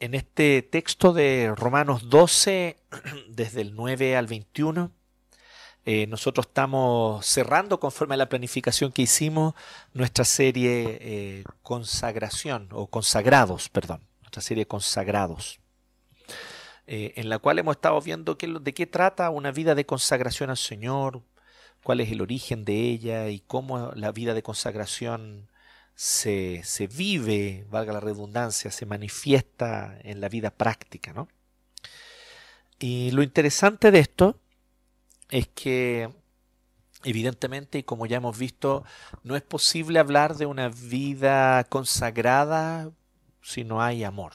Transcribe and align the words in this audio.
en 0.00 0.14
este 0.14 0.62
texto 0.62 1.12
de 1.12 1.52
Romanos 1.56 2.08
12, 2.08 2.78
desde 3.28 3.60
el 3.62 3.74
9 3.74 4.16
al 4.16 4.26
21, 4.26 4.92
eh, 5.84 6.06
nosotros 6.08 6.46
estamos 6.46 7.24
cerrando, 7.24 7.78
conforme 7.78 8.14
a 8.14 8.18
la 8.18 8.28
planificación 8.28 8.92
que 8.92 9.02
hicimos, 9.02 9.54
nuestra 9.94 10.24
serie 10.24 10.98
eh, 11.00 11.44
Consagración, 11.62 12.68
o 12.72 12.88
Consagrados, 12.88 13.68
perdón, 13.68 14.02
nuestra 14.20 14.42
serie 14.42 14.66
Consagrados, 14.66 15.60
eh, 16.86 17.14
en 17.16 17.28
la 17.28 17.38
cual 17.38 17.58
hemos 17.58 17.76
estado 17.76 18.00
viendo 18.00 18.34
de 18.34 18.74
qué 18.74 18.86
trata 18.86 19.30
una 19.30 19.52
vida 19.52 19.74
de 19.74 19.86
consagración 19.86 20.50
al 20.50 20.56
Señor, 20.56 21.22
cuál 21.82 22.00
es 22.00 22.10
el 22.10 22.20
origen 22.20 22.64
de 22.64 22.74
ella 22.74 23.28
y 23.28 23.40
cómo 23.40 23.92
la 23.94 24.10
vida 24.12 24.34
de 24.34 24.42
consagración 24.42 25.48
se, 25.96 26.60
se 26.62 26.86
vive, 26.86 27.66
valga 27.70 27.94
la 27.94 28.00
redundancia, 28.00 28.70
se 28.70 28.84
manifiesta 28.86 29.98
en 30.02 30.20
la 30.20 30.28
vida 30.28 30.50
práctica. 30.50 31.12
¿no? 31.14 31.26
Y 32.78 33.10
lo 33.12 33.22
interesante 33.22 33.90
de 33.90 34.00
esto 34.00 34.38
es 35.30 35.48
que 35.48 36.10
evidentemente, 37.02 37.78
y 37.78 37.82
como 37.82 38.04
ya 38.04 38.18
hemos 38.18 38.36
visto, 38.38 38.84
no 39.24 39.36
es 39.36 39.42
posible 39.42 39.98
hablar 39.98 40.36
de 40.36 40.44
una 40.44 40.68
vida 40.68 41.64
consagrada 41.64 42.90
si 43.42 43.64
no 43.64 43.82
hay 43.82 44.04
amor. 44.04 44.34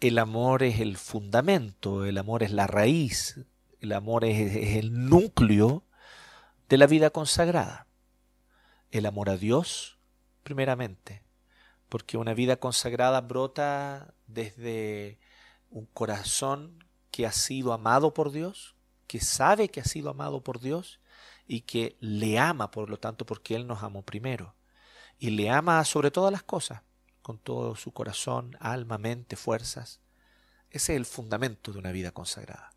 El 0.00 0.18
amor 0.18 0.62
es 0.62 0.80
el 0.80 0.96
fundamento, 0.96 2.06
el 2.06 2.16
amor 2.16 2.42
es 2.42 2.52
la 2.52 2.66
raíz, 2.66 3.40
el 3.80 3.92
amor 3.92 4.24
es, 4.24 4.56
es 4.56 4.76
el 4.76 5.08
núcleo 5.08 5.84
de 6.68 6.78
la 6.78 6.86
vida 6.86 7.10
consagrada 7.10 7.87
el 8.90 9.06
amor 9.06 9.30
a 9.30 9.36
Dios, 9.36 9.98
primeramente, 10.42 11.22
porque 11.88 12.16
una 12.16 12.34
vida 12.34 12.56
consagrada 12.56 13.20
brota 13.20 14.14
desde 14.26 15.18
un 15.70 15.86
corazón 15.86 16.84
que 17.10 17.26
ha 17.26 17.32
sido 17.32 17.72
amado 17.72 18.14
por 18.14 18.30
Dios, 18.30 18.74
que 19.06 19.20
sabe 19.20 19.68
que 19.68 19.80
ha 19.80 19.84
sido 19.84 20.10
amado 20.10 20.42
por 20.42 20.60
Dios 20.60 21.00
y 21.46 21.62
que 21.62 21.96
le 22.00 22.38
ama, 22.38 22.70
por 22.70 22.90
lo 22.90 22.98
tanto, 22.98 23.24
porque 23.26 23.54
Él 23.54 23.66
nos 23.66 23.82
amó 23.82 24.02
primero. 24.02 24.54
Y 25.18 25.30
le 25.30 25.50
ama 25.50 25.84
sobre 25.84 26.10
todas 26.10 26.30
las 26.30 26.42
cosas, 26.42 26.82
con 27.22 27.38
todo 27.38 27.74
su 27.74 27.92
corazón, 27.92 28.56
alma, 28.60 28.98
mente, 28.98 29.34
fuerzas. 29.34 30.00
Ese 30.70 30.92
es 30.92 30.96
el 30.98 31.06
fundamento 31.06 31.72
de 31.72 31.78
una 31.78 31.90
vida 31.90 32.12
consagrada. 32.12 32.72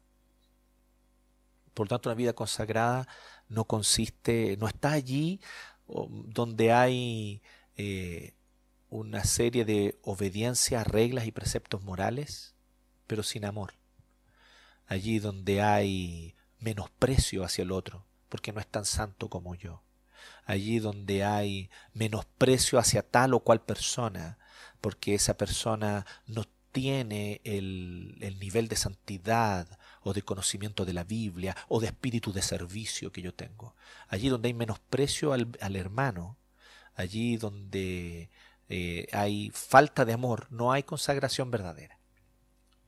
Por 1.73 1.85
lo 1.85 1.89
tanto, 1.89 2.09
una 2.09 2.15
vida 2.15 2.33
consagrada 2.33 3.07
no 3.47 3.65
consiste, 3.65 4.57
no 4.57 4.67
está 4.67 4.91
allí 4.91 5.41
donde 5.91 6.71
hay 6.71 7.41
eh, 7.77 8.33
una 8.89 9.23
serie 9.23 9.65
de 9.65 9.97
obediencia 10.03 10.81
a 10.81 10.83
reglas 10.83 11.25
y 11.25 11.31
preceptos 11.31 11.83
morales, 11.83 12.55
pero 13.07 13.23
sin 13.23 13.45
amor. 13.45 13.73
Allí 14.87 15.19
donde 15.19 15.61
hay 15.61 16.35
menosprecio 16.59 17.43
hacia 17.43 17.63
el 17.63 17.71
otro, 17.71 18.05
porque 18.29 18.51
no 18.53 18.59
es 18.59 18.67
tan 18.67 18.85
santo 18.85 19.29
como 19.29 19.55
yo. 19.55 19.81
Allí 20.45 20.79
donde 20.79 21.23
hay 21.23 21.69
menosprecio 21.93 22.79
hacia 22.79 23.01
tal 23.01 23.33
o 23.33 23.39
cual 23.39 23.61
persona, 23.61 24.37
porque 24.81 25.15
esa 25.15 25.37
persona 25.37 26.05
no 26.27 26.43
tiene 26.71 27.41
el, 27.43 28.17
el 28.21 28.39
nivel 28.39 28.67
de 28.67 28.75
santidad 28.75 29.79
o 30.03 30.13
de 30.13 30.21
conocimiento 30.21 30.85
de 30.85 30.93
la 30.93 31.03
Biblia 31.03 31.55
o 31.67 31.79
de 31.79 31.87
espíritu 31.87 32.33
de 32.33 32.41
servicio 32.41 33.11
que 33.11 33.21
yo 33.21 33.33
tengo. 33.33 33.75
Allí 34.07 34.29
donde 34.29 34.47
hay 34.47 34.53
menosprecio 34.53 35.33
al, 35.33 35.49
al 35.61 35.75
hermano, 35.75 36.37
allí 36.95 37.37
donde 37.37 38.29
eh, 38.69 39.07
hay 39.11 39.51
falta 39.53 40.05
de 40.05 40.13
amor, 40.13 40.47
no 40.49 40.71
hay 40.71 40.83
consagración 40.83 41.51
verdadera. 41.51 41.97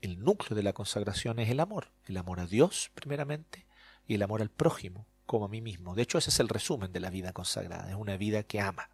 El 0.02 0.23
núcleo 0.23 0.56
de 0.56 0.64
la 0.64 0.73
consagración 0.73 1.39
es 1.39 1.50
el 1.50 1.59
amor, 1.59 1.89
el 2.08 2.17
amor 2.17 2.39
a 2.39 2.45
Dios 2.45 2.91
primeramente 2.94 3.66
y 4.08 4.16
el 4.16 4.23
amor 4.23 4.41
al 4.41 4.50
prójimo 4.50 5.06
como 5.25 5.45
a 5.45 5.50
mí 5.50 5.62
mismo. 5.62 5.96
De 5.96 6.03
hecho, 6.03 6.18
ese 6.18 6.29
es 6.29 6.40
el 6.40 6.50
resumen 6.50 6.94
de 6.94 7.00
la 7.00 7.09
vida 7.09 7.34
consagrada, 7.34 7.90
es 7.90 7.96
una 7.96 8.18
vida 8.18 8.44
que 8.44 8.59
ama, 8.59 8.90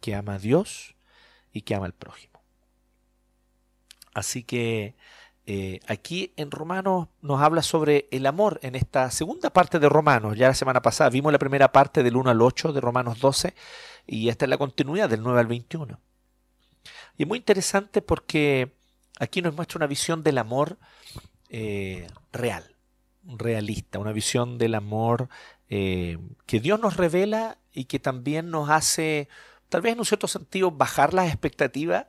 que 0.00 0.14
ama 0.14 0.34
a 0.34 0.38
Dios 0.38 0.94
y 1.52 1.62
que 1.62 1.74
ama 1.74 1.86
al 1.86 1.94
prójimo. 1.94 2.40
Así 4.14 4.42
que 4.42 4.94
eh, 5.52 5.80
aquí 5.88 6.32
en 6.36 6.52
Romanos 6.52 7.08
nos 7.22 7.40
habla 7.40 7.62
sobre 7.62 8.06
el 8.12 8.26
amor 8.26 8.60
en 8.62 8.76
esta 8.76 9.10
segunda 9.10 9.50
parte 9.50 9.80
de 9.80 9.88
Romanos. 9.88 10.38
Ya 10.38 10.46
la 10.46 10.54
semana 10.54 10.80
pasada 10.80 11.10
vimos 11.10 11.32
la 11.32 11.40
primera 11.40 11.72
parte 11.72 12.04
del 12.04 12.14
1 12.14 12.30
al 12.30 12.40
8 12.40 12.72
de 12.72 12.80
Romanos 12.80 13.18
12 13.18 13.56
y 14.06 14.28
esta 14.28 14.44
es 14.44 14.48
la 14.48 14.58
continuidad 14.58 15.10
del 15.10 15.24
9 15.24 15.40
al 15.40 15.48
21. 15.48 15.98
Y 17.16 17.24
es 17.24 17.28
muy 17.28 17.38
interesante 17.38 18.00
porque 18.00 18.76
aquí 19.18 19.42
nos 19.42 19.56
muestra 19.56 19.78
una 19.78 19.88
visión 19.88 20.22
del 20.22 20.38
amor 20.38 20.78
eh, 21.48 22.06
real, 22.32 22.76
realista, 23.24 23.98
una 23.98 24.12
visión 24.12 24.56
del 24.56 24.76
amor 24.76 25.28
eh, 25.68 26.16
que 26.46 26.60
Dios 26.60 26.78
nos 26.78 26.96
revela 26.96 27.58
y 27.72 27.86
que 27.86 27.98
también 27.98 28.52
nos 28.52 28.70
hace, 28.70 29.28
tal 29.68 29.80
vez 29.80 29.94
en 29.94 29.98
un 29.98 30.06
cierto 30.06 30.28
sentido, 30.28 30.70
bajar 30.70 31.12
las 31.12 31.26
expectativas 31.26 32.06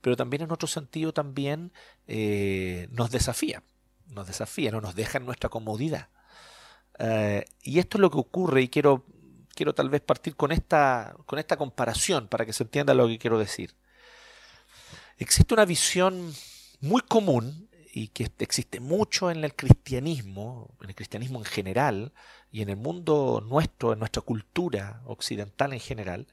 pero 0.00 0.16
también 0.16 0.42
en 0.42 0.52
otro 0.52 0.68
sentido 0.68 1.12
también 1.12 1.72
eh, 2.06 2.88
nos 2.90 3.10
desafía, 3.10 3.62
nos 4.08 4.26
desafía, 4.26 4.70
no 4.70 4.80
nos 4.80 4.94
deja 4.94 5.18
en 5.18 5.26
nuestra 5.26 5.48
comodidad. 5.48 6.08
Eh, 6.98 7.44
y 7.62 7.78
esto 7.78 7.98
es 7.98 8.00
lo 8.00 8.10
que 8.10 8.18
ocurre 8.18 8.62
y 8.62 8.68
quiero, 8.68 9.04
quiero 9.54 9.74
tal 9.74 9.90
vez 9.90 10.00
partir 10.00 10.36
con 10.36 10.52
esta, 10.52 11.16
con 11.26 11.38
esta 11.38 11.56
comparación 11.56 12.28
para 12.28 12.44
que 12.44 12.52
se 12.52 12.64
entienda 12.64 12.94
lo 12.94 13.08
que 13.08 13.18
quiero 13.18 13.38
decir. 13.38 13.74
Existe 15.18 15.54
una 15.54 15.64
visión 15.64 16.32
muy 16.80 17.02
común 17.02 17.68
y 17.92 18.08
que 18.08 18.30
existe 18.38 18.80
mucho 18.80 19.30
en 19.30 19.42
el 19.44 19.54
cristianismo, 19.54 20.76
en 20.80 20.90
el 20.90 20.94
cristianismo 20.94 21.38
en 21.40 21.44
general 21.44 22.12
y 22.52 22.62
en 22.62 22.68
el 22.68 22.76
mundo 22.76 23.44
nuestro, 23.44 23.92
en 23.92 23.98
nuestra 23.98 24.22
cultura 24.22 25.02
occidental 25.06 25.72
en 25.72 25.80
general, 25.80 26.26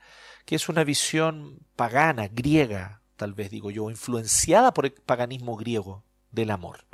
que 0.45 0.55
es 0.55 0.69
una 0.69 0.83
visión 0.83 1.59
pagana, 1.75 2.27
griega, 2.27 3.01
tal 3.15 3.33
vez 3.33 3.49
digo 3.49 3.71
yo, 3.71 3.89
influenciada 3.89 4.73
por 4.73 4.85
el 4.85 4.93
paganismo 4.93 5.55
griego 5.55 6.03
del 6.31 6.51
amor. 6.51 6.85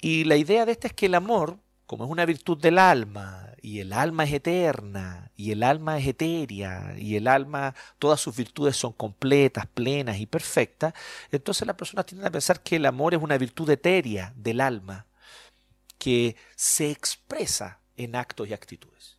Y 0.00 0.24
la 0.24 0.36
idea 0.36 0.66
de 0.66 0.72
esta 0.72 0.88
es 0.88 0.92
que 0.92 1.06
el 1.06 1.14
amor, 1.14 1.58
como 1.86 2.04
es 2.04 2.10
una 2.10 2.26
virtud 2.26 2.58
del 2.58 2.78
alma, 2.78 3.52
y 3.62 3.80
el 3.80 3.92
alma 3.94 4.24
es 4.24 4.32
eterna, 4.34 5.30
y 5.36 5.52
el 5.52 5.62
alma 5.62 5.98
es 5.98 6.06
etérea, 6.06 6.94
y 6.98 7.16
el 7.16 7.26
alma, 7.26 7.74
todas 7.98 8.20
sus 8.20 8.36
virtudes 8.36 8.76
son 8.76 8.92
completas, 8.92 9.66
plenas 9.66 10.18
y 10.18 10.26
perfectas, 10.26 10.92
entonces 11.30 11.66
las 11.66 11.76
personas 11.76 12.04
tienden 12.04 12.26
a 12.26 12.30
pensar 12.30 12.62
que 12.62 12.76
el 12.76 12.84
amor 12.84 13.14
es 13.14 13.22
una 13.22 13.38
virtud 13.38 13.70
etérea 13.70 14.34
del 14.36 14.60
alma, 14.60 15.06
que 15.96 16.36
se 16.54 16.90
expresa 16.90 17.80
en 17.96 18.16
actos 18.16 18.48
y 18.48 18.52
actitudes. 18.52 19.13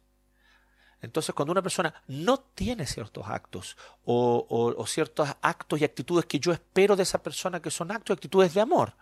Entonces, 1.05 1.35
cuando 1.35 1.51
una 1.51 1.61
persona 1.61 1.93
no 2.07 2.39
tiene 2.39 2.87
ciertos 2.87 3.27
actos 3.27 3.77
o, 4.05 4.83
ciertos 4.87 5.29
actos 5.41 5.79
y 5.79 5.83
actitudes 5.83 6.25
que 6.25 6.39
yo 6.39 6.51
espero 6.51 6.95
de 6.95 7.03
esa 7.03 7.21
persona 7.21 7.61
que 7.61 7.69
son 7.69 7.91
actos 7.91 8.15
y 8.15 8.17
actitudes 8.17 8.55
de 8.55 8.61
amor, 8.61 8.95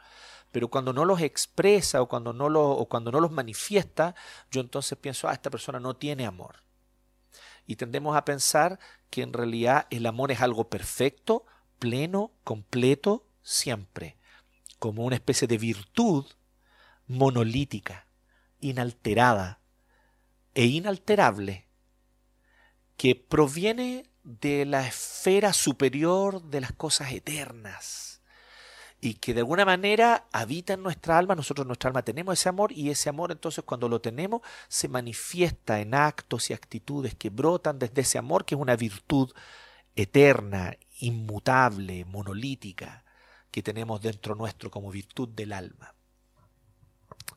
pero 0.52 0.68
cuando 0.68 0.92
no 0.92 1.06
los 1.06 1.22
expresa 1.22 2.02
o 2.02 2.10
cuando 2.10 2.34
no, 2.34 2.48
o 2.48 2.86
cuando 2.90 3.10
no 3.10 3.22
los 3.22 3.32
manifiesta, 3.32 4.16
yo 4.52 4.60
entonces 4.60 4.98
pienso, 4.98 5.30
ah, 5.30 5.34
esta 5.34 5.50
persona 5.50 5.80
no 5.80 5.96
tiene 5.96 6.26
amor. 6.26 6.58
Y 7.66 7.78
tendemos 7.78 8.18
a 8.18 8.26
pensar 8.26 8.80
que 9.10 9.22
en 9.22 9.32
realidad 9.32 9.88
el 9.90 10.06
amor 10.06 10.32
es 10.32 10.42
algo 10.42 10.70
perfecto, 10.70 11.46
pleno, 11.80 12.32
completo, 12.44 13.26
siempre, 13.44 14.18
como 14.78 15.06
una 15.06 15.16
especie 15.16 15.48
de 15.48 15.58
virtud 15.58 16.26
monolítica, 17.08 18.08
inalterada 18.60 19.62
e 20.54 20.66
inalterable 20.66 21.63
que 22.98 23.16
proviene 23.16 24.10
de 24.24 24.66
la 24.66 24.88
esfera 24.88 25.54
superior 25.54 26.42
de 26.44 26.62
las 26.62 26.72
cosas 26.74 27.12
eternas 27.12 28.22
y 29.02 29.16
que 29.16 29.34
de 29.34 29.42
alguna 29.42 29.66
manera 29.66 30.28
habita 30.32 30.74
en 30.74 30.84
nuestra 30.84 31.18
alma, 31.18 31.36
nosotros 31.36 31.66
en 31.66 31.68
nuestra 31.68 31.90
alma 31.90 32.04
tenemos 32.04 32.40
ese 32.40 32.48
amor 32.48 32.72
y 32.72 32.90
ese 32.90 33.10
amor 33.10 33.34
entonces 33.34 33.66
cuando 33.66 33.90
lo 33.90 34.00
tenemos 34.00 34.42
se 34.70 34.88
manifiesta 34.88 35.82
en 35.82 35.94
actos 35.94 36.50
y 36.50 36.54
actitudes 36.54 37.14
que 37.14 37.30
brotan 37.30 37.80
desde 37.80 38.02
ese 38.02 38.18
amor 38.18 38.46
que 38.46 38.56
es 38.56 38.62
una 38.62 38.78
virtud 38.78 39.34
eterna, 39.96 40.78
inmutable, 41.00 42.06
monolítica 42.06 43.04
que 43.52 43.62
tenemos 43.62 44.02
dentro 44.02 44.36
nuestro 44.36 44.72
como 44.72 44.90
virtud 44.90 45.28
del 45.28 45.52
alma. 45.52 45.94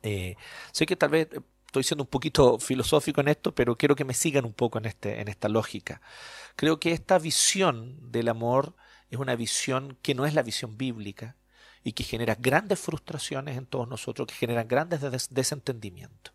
Eh, 0.03 0.37
sé 0.71 0.85
que 0.85 0.95
tal 0.95 1.09
vez 1.09 1.27
estoy 1.67 1.83
siendo 1.83 2.03
un 2.03 2.09
poquito 2.09 2.59
filosófico 2.59 3.21
en 3.21 3.27
esto, 3.27 3.53
pero 3.53 3.77
quiero 3.77 3.95
que 3.95 4.05
me 4.05 4.13
sigan 4.13 4.45
un 4.45 4.53
poco 4.53 4.79
en, 4.79 4.85
este, 4.85 5.21
en 5.21 5.27
esta 5.27 5.49
lógica. 5.49 6.01
Creo 6.55 6.79
que 6.79 6.93
esta 6.93 7.19
visión 7.19 8.11
del 8.11 8.29
amor 8.29 8.75
es 9.09 9.19
una 9.19 9.35
visión 9.35 9.97
que 10.01 10.15
no 10.15 10.25
es 10.25 10.33
la 10.33 10.43
visión 10.43 10.77
bíblica 10.77 11.35
y 11.83 11.93
que 11.93 12.03
genera 12.03 12.35
grandes 12.35 12.79
frustraciones 12.79 13.57
en 13.57 13.65
todos 13.65 13.87
nosotros, 13.87 14.27
que 14.27 14.33
generan 14.33 14.67
grandes 14.67 15.29
desentendimientos. 15.29 16.33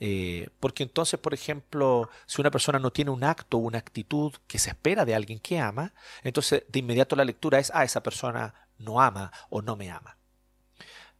Eh, 0.00 0.48
porque 0.58 0.82
entonces, 0.82 1.20
por 1.20 1.32
ejemplo, 1.32 2.10
si 2.26 2.40
una 2.40 2.50
persona 2.50 2.78
no 2.78 2.90
tiene 2.90 3.12
un 3.12 3.22
acto 3.22 3.58
o 3.58 3.60
una 3.60 3.78
actitud 3.78 4.32
que 4.48 4.58
se 4.58 4.70
espera 4.70 5.04
de 5.04 5.14
alguien 5.14 5.38
que 5.38 5.60
ama, 5.60 5.94
entonces 6.24 6.64
de 6.68 6.80
inmediato 6.80 7.14
la 7.14 7.24
lectura 7.24 7.60
es, 7.60 7.70
ah, 7.72 7.84
esa 7.84 8.02
persona 8.02 8.54
no 8.78 9.00
ama 9.00 9.30
o 9.48 9.62
no 9.62 9.76
me 9.76 9.90
ama. 9.90 10.16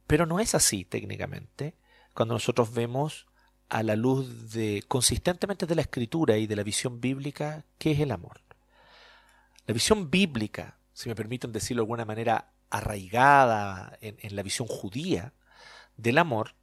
Pero 0.06 0.26
no 0.26 0.40
es 0.40 0.54
así 0.54 0.84
técnicamente 0.84 1.74
cuando 2.14 2.34
nosotros 2.34 2.72
vemos 2.72 3.26
a 3.68 3.82
la 3.82 3.96
luz 3.96 4.52
de 4.52 4.84
consistentemente 4.86 5.66
de 5.66 5.74
la 5.74 5.82
escritura 5.82 6.36
y 6.36 6.46
de 6.46 6.56
la 6.56 6.62
visión 6.62 7.00
bíblica 7.00 7.64
qué 7.78 7.92
es 7.92 8.00
el 8.00 8.10
amor. 8.10 8.40
La 9.66 9.74
visión 9.74 10.10
bíblica, 10.10 10.76
si 10.92 11.08
me 11.08 11.14
permiten 11.14 11.52
decirlo 11.52 11.82
de 11.82 11.84
alguna 11.84 12.04
manera 12.04 12.52
arraigada 12.68 13.96
en, 14.00 14.16
en 14.20 14.36
la 14.36 14.42
visión 14.42 14.68
judía 14.68 15.32
del 15.96 16.18
amor, 16.18 16.54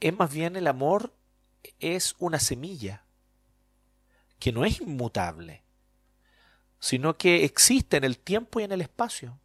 es 0.00 0.16
más 0.18 0.32
bien 0.32 0.56
el 0.56 0.66
amor 0.66 1.12
es 1.78 2.16
una 2.18 2.38
semilla 2.38 3.04
que 4.38 4.52
no 4.52 4.64
es 4.64 4.80
inmutable, 4.80 5.62
sino 6.78 7.18
que 7.18 7.44
existe 7.44 7.98
en 7.98 8.04
el 8.04 8.18
tiempo 8.18 8.60
y 8.60 8.64
en 8.64 8.72
el 8.72 8.80
espacio, 8.80 9.38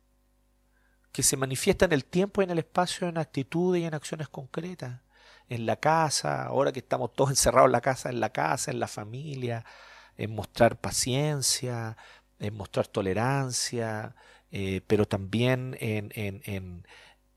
que 1.11 1.23
se 1.23 1.37
manifiesta 1.37 1.85
en 1.85 1.91
el 1.91 2.05
tiempo 2.05 2.41
y 2.41 2.45
en 2.45 2.51
el 2.51 2.59
espacio 2.59 3.07
en 3.07 3.17
actitudes 3.17 3.81
y 3.81 3.85
en 3.85 3.93
acciones 3.93 4.29
concretas, 4.29 5.01
en 5.49 5.65
la 5.65 5.77
casa, 5.77 6.43
ahora 6.45 6.71
que 6.71 6.79
estamos 6.79 7.13
todos 7.13 7.29
encerrados 7.31 7.67
en 7.67 7.71
la 7.73 7.81
casa, 7.81 8.09
en 8.09 8.19
la 8.19 8.29
casa, 8.31 8.71
en 8.71 8.79
la 8.79 8.87
familia, 8.87 9.65
en 10.17 10.33
mostrar 10.33 10.77
paciencia, 10.79 11.97
en 12.39 12.55
mostrar 12.55 12.87
tolerancia, 12.87 14.15
eh, 14.51 14.81
pero 14.87 15.05
también 15.07 15.77
en, 15.79 16.11
en 16.15 16.85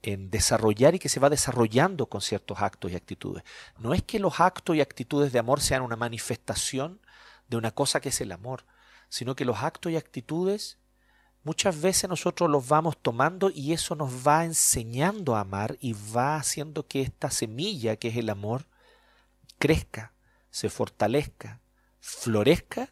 en 0.03 0.31
desarrollar 0.31 0.95
y 0.95 0.99
que 0.99 1.09
se 1.09 1.21
va 1.21 1.31
desarrollando 1.31 2.07
con 2.07 2.21
ciertos 2.21 2.61
actos 2.61 2.93
y 2.93 2.97
actitudes. 2.97 3.43
No 3.79 3.95
es 3.95 4.03
que 4.03 4.19
los 4.19 4.41
actos 4.41 4.77
y 4.77 4.81
actitudes 4.81 5.33
de 5.33 5.39
amor 5.39 5.61
sean 5.61 5.83
una 5.83 5.97
manifestación 5.97 7.01
de 7.49 7.57
una 7.57 7.73
cosa 7.73 8.01
que 8.01 8.11
es 8.11 8.21
el 8.21 8.33
amor, 8.33 8.65
sino 9.09 9.35
que 9.35 9.45
los 9.45 9.63
actos 9.63 9.93
y 9.93 9.97
actitudes 9.97 10.79
muchas 11.45 11.81
veces 11.81 12.09
nosotros 12.09 12.51
los 12.51 12.69
vamos 12.69 12.97
tomando 13.01 13.51
y 13.51 13.73
eso 13.73 13.95
nos 13.95 14.27
va 14.27 14.45
enseñando 14.45 15.37
a 15.37 15.41
amar 15.41 15.77
y 15.81 15.95
va 16.15 16.37
haciendo 16.37 16.87
que 16.87 17.03
esta 17.03 17.31
semilla 17.31 17.97
que 17.97 18.09
es 18.09 18.17
el 18.17 18.31
amor 18.31 18.67
crezca, 19.59 20.13
se 20.51 20.71
fortalezca, 20.71 21.61
florezca 22.01 22.91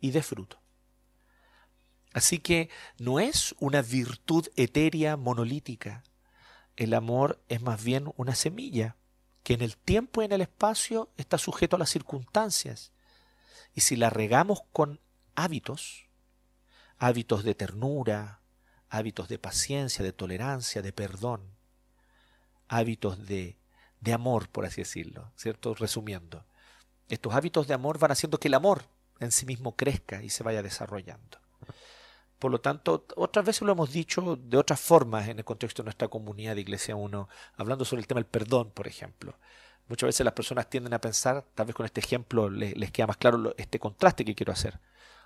y 0.00 0.10
dé 0.10 0.22
fruto. 0.22 0.58
Así 2.12 2.38
que 2.38 2.70
no 2.98 3.18
es 3.18 3.54
una 3.58 3.82
virtud 3.82 4.46
etérea 4.56 5.16
monolítica, 5.16 6.04
el 6.76 6.94
amor 6.94 7.40
es 7.48 7.62
más 7.62 7.82
bien 7.82 8.12
una 8.16 8.34
semilla 8.34 8.96
que 9.42 9.54
en 9.54 9.62
el 9.62 9.76
tiempo 9.76 10.22
y 10.22 10.24
en 10.24 10.32
el 10.32 10.40
espacio 10.40 11.10
está 11.16 11.38
sujeto 11.38 11.76
a 11.76 11.78
las 11.78 11.90
circunstancias. 11.90 12.92
Y 13.74 13.82
si 13.82 13.96
la 13.96 14.10
regamos 14.10 14.62
con 14.72 15.00
hábitos, 15.34 16.06
hábitos 17.04 17.44
de 17.44 17.54
ternura, 17.54 18.40
hábitos 18.88 19.28
de 19.28 19.38
paciencia, 19.38 20.02
de 20.02 20.14
tolerancia, 20.14 20.80
de 20.80 20.90
perdón, 20.90 21.42
hábitos 22.66 23.26
de, 23.26 23.58
de 24.00 24.12
amor, 24.14 24.48
por 24.48 24.64
así 24.64 24.80
decirlo, 24.80 25.30
¿cierto? 25.36 25.74
Resumiendo, 25.74 26.46
estos 27.10 27.34
hábitos 27.34 27.68
de 27.68 27.74
amor 27.74 27.98
van 27.98 28.12
haciendo 28.12 28.40
que 28.40 28.48
el 28.48 28.54
amor 28.54 28.86
en 29.20 29.32
sí 29.32 29.44
mismo 29.44 29.76
crezca 29.76 30.22
y 30.22 30.30
se 30.30 30.44
vaya 30.44 30.62
desarrollando. 30.62 31.38
Por 32.38 32.50
lo 32.50 32.62
tanto, 32.62 33.06
otras 33.16 33.44
veces 33.44 33.62
lo 33.62 33.72
hemos 33.72 33.92
dicho 33.92 34.36
de 34.36 34.56
otras 34.56 34.80
formas 34.80 35.28
en 35.28 35.38
el 35.38 35.44
contexto 35.44 35.82
de 35.82 35.88
nuestra 35.88 36.08
comunidad 36.08 36.54
de 36.54 36.62
Iglesia 36.62 36.96
1, 36.96 37.28
hablando 37.56 37.84
sobre 37.84 38.00
el 38.00 38.06
tema 38.06 38.20
del 38.20 38.26
perdón, 38.26 38.70
por 38.70 38.88
ejemplo. 38.88 39.38
Muchas 39.88 40.06
veces 40.06 40.24
las 40.24 40.32
personas 40.32 40.70
tienden 40.70 40.94
a 40.94 41.02
pensar, 41.02 41.44
tal 41.54 41.66
vez 41.66 41.74
con 41.74 41.84
este 41.84 42.00
ejemplo 42.00 42.48
les, 42.48 42.90
queda 42.92 43.08
más 43.08 43.18
claro 43.18 43.54
este 43.58 43.78
contraste 43.78 44.24
que 44.24 44.34
quiero 44.34 44.52
hacer. 44.52 44.80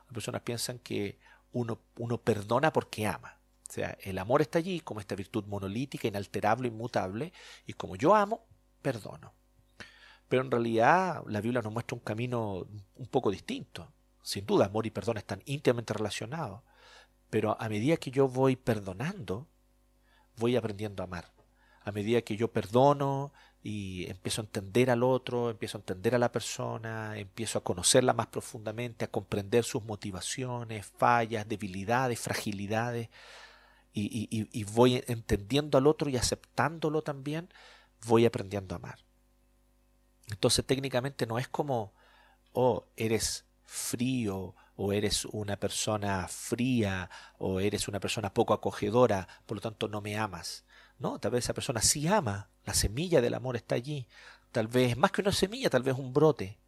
Las 0.07 0.15
personas 0.15 0.43
piensan 0.43 0.81
que 0.81 1.21
uno, 1.53 1.81
uno 1.97 2.19
perdona 2.19 2.73
porque 2.73 3.07
ama. 3.07 3.39
O 3.69 3.73
sea, 3.73 3.99
el 4.01 4.19
amor 4.19 4.41
está 4.41 4.59
allí 4.59 4.81
como 4.81 5.01
esta 5.01 5.15
virtud 5.15 5.45
monolítica, 5.45 6.09
inalterable, 6.09 6.69
inmutable, 6.69 7.33
y 7.67 7.75
como 7.75 7.97
yo 7.97 8.15
amo, 8.15 8.47
perdono. 8.81 9.35
Pero 10.29 10.43
en 10.43 10.51
realidad 10.51 11.23
la 11.27 11.41
Biblia 11.41 11.63
nos 11.63 11.73
muestra 11.73 11.95
un 11.95 12.03
camino 12.03 12.67
un 12.97 13.07
poco 13.07 13.31
distinto. 13.31 13.93
Sin 14.23 14.47
duda, 14.47 14.67
amor 14.67 14.87
y 14.87 14.91
perdón 14.91 15.19
están 15.19 15.43
íntimamente 15.47 15.95
relacionados. 15.95 16.63
Pero 17.31 17.61
a 17.61 17.69
medida 17.69 17.97
que 17.97 18.11
yo 18.11 18.29
voy 18.29 18.57
perdonando, 18.57 19.49
voy 20.37 20.57
aprendiendo 20.57 21.03
a 21.03 21.05
amar. 21.05 21.33
A 21.83 21.93
medida 21.93 22.23
que 22.23 22.37
yo 22.37 22.53
perdono 22.53 23.33
y 23.63 24.09
empiezo 24.09 24.41
a 24.41 24.45
entender 24.45 24.91
al 24.91 25.03
otro, 25.03 25.51
empiezo 25.51 25.79
a 25.79 25.81
entender 25.81 26.15
a 26.15 26.19
la 26.19 26.31
persona, 26.31 27.19
empiezo 27.19 27.59
a 27.59 27.65
conocerla 27.65 28.13
más 28.13 28.29
profundamente, 28.29 29.05
a 29.05 29.11
comprender 29.11 29.65
sus 29.65 29.83
motivaciones, 29.83 30.87
fallas, 30.87 31.49
debilidades, 31.49 32.21
fragilidades, 32.21 33.09
y, 33.93 34.65
voy 34.65 35.03
entendiendo 35.09 35.77
al 35.77 35.87
otro 35.87 36.09
y 36.09 36.17
aceptándolo 36.17 37.03
también, 37.03 37.49
voy 38.07 38.27
aprendiendo 38.27 38.75
a 38.75 38.79
amar. 38.79 38.99
Entonces 40.29 40.65
técnicamente 40.65 41.27
no 41.27 41.39
es 41.39 41.49
como, 41.49 41.95
oh, 42.53 42.87
eres 42.97 43.45
frío 43.65 44.55
o 44.77 44.93
eres 44.93 45.25
una 45.25 45.57
persona 45.57 46.29
fría 46.29 47.11
o 47.39 47.61
eres 47.61 47.89
una 47.89 47.99
persona 47.99 48.33
poco 48.33 48.55
acogedora, 48.55 49.27
por 49.47 49.57
lo 49.57 49.61
tanto 49.61 49.89
no 49.89 50.01
me 50.01 50.17
amas. 50.17 50.65
No, 50.99 51.19
tal 51.19 51.31
vez 51.33 51.45
esa 51.45 51.55
persona 51.55 51.81
sí 51.81 52.09
ama, 52.09 52.49
la 52.65 52.75
semilla 52.75 53.21
del 53.21 53.35
amor 53.35 53.57
está 53.57 53.75
allí. 53.77 54.07
Tal 54.53 54.67
vez 54.67 54.97
más 54.97 55.13
que 55.13 55.21
una 55.21 55.33
semilla, 55.33 55.71
tal 55.71 55.83
vez 55.83 55.97
un 55.97 56.13
brote. 56.13 56.59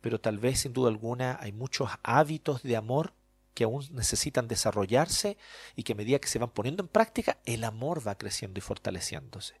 Pero 0.00 0.20
tal 0.20 0.38
vez 0.38 0.60
sin 0.60 0.72
duda 0.72 0.88
alguna 0.88 1.38
hay 1.40 1.52
muchos 1.52 1.90
hábitos 2.02 2.62
de 2.62 2.76
amor 2.76 3.14
que 3.54 3.64
aún 3.64 3.86
necesitan 3.92 4.48
desarrollarse 4.48 5.36
y 5.76 5.82
que 5.82 5.92
a 5.92 5.96
medida 5.96 6.18
que 6.18 6.28
se 6.28 6.38
van 6.38 6.50
poniendo 6.50 6.82
en 6.82 6.88
práctica, 6.88 7.38
el 7.44 7.64
amor 7.64 8.06
va 8.06 8.16
creciendo 8.16 8.58
y 8.58 8.62
fortaleciéndose. 8.62 9.60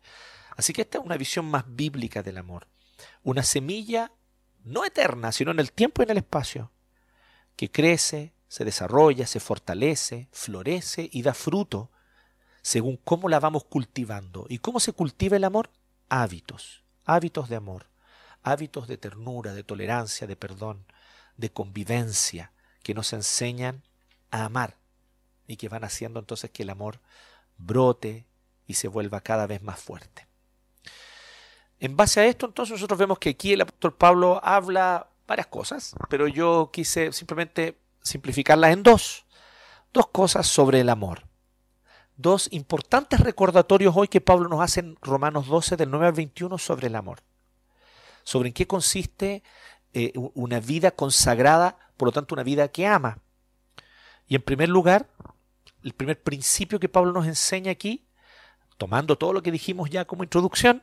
Así 0.56 0.72
que 0.72 0.82
esta 0.82 0.98
es 0.98 1.04
una 1.04 1.16
visión 1.16 1.46
más 1.46 1.64
bíblica 1.66 2.22
del 2.22 2.38
amor. 2.38 2.66
Una 3.22 3.42
semilla 3.42 4.12
no 4.64 4.84
eterna, 4.84 5.32
sino 5.32 5.50
en 5.50 5.60
el 5.60 5.72
tiempo 5.72 6.02
y 6.02 6.04
en 6.04 6.10
el 6.10 6.18
espacio, 6.18 6.70
que 7.56 7.70
crece, 7.70 8.32
se 8.48 8.64
desarrolla, 8.64 9.26
se 9.26 9.40
fortalece, 9.40 10.28
florece 10.32 11.08
y 11.12 11.22
da 11.22 11.34
fruto 11.34 11.90
según 12.62 12.96
cómo 12.96 13.28
la 13.28 13.40
vamos 13.40 13.64
cultivando. 13.64 14.46
¿Y 14.48 14.58
cómo 14.58 14.80
se 14.80 14.92
cultiva 14.92 15.36
el 15.36 15.44
amor? 15.44 15.70
Hábitos, 16.08 16.84
hábitos 17.04 17.48
de 17.48 17.56
amor, 17.56 17.86
hábitos 18.42 18.88
de 18.88 18.96
ternura, 18.96 19.52
de 19.52 19.64
tolerancia, 19.64 20.26
de 20.26 20.36
perdón, 20.36 20.86
de 21.36 21.50
convivencia, 21.50 22.52
que 22.82 22.94
nos 22.94 23.12
enseñan 23.12 23.82
a 24.30 24.44
amar 24.44 24.76
y 25.46 25.56
que 25.56 25.68
van 25.68 25.84
haciendo 25.84 26.20
entonces 26.20 26.50
que 26.50 26.62
el 26.62 26.70
amor 26.70 27.00
brote 27.58 28.26
y 28.66 28.74
se 28.74 28.88
vuelva 28.88 29.20
cada 29.20 29.46
vez 29.46 29.62
más 29.62 29.80
fuerte. 29.80 30.26
En 31.78 31.96
base 31.96 32.20
a 32.20 32.26
esto, 32.26 32.46
entonces 32.46 32.74
nosotros 32.74 32.98
vemos 32.98 33.18
que 33.18 33.30
aquí 33.30 33.52
el 33.52 33.60
apóstol 33.60 33.94
Pablo 33.94 34.40
habla 34.44 35.08
varias 35.26 35.48
cosas, 35.48 35.94
pero 36.08 36.28
yo 36.28 36.70
quise 36.72 37.12
simplemente 37.12 37.78
simplificarlas 38.02 38.72
en 38.72 38.82
dos. 38.82 39.26
Dos 39.92 40.06
cosas 40.08 40.46
sobre 40.46 40.80
el 40.80 40.88
amor. 40.88 41.31
Dos 42.16 42.48
importantes 42.52 43.20
recordatorios 43.20 43.94
hoy 43.96 44.08
que 44.08 44.20
Pablo 44.20 44.48
nos 44.48 44.60
hace 44.60 44.80
en 44.80 44.96
Romanos 45.00 45.46
12 45.46 45.76
del 45.76 45.90
9 45.90 46.06
al 46.06 46.12
21 46.12 46.58
sobre 46.58 46.88
el 46.88 46.96
amor. 46.96 47.20
Sobre 48.22 48.48
en 48.48 48.52
qué 48.52 48.66
consiste 48.66 49.42
eh, 49.92 50.12
una 50.34 50.60
vida 50.60 50.90
consagrada, 50.90 51.76
por 51.96 52.08
lo 52.08 52.12
tanto 52.12 52.34
una 52.34 52.42
vida 52.42 52.68
que 52.68 52.86
ama. 52.86 53.18
Y 54.28 54.36
en 54.36 54.42
primer 54.42 54.68
lugar, 54.68 55.08
el 55.82 55.92
primer 55.94 56.22
principio 56.22 56.78
que 56.78 56.88
Pablo 56.88 57.12
nos 57.12 57.26
enseña 57.26 57.72
aquí, 57.72 58.06
tomando 58.78 59.16
todo 59.16 59.32
lo 59.32 59.42
que 59.42 59.50
dijimos 59.50 59.90
ya 59.90 60.04
como 60.04 60.22
introducción, 60.22 60.82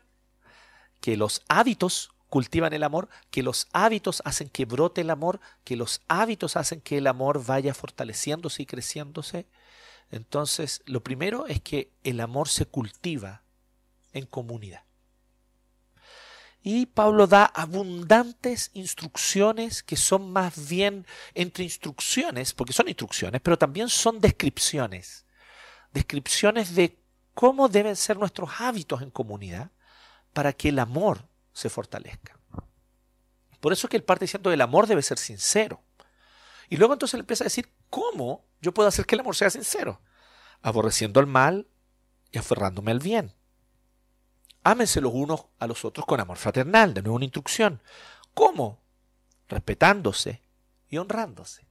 que 1.00 1.16
los 1.16 1.44
hábitos 1.48 2.12
cultivan 2.30 2.74
el 2.74 2.84
amor, 2.84 3.10
que 3.32 3.44
los 3.44 3.68
hábitos 3.74 4.22
hacen 4.26 4.50
que 4.50 4.66
brote 4.66 5.02
el 5.02 5.10
amor, 5.10 5.40
que 5.64 5.76
los 5.76 6.02
hábitos 6.08 6.56
hacen 6.56 6.82
que 6.82 6.98
el 6.98 7.08
amor 7.08 7.44
vaya 7.46 7.74
fortaleciéndose 7.74 8.64
y 8.64 8.66
creciéndose. 8.66 9.48
Entonces, 10.12 10.82
lo 10.86 11.04
primero 11.04 11.48
es 11.48 11.62
que 11.62 11.92
el 12.04 12.20
amor 12.20 12.50
se 12.50 12.66
cultiva 12.66 13.44
en 14.14 14.26
comunidad. 14.26 14.84
Y 16.62 16.88
Pablo 16.88 17.26
da 17.26 17.46
abundantes 17.46 18.72
instrucciones 18.74 19.82
que 19.82 19.96
son 19.96 20.32
más 20.32 20.68
bien 20.68 21.06
entre 21.34 21.64
instrucciones, 21.64 22.54
porque 22.54 22.74
son 22.74 22.90
instrucciones, 22.90 23.40
pero 23.42 23.58
también 23.58 23.88
son 23.88 24.20
descripciones. 24.20 25.26
Descripciones 25.94 26.76
de 26.76 27.00
cómo 27.34 27.70
deben 27.70 27.96
ser 27.96 28.18
nuestros 28.18 28.50
hábitos 28.60 29.02
en 29.02 29.12
comunidad 29.12 29.72
para 30.34 30.52
que 30.52 30.70
el 30.70 30.80
amor 30.80 31.26
se 31.54 31.70
fortalezca. 31.70 32.38
Por 33.60 33.74
eso 33.74 33.88
es 33.88 33.92
que 33.92 33.98
él 33.98 34.04
parte 34.04 34.26
diciendo 34.26 34.52
el 34.52 34.62
amor 34.62 34.88
debe 34.88 35.02
ser 35.02 35.18
sincero. 35.18 35.82
Y 36.70 36.78
luego 36.78 36.94
entonces 36.94 37.16
él 37.16 37.22
empieza 37.22 37.44
a 37.44 37.46
decir, 37.46 37.72
¿cómo 37.90 38.46
yo 38.62 38.74
puedo 38.74 38.90
hacer 38.90 39.06
que 39.06 39.16
el 39.16 39.22
amor 39.22 39.36
sea 39.36 39.50
sincero? 39.50 40.02
Aborreciendo 40.62 41.20
el 41.20 41.28
mal 41.28 41.68
y 42.32 42.38
aferrándome 42.38 42.92
al 42.92 43.00
bien. 43.00 43.34
Ámense 44.64 45.02
los 45.02 45.14
unos 45.14 45.46
a 45.58 45.68
los 45.68 45.86
otros 45.86 46.06
con 46.06 46.20
amor 46.20 46.38
fraternal, 46.38 46.94
de 46.94 47.02
nuevo 47.02 47.16
una 47.16 47.26
instrucción. 47.26 47.82
¿Cómo? 48.34 48.82
Respetándose 49.48 50.42
y 50.90 50.98
honrándose. 50.98 51.68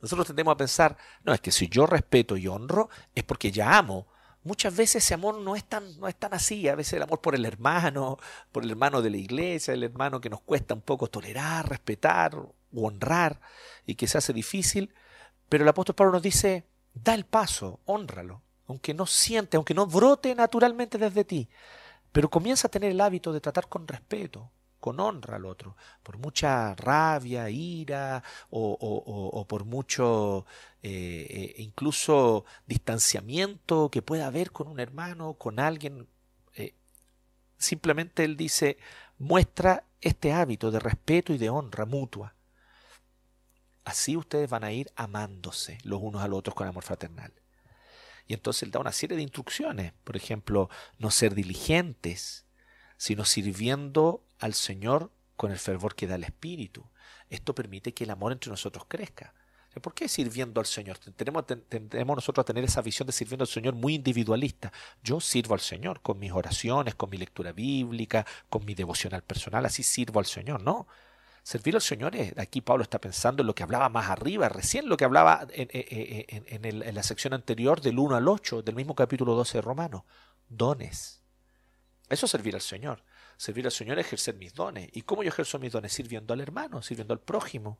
Nosotros 0.00 0.26
tendemos 0.26 0.52
a 0.52 0.56
pensar, 0.56 0.96
no, 1.24 1.34
es 1.34 1.40
que 1.40 1.50
si 1.50 1.68
yo 1.68 1.86
respeto 1.86 2.36
y 2.36 2.46
honro 2.46 2.88
es 3.14 3.24
porque 3.24 3.50
ya 3.50 3.76
amo. 3.76 4.06
Muchas 4.44 4.74
veces 4.74 5.04
ese 5.04 5.14
amor 5.14 5.38
no 5.38 5.56
es 5.56 5.64
tan, 5.64 5.98
no 5.98 6.08
es 6.08 6.14
tan 6.14 6.32
así. 6.32 6.68
A 6.68 6.76
veces 6.76 6.94
el 6.94 7.02
amor 7.02 7.20
por 7.20 7.34
el 7.34 7.44
hermano, 7.44 8.18
por 8.52 8.62
el 8.64 8.70
hermano 8.70 9.02
de 9.02 9.10
la 9.10 9.16
iglesia, 9.16 9.74
el 9.74 9.82
hermano 9.82 10.20
que 10.20 10.30
nos 10.30 10.40
cuesta 10.40 10.74
un 10.74 10.80
poco 10.80 11.08
tolerar, 11.08 11.68
respetar 11.68 12.36
o 12.36 12.54
honrar 12.72 13.40
y 13.84 13.96
que 13.96 14.06
se 14.06 14.18
hace 14.18 14.32
difícil. 14.32 14.94
Pero 15.48 15.64
el 15.64 15.68
apóstol 15.68 15.94
Pablo 15.94 16.12
nos 16.12 16.22
dice, 16.22 16.64
da 16.94 17.14
el 17.14 17.24
paso, 17.24 17.80
honralo, 17.86 18.42
aunque 18.66 18.94
no 18.94 19.06
siente, 19.06 19.56
aunque 19.56 19.74
no 19.74 19.86
brote 19.86 20.34
naturalmente 20.34 20.98
desde 20.98 21.24
ti. 21.24 21.48
Pero 22.12 22.30
comienza 22.30 22.68
a 22.68 22.70
tener 22.70 22.90
el 22.90 23.00
hábito 23.00 23.32
de 23.32 23.40
tratar 23.40 23.68
con 23.68 23.86
respeto, 23.86 24.50
con 24.80 25.00
honra 25.00 25.36
al 25.36 25.46
otro, 25.46 25.76
por 26.02 26.18
mucha 26.18 26.74
rabia, 26.74 27.50
ira 27.50 28.22
o, 28.50 29.44
por 29.48 29.64
mucho 29.64 30.46
eh, 30.82 31.26
eh, 31.28 31.54
incluso 31.58 32.44
distanciamiento 32.66 33.90
que 33.90 34.02
pueda 34.02 34.26
haber 34.26 34.52
con 34.52 34.68
un 34.68 34.80
hermano, 34.80 35.34
con 35.34 35.58
alguien. 35.58 36.06
Eh, 36.54 36.74
simplemente 37.58 38.24
él 38.24 38.36
dice, 38.36 38.78
muestra 39.18 39.84
este 40.00 40.32
hábito 40.32 40.70
de 40.70 40.78
respeto 40.78 41.32
y 41.32 41.38
de 41.38 41.50
honra 41.50 41.84
mutua. 41.84 42.34
Así 43.88 44.18
ustedes 44.18 44.50
van 44.50 44.64
a 44.64 44.70
ir 44.70 44.92
amándose 44.96 45.78
los 45.82 46.02
unos 46.02 46.20
a 46.20 46.28
los 46.28 46.40
otros 46.40 46.54
con 46.54 46.68
amor 46.68 46.84
fraternal. 46.84 47.32
Y 48.26 48.34
entonces 48.34 48.64
él 48.64 48.70
da 48.70 48.80
una 48.80 48.92
serie 48.92 49.16
de 49.16 49.22
instrucciones, 49.22 49.94
por 50.04 50.14
ejemplo, 50.14 50.68
no 50.98 51.10
ser 51.10 51.34
diligentes, 51.34 52.44
sino 52.98 53.24
sirviendo 53.24 54.22
al 54.40 54.52
Señor 54.52 55.10
con 55.36 55.52
el 55.52 55.58
fervor 55.58 55.94
que 55.94 56.06
da 56.06 56.16
el 56.16 56.24
Espíritu. 56.24 56.84
Esto 57.30 57.54
permite 57.54 57.94
que 57.94 58.04
el 58.04 58.10
amor 58.10 58.32
entre 58.32 58.50
nosotros 58.50 58.84
crezca. 58.86 59.32
¿Por 59.80 59.94
qué 59.94 60.06
sirviendo 60.06 60.60
al 60.60 60.66
Señor? 60.66 60.98
Tenemos, 60.98 61.46
nosotros 62.16 62.42
a 62.42 62.46
tener 62.46 62.64
esa 62.64 62.82
visión 62.82 63.06
de 63.06 63.14
sirviendo 63.14 63.44
al 63.44 63.48
Señor 63.48 63.74
muy 63.74 63.94
individualista. 63.94 64.70
Yo 65.02 65.18
sirvo 65.18 65.54
al 65.54 65.60
Señor 65.60 66.02
con 66.02 66.18
mis 66.18 66.32
oraciones, 66.32 66.94
con 66.94 67.08
mi 67.08 67.16
lectura 67.16 67.52
bíblica, 67.52 68.26
con 68.50 68.66
mi 68.66 68.74
devocional 68.74 69.22
personal, 69.22 69.64
así 69.64 69.82
sirvo 69.82 70.20
al 70.20 70.26
Señor, 70.26 70.62
¿no? 70.62 70.86
Servir 71.48 71.76
al 71.76 71.80
Señor 71.80 72.14
es, 72.14 72.36
aquí 72.36 72.60
Pablo 72.60 72.82
está 72.82 73.00
pensando 73.00 73.42
en 73.42 73.46
lo 73.46 73.54
que 73.54 73.62
hablaba 73.62 73.88
más 73.88 74.10
arriba, 74.10 74.50
recién 74.50 74.86
lo 74.86 74.98
que 74.98 75.06
hablaba 75.06 75.46
en, 75.50 75.70
en, 75.72 76.64
en 76.66 76.94
la 76.94 77.02
sección 77.02 77.32
anterior 77.32 77.80
del 77.80 77.98
1 77.98 78.16
al 78.16 78.28
8 78.28 78.60
del 78.60 78.74
mismo 78.74 78.94
capítulo 78.94 79.34
12 79.34 79.56
de 79.56 79.62
Romanos. 79.62 80.02
Dones. 80.46 81.22
Eso 82.10 82.26
es 82.26 82.32
servir 82.32 82.54
al 82.54 82.60
Señor. 82.60 83.02
Servir 83.38 83.64
al 83.64 83.72
Señor 83.72 83.98
es 83.98 84.04
ejercer 84.04 84.34
mis 84.34 84.52
dones. 84.52 84.90
¿Y 84.92 85.00
cómo 85.00 85.22
yo 85.22 85.30
ejerzo 85.30 85.58
mis 85.58 85.72
dones? 85.72 85.90
Sirviendo 85.90 86.34
al 86.34 86.42
hermano, 86.42 86.82
sirviendo 86.82 87.14
al 87.14 87.20
prójimo, 87.20 87.78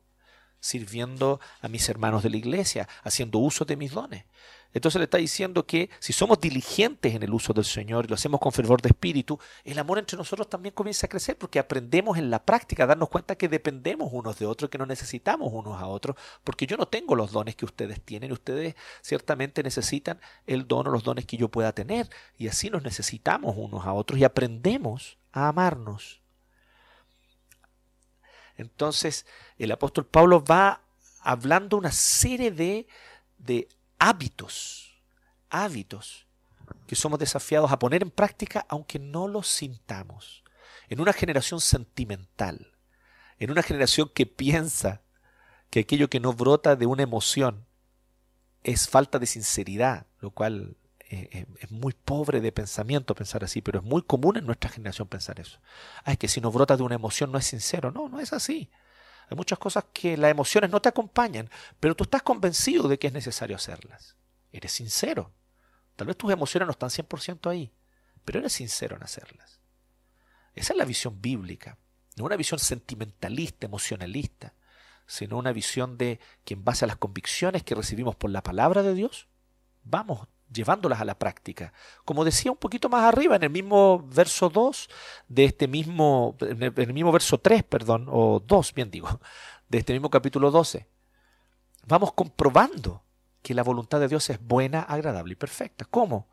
sirviendo 0.59 1.39
a 1.61 1.67
mis 1.67 1.87
hermanos 1.89 2.23
de 2.23 2.29
la 2.29 2.37
iglesia, 2.37 2.87
haciendo 3.03 3.39
uso 3.39 3.65
de 3.65 3.75
mis 3.75 3.91
dones. 3.91 4.25
Entonces 4.73 4.99
le 4.99 5.05
está 5.05 5.17
diciendo 5.17 5.65
que 5.65 5.89
si 5.99 6.13
somos 6.13 6.39
diligentes 6.39 7.15
en 7.15 7.23
el 7.23 7.33
uso 7.33 7.53
del 7.53 7.65
Señor 7.65 8.05
y 8.05 8.07
lo 8.09 8.15
hacemos 8.15 8.39
con 8.39 8.51
fervor 8.51 8.81
de 8.81 8.89
espíritu, 8.89 9.39
el 9.63 9.79
amor 9.79 9.97
entre 9.97 10.15
nosotros 10.15 10.47
también 10.47 10.75
comienza 10.75 11.07
a 11.07 11.09
crecer 11.09 11.37
porque 11.37 11.57
aprendemos 11.57 12.17
en 12.17 12.29
la 12.29 12.43
práctica 12.43 12.83
a 12.83 12.87
darnos 12.87 13.09
cuenta 13.09 13.35
que 13.35 13.49
dependemos 13.49 14.09
unos 14.11 14.37
de 14.37 14.45
otros, 14.45 14.69
que 14.69 14.77
no 14.77 14.85
necesitamos 14.85 15.51
unos 15.51 15.81
a 15.81 15.87
otros, 15.87 16.15
porque 16.43 16.67
yo 16.67 16.77
no 16.77 16.87
tengo 16.87 17.15
los 17.15 17.31
dones 17.31 17.55
que 17.55 17.65
ustedes 17.65 17.99
tienen, 18.01 18.31
ustedes 18.31 18.75
ciertamente 19.01 19.63
necesitan 19.63 20.19
el 20.45 20.67
don 20.67 20.87
o 20.87 20.91
los 20.91 21.03
dones 21.03 21.25
que 21.25 21.37
yo 21.37 21.49
pueda 21.49 21.73
tener 21.73 22.07
y 22.37 22.47
así 22.47 22.69
nos 22.69 22.83
necesitamos 22.83 23.55
unos 23.57 23.85
a 23.87 23.93
otros 23.93 24.19
y 24.19 24.23
aprendemos 24.23 25.17
a 25.31 25.47
amarnos. 25.47 26.21
Entonces 28.59 29.25
el 29.57 29.71
apóstol 29.71 30.05
Pablo 30.05 30.43
va 30.43 30.81
hablando 31.21 31.77
una 31.77 31.91
serie 31.91 32.51
de, 32.51 32.87
de 33.37 33.67
hábitos, 33.97 35.01
hábitos 35.49 36.27
que 36.87 36.95
somos 36.95 37.19
desafiados 37.19 37.71
a 37.71 37.79
poner 37.79 38.01
en 38.01 38.11
práctica 38.11 38.65
aunque 38.69 38.99
no 38.99 39.27
los 39.27 39.47
sintamos. 39.47 40.43
En 40.89 40.99
una 40.99 41.13
generación 41.13 41.61
sentimental, 41.61 42.73
en 43.37 43.51
una 43.51 43.63
generación 43.63 44.11
que 44.13 44.25
piensa 44.25 45.01
que 45.69 45.81
aquello 45.81 46.09
que 46.09 46.19
no 46.19 46.33
brota 46.33 46.75
de 46.75 46.85
una 46.85 47.03
emoción 47.03 47.65
es 48.63 48.89
falta 48.89 49.19
de 49.19 49.25
sinceridad, 49.25 50.07
lo 50.19 50.31
cual 50.31 50.75
eh, 51.11 51.27
eh, 51.31 51.45
es 51.59 51.71
muy 51.71 51.93
pobre 51.93 52.39
de 52.39 52.51
pensamiento 52.51 53.15
pensar 53.15 53.43
así, 53.43 53.61
pero 53.61 53.79
es 53.79 53.85
muy 53.85 54.03
común 54.03 54.37
en 54.37 54.45
nuestra 54.45 54.69
generación 54.69 55.07
pensar 55.07 55.39
eso. 55.39 55.59
Ah, 56.03 56.11
es 56.11 56.19
que 56.19 56.27
si 56.27 56.39
no 56.39 56.51
brota 56.51 56.77
de 56.77 56.83
una 56.83 56.95
emoción 56.95 57.31
no 57.31 57.39
es 57.39 57.45
sincero. 57.45 57.91
No, 57.91 58.07
no 58.09 58.19
es 58.19 58.31
así. 58.31 58.69
Hay 59.27 59.35
muchas 59.35 59.57
cosas 59.57 59.85
que 59.91 60.17
las 60.17 60.29
emociones 60.29 60.69
no 60.69 60.81
te 60.81 60.89
acompañan, 60.89 61.49
pero 61.79 61.95
tú 61.95 62.03
estás 62.03 62.21
convencido 62.21 62.87
de 62.87 62.99
que 62.99 63.07
es 63.07 63.13
necesario 63.13 63.55
hacerlas. 63.55 64.15
Eres 64.51 64.71
sincero. 64.71 65.31
Tal 65.95 66.07
vez 66.07 66.15
tus 66.15 66.31
emociones 66.31 66.67
no 66.67 66.71
están 66.71 66.89
100% 66.89 67.49
ahí, 67.49 67.71
pero 68.23 68.39
eres 68.39 68.53
sincero 68.53 68.95
en 68.95 69.03
hacerlas. 69.03 69.59
Esa 70.53 70.73
es 70.73 70.77
la 70.77 70.85
visión 70.85 71.21
bíblica, 71.21 71.77
no 72.17 72.25
una 72.25 72.35
visión 72.35 72.59
sentimentalista, 72.59 73.65
emocionalista, 73.65 74.53
sino 75.07 75.37
una 75.37 75.53
visión 75.53 75.97
de 75.97 76.19
que 76.45 76.53
en 76.53 76.63
base 76.63 76.85
a 76.85 76.87
las 76.87 76.97
convicciones 76.97 77.63
que 77.63 77.75
recibimos 77.75 78.15
por 78.15 78.29
la 78.29 78.43
palabra 78.43 78.83
de 78.83 78.93
Dios, 78.93 79.27
vamos 79.83 80.27
llevándolas 80.51 81.01
a 81.01 81.05
la 81.05 81.17
práctica. 81.17 81.73
Como 82.05 82.25
decía 82.25 82.51
un 82.51 82.57
poquito 82.57 82.89
más 82.89 83.03
arriba, 83.03 83.35
en 83.35 83.43
el 83.43 83.49
mismo 83.49 84.05
verso 84.07 84.49
2 84.49 84.89
de 85.27 85.45
este 85.45 85.67
mismo, 85.67 86.35
en 86.41 86.63
el 86.63 86.93
mismo 86.93 87.11
verso 87.11 87.39
3, 87.39 87.63
perdón, 87.63 88.07
o 88.09 88.39
2, 88.45 88.73
bien 88.73 88.91
digo, 88.91 89.19
de 89.67 89.77
este 89.77 89.93
mismo 89.93 90.09
capítulo 90.09 90.51
12, 90.51 90.87
vamos 91.85 92.13
comprobando 92.13 93.03
que 93.41 93.53
la 93.53 93.63
voluntad 93.63 93.99
de 93.99 94.07
Dios 94.07 94.29
es 94.29 94.39
buena, 94.41 94.81
agradable 94.81 95.33
y 95.33 95.35
perfecta. 95.35 95.85
¿Cómo? 95.85 96.27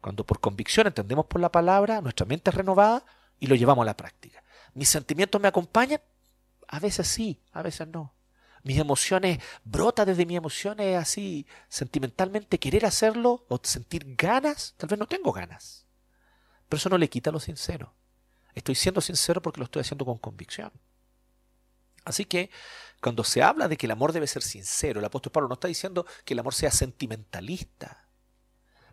Cuando 0.00 0.24
por 0.24 0.40
convicción 0.40 0.86
entendemos 0.86 1.26
por 1.26 1.40
la 1.40 1.52
palabra, 1.52 2.00
nuestra 2.00 2.26
mente 2.26 2.50
es 2.50 2.56
renovada 2.56 3.04
y 3.38 3.46
lo 3.46 3.54
llevamos 3.54 3.82
a 3.82 3.86
la 3.86 3.96
práctica. 3.96 4.42
¿Mis 4.74 4.88
sentimientos 4.88 5.40
me 5.40 5.48
acompañan? 5.48 6.00
A 6.68 6.78
veces 6.78 7.06
sí, 7.08 7.42
a 7.52 7.62
veces 7.62 7.88
no 7.88 8.14
mis 8.62 8.78
emociones, 8.78 9.38
brota 9.64 10.04
desde 10.04 10.26
mis 10.26 10.36
emociones 10.36 10.96
así 10.96 11.46
sentimentalmente 11.68 12.58
querer 12.58 12.86
hacerlo 12.86 13.44
o 13.48 13.60
sentir 13.62 14.14
ganas, 14.16 14.74
tal 14.76 14.88
vez 14.88 14.98
no 14.98 15.06
tengo 15.06 15.32
ganas. 15.32 15.86
Pero 16.68 16.78
eso 16.78 16.88
no 16.88 16.98
le 16.98 17.08
quita 17.08 17.30
lo 17.30 17.40
sincero. 17.40 17.94
Estoy 18.54 18.74
siendo 18.74 19.00
sincero 19.00 19.40
porque 19.42 19.60
lo 19.60 19.64
estoy 19.64 19.80
haciendo 19.80 20.04
con 20.04 20.18
convicción. 20.18 20.72
Así 22.04 22.24
que 22.24 22.50
cuando 23.00 23.24
se 23.24 23.42
habla 23.42 23.68
de 23.68 23.76
que 23.76 23.86
el 23.86 23.92
amor 23.92 24.12
debe 24.12 24.26
ser 24.26 24.42
sincero, 24.42 25.00
el 25.00 25.06
apóstol 25.06 25.32
Pablo 25.32 25.48
no 25.48 25.54
está 25.54 25.68
diciendo 25.68 26.06
que 26.24 26.34
el 26.34 26.40
amor 26.40 26.54
sea 26.54 26.70
sentimentalista, 26.70 28.08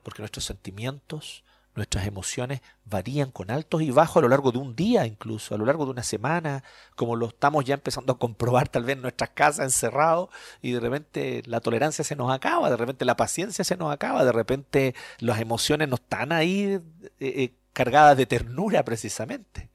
porque 0.03 0.21
nuestros 0.21 0.45
sentimientos, 0.45 1.43
Nuestras 1.77 2.07
emociones 2.07 2.61
varían 2.85 3.29
con 3.29 3.51
altos 3.51 3.83
y 3.83 3.91
bajos 3.91 4.17
a 4.17 4.21
lo 4.21 4.29
largo 4.29 4.51
de 4.51 4.57
un 4.57 4.75
día 4.75 5.05
incluso, 5.05 5.53
a 5.53 5.59
lo 5.59 5.65
largo 5.65 5.85
de 5.85 5.91
una 5.91 6.01
semana, 6.01 6.63
como 6.95 7.15
lo 7.15 7.27
estamos 7.27 7.65
ya 7.65 7.75
empezando 7.75 8.13
a 8.13 8.17
comprobar 8.17 8.67
tal 8.67 8.83
vez 8.83 8.95
en 8.95 9.03
nuestras 9.03 9.29
casas 9.29 9.65
encerrados 9.65 10.29
y 10.59 10.71
de 10.71 10.79
repente 10.79 11.43
la 11.45 11.59
tolerancia 11.59 12.03
se 12.03 12.15
nos 12.15 12.31
acaba, 12.31 12.71
de 12.71 12.77
repente 12.77 13.05
la 13.05 13.15
paciencia 13.15 13.63
se 13.63 13.77
nos 13.77 13.93
acaba, 13.93 14.25
de 14.25 14.31
repente 14.31 14.95
las 15.19 15.39
emociones 15.39 15.87
no 15.87 15.97
están 15.97 16.31
ahí 16.31 16.63
eh, 16.63 16.81
eh, 17.19 17.53
cargadas 17.73 18.17
de 18.17 18.25
ternura 18.25 18.83
precisamente. 18.83 19.69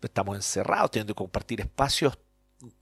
Estamos 0.00 0.34
encerrados, 0.34 0.90
teniendo 0.90 1.14
que 1.14 1.18
compartir 1.18 1.60
espacios 1.60 2.18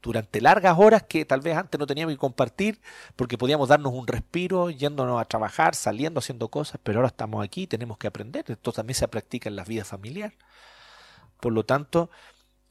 durante 0.03 0.41
largas 0.41 0.79
horas 0.79 1.05
que 1.05 1.25
tal 1.25 1.41
vez 1.41 1.57
antes 1.57 1.79
no 1.79 1.87
teníamos 1.87 2.15
que 2.15 2.19
compartir 2.19 2.81
porque 3.17 3.39
podíamos 3.39 3.69
darnos 3.69 3.93
un 3.93 4.07
respiro 4.07 4.71
yéndonos 4.71 5.21
a 5.21 5.25
trabajar, 5.25 5.75
saliendo, 5.75 6.19
haciendo 6.21 6.49
cosas, 6.49 6.81
pero 6.83 6.99
ahora 6.99 7.09
estamos 7.09 7.45
aquí, 7.45 7.67
tenemos 7.67 7.99
que 7.99 8.07
aprender. 8.07 8.45
Esto 8.49 8.73
también 8.73 8.95
se 8.95 9.09
practica 9.09 9.49
en 9.49 9.57
la 9.57 9.65
vida 9.65 9.85
familiar. 9.85 10.35
Por 11.41 11.53
lo 11.53 11.65
tanto, 11.65 12.11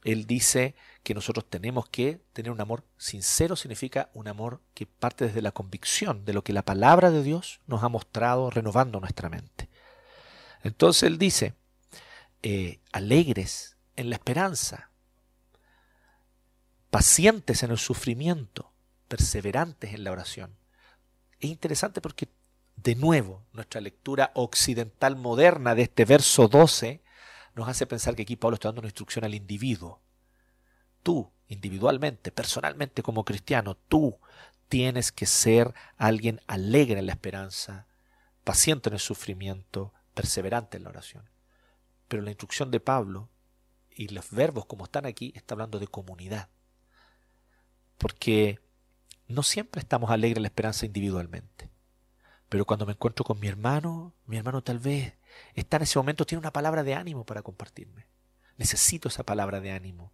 él 0.03 0.25
dice 0.25 0.75
que 1.03 1.13
nosotros 1.13 1.49
tenemos 1.49 1.89
que 1.89 2.21
tener 2.33 2.51
un 2.51 2.61
amor 2.61 2.83
sincero, 2.97 3.55
significa 3.55 4.09
un 4.13 4.27
amor 4.27 4.61
que 4.73 4.85
parte 4.85 5.25
desde 5.25 5.41
la 5.41 5.51
convicción 5.51 6.25
de 6.25 6.33
lo 6.33 6.43
que 6.43 6.53
la 6.53 6.63
palabra 6.63 7.11
de 7.11 7.23
Dios 7.23 7.59
nos 7.67 7.83
ha 7.83 7.89
mostrado, 7.89 8.49
renovando 8.49 8.99
nuestra 8.99 9.29
mente. 9.29 9.69
Entonces 10.63 11.03
él 11.03 11.17
dice, 11.17 11.53
eh, 12.43 12.79
alegres 12.91 13.77
en 13.95 14.09
la 14.09 14.15
esperanza, 14.15 14.88
pacientes 16.89 17.63
en 17.63 17.71
el 17.71 17.77
sufrimiento, 17.77 18.71
perseverantes 19.07 19.93
en 19.93 20.03
la 20.03 20.11
oración. 20.11 20.55
Es 21.39 21.49
interesante 21.49 22.01
porque, 22.01 22.29
de 22.75 22.95
nuevo, 22.95 23.43
nuestra 23.53 23.81
lectura 23.81 24.31
occidental 24.35 25.15
moderna 25.15 25.75
de 25.75 25.83
este 25.83 26.05
verso 26.05 26.47
12 26.47 27.01
nos 27.55 27.67
hace 27.67 27.85
pensar 27.85 28.15
que 28.15 28.23
aquí 28.23 28.35
Pablo 28.35 28.55
está 28.55 28.69
dando 28.69 28.81
una 28.81 28.87
instrucción 28.87 29.25
al 29.25 29.35
individuo. 29.35 30.01
Tú, 31.03 31.31
individualmente, 31.47 32.31
personalmente 32.31 33.03
como 33.03 33.25
cristiano, 33.25 33.75
tú 33.75 34.17
tienes 34.67 35.11
que 35.11 35.25
ser 35.25 35.73
alguien 35.97 36.41
alegre 36.47 36.99
en 36.99 37.07
la 37.07 37.13
esperanza, 37.13 37.87
paciente 38.43 38.89
en 38.89 38.93
el 38.93 38.99
sufrimiento, 38.99 39.93
perseverante 40.13 40.77
en 40.77 40.83
la 40.83 40.89
oración. 40.89 41.29
Pero 42.07 42.23
la 42.23 42.31
instrucción 42.31 42.71
de 42.71 42.79
Pablo 42.79 43.29
y 43.89 44.07
los 44.09 44.31
verbos 44.31 44.65
como 44.65 44.85
están 44.85 45.05
aquí 45.05 45.31
está 45.35 45.55
hablando 45.55 45.79
de 45.79 45.87
comunidad. 45.87 46.49
Porque 47.99 48.59
no 49.27 49.43
siempre 49.43 49.79
estamos 49.79 50.09
alegres 50.09 50.37
en 50.37 50.43
la 50.43 50.47
esperanza 50.47 50.87
individualmente. 50.87 51.69
Pero 52.49 52.65
cuando 52.65 52.87
me 52.87 52.93
encuentro 52.93 53.23
con 53.23 53.39
mi 53.39 53.47
hermano, 53.47 54.15
mi 54.25 54.37
hermano 54.37 54.63
tal 54.63 54.79
vez 54.79 55.13
está 55.53 55.77
en 55.77 55.83
ese 55.83 55.99
momento, 55.99 56.25
tiene 56.25 56.39
una 56.39 56.51
palabra 56.51 56.83
de 56.83 56.95
ánimo 56.95 57.25
para 57.25 57.43
compartirme. 57.43 58.07
Necesito 58.57 59.07
esa 59.07 59.23
palabra 59.23 59.61
de 59.61 59.71
ánimo. 59.71 60.11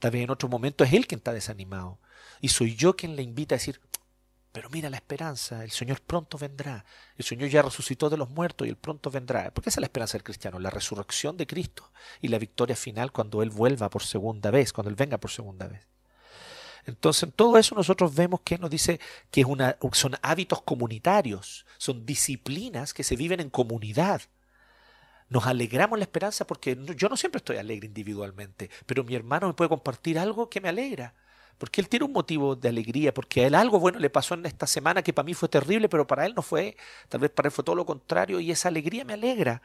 Tal 0.00 0.10
vez 0.10 0.24
en 0.24 0.30
otro 0.30 0.48
momento 0.48 0.82
es 0.82 0.92
él 0.92 1.06
quien 1.06 1.20
está 1.20 1.32
desanimado. 1.32 2.00
Y 2.40 2.48
soy 2.48 2.74
yo 2.74 2.96
quien 2.96 3.14
le 3.14 3.22
invita 3.22 3.54
a 3.54 3.58
decir, 3.58 3.80
pero 4.50 4.68
mira 4.70 4.90
la 4.90 4.96
esperanza, 4.96 5.62
el 5.62 5.70
Señor 5.70 6.00
pronto 6.00 6.38
vendrá. 6.38 6.84
El 7.16 7.24
Señor 7.24 7.50
ya 7.50 7.62
resucitó 7.62 8.10
de 8.10 8.16
los 8.16 8.30
muertos 8.30 8.66
y 8.66 8.70
él 8.70 8.76
pronto 8.76 9.10
vendrá. 9.10 9.52
Porque 9.52 9.70
esa 9.70 9.78
es 9.78 9.82
la 9.82 9.86
esperanza 9.86 10.14
del 10.14 10.24
cristiano, 10.24 10.58
la 10.58 10.70
resurrección 10.70 11.36
de 11.36 11.46
Cristo 11.46 11.92
y 12.20 12.28
la 12.28 12.38
victoria 12.38 12.74
final 12.74 13.12
cuando 13.12 13.42
Él 13.42 13.50
vuelva 13.50 13.90
por 13.90 14.02
segunda 14.02 14.50
vez, 14.50 14.72
cuando 14.72 14.88
Él 14.88 14.96
venga 14.96 15.18
por 15.18 15.30
segunda 15.30 15.68
vez. 15.68 15.86
Entonces, 16.86 17.24
en 17.24 17.32
todo 17.32 17.58
eso 17.58 17.74
nosotros 17.74 18.14
vemos 18.14 18.40
que 18.42 18.58
nos 18.58 18.70
dice 18.70 19.00
que 19.30 19.40
es 19.40 19.46
una, 19.46 19.76
son 19.92 20.16
hábitos 20.22 20.62
comunitarios, 20.62 21.66
son 21.78 22.06
disciplinas 22.06 22.94
que 22.94 23.02
se 23.04 23.16
viven 23.16 23.40
en 23.40 23.50
comunidad. 23.50 24.22
Nos 25.28 25.46
alegramos 25.46 25.98
la 25.98 26.04
esperanza 26.04 26.46
porque 26.46 26.78
yo 26.96 27.08
no 27.08 27.16
siempre 27.16 27.38
estoy 27.38 27.56
alegre 27.56 27.86
individualmente, 27.86 28.70
pero 28.86 29.02
mi 29.02 29.16
hermano 29.16 29.48
me 29.48 29.54
puede 29.54 29.68
compartir 29.68 30.18
algo 30.18 30.48
que 30.48 30.60
me 30.60 30.68
alegra. 30.68 31.14
Porque 31.58 31.80
él 31.80 31.88
tiene 31.88 32.04
un 32.04 32.12
motivo 32.12 32.54
de 32.54 32.68
alegría, 32.68 33.14
porque 33.14 33.42
a 33.42 33.46
él 33.46 33.54
algo 33.54 33.80
bueno 33.80 33.98
le 33.98 34.10
pasó 34.10 34.34
en 34.34 34.44
esta 34.44 34.66
semana 34.66 35.02
que 35.02 35.14
para 35.14 35.24
mí 35.24 35.32
fue 35.32 35.48
terrible, 35.48 35.88
pero 35.88 36.06
para 36.06 36.26
él 36.26 36.34
no 36.36 36.42
fue, 36.42 36.76
tal 37.08 37.20
vez 37.22 37.30
para 37.30 37.48
él 37.48 37.52
fue 37.52 37.64
todo 37.64 37.74
lo 37.74 37.86
contrario, 37.86 38.40
y 38.40 38.50
esa 38.50 38.68
alegría 38.68 39.04
me 39.06 39.14
alegra. 39.14 39.62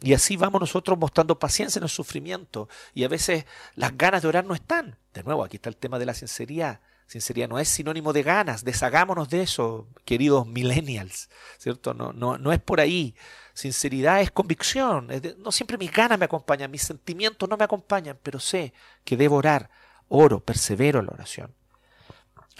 Y 0.00 0.14
así 0.14 0.36
vamos 0.36 0.60
nosotros 0.60 0.96
mostrando 0.98 1.38
paciencia 1.38 1.78
en 1.78 1.84
el 1.84 1.88
sufrimiento. 1.88 2.68
Y 2.94 3.04
a 3.04 3.08
veces 3.08 3.46
las 3.74 3.96
ganas 3.96 4.22
de 4.22 4.28
orar 4.28 4.44
no 4.44 4.54
están. 4.54 4.96
De 5.12 5.22
nuevo, 5.22 5.44
aquí 5.44 5.56
está 5.56 5.68
el 5.68 5.76
tema 5.76 5.98
de 5.98 6.06
la 6.06 6.14
sinceridad. 6.14 6.80
Sinceridad 7.06 7.48
no 7.48 7.58
es 7.58 7.68
sinónimo 7.68 8.12
de 8.12 8.22
ganas. 8.22 8.64
Deshagámonos 8.64 9.28
de 9.30 9.42
eso, 9.42 9.88
queridos 10.04 10.46
millennials. 10.46 11.30
¿Cierto? 11.58 11.94
No, 11.94 12.12
no, 12.12 12.38
no 12.38 12.52
es 12.52 12.60
por 12.60 12.80
ahí. 12.80 13.14
Sinceridad 13.54 14.20
es 14.20 14.30
convicción. 14.30 15.08
no 15.38 15.50
siempre 15.50 15.78
mis 15.78 15.90
ganas 15.90 16.18
me 16.18 16.26
acompañan, 16.26 16.70
mis 16.70 16.82
sentimientos 16.82 17.48
no 17.48 17.56
me 17.56 17.64
acompañan, 17.64 18.18
pero 18.22 18.38
sé 18.38 18.72
que 19.04 19.16
debo 19.16 19.36
orar. 19.36 19.70
Oro, 20.08 20.40
persevero 20.40 21.00
en 21.00 21.06
la 21.06 21.12
oración. 21.12 21.57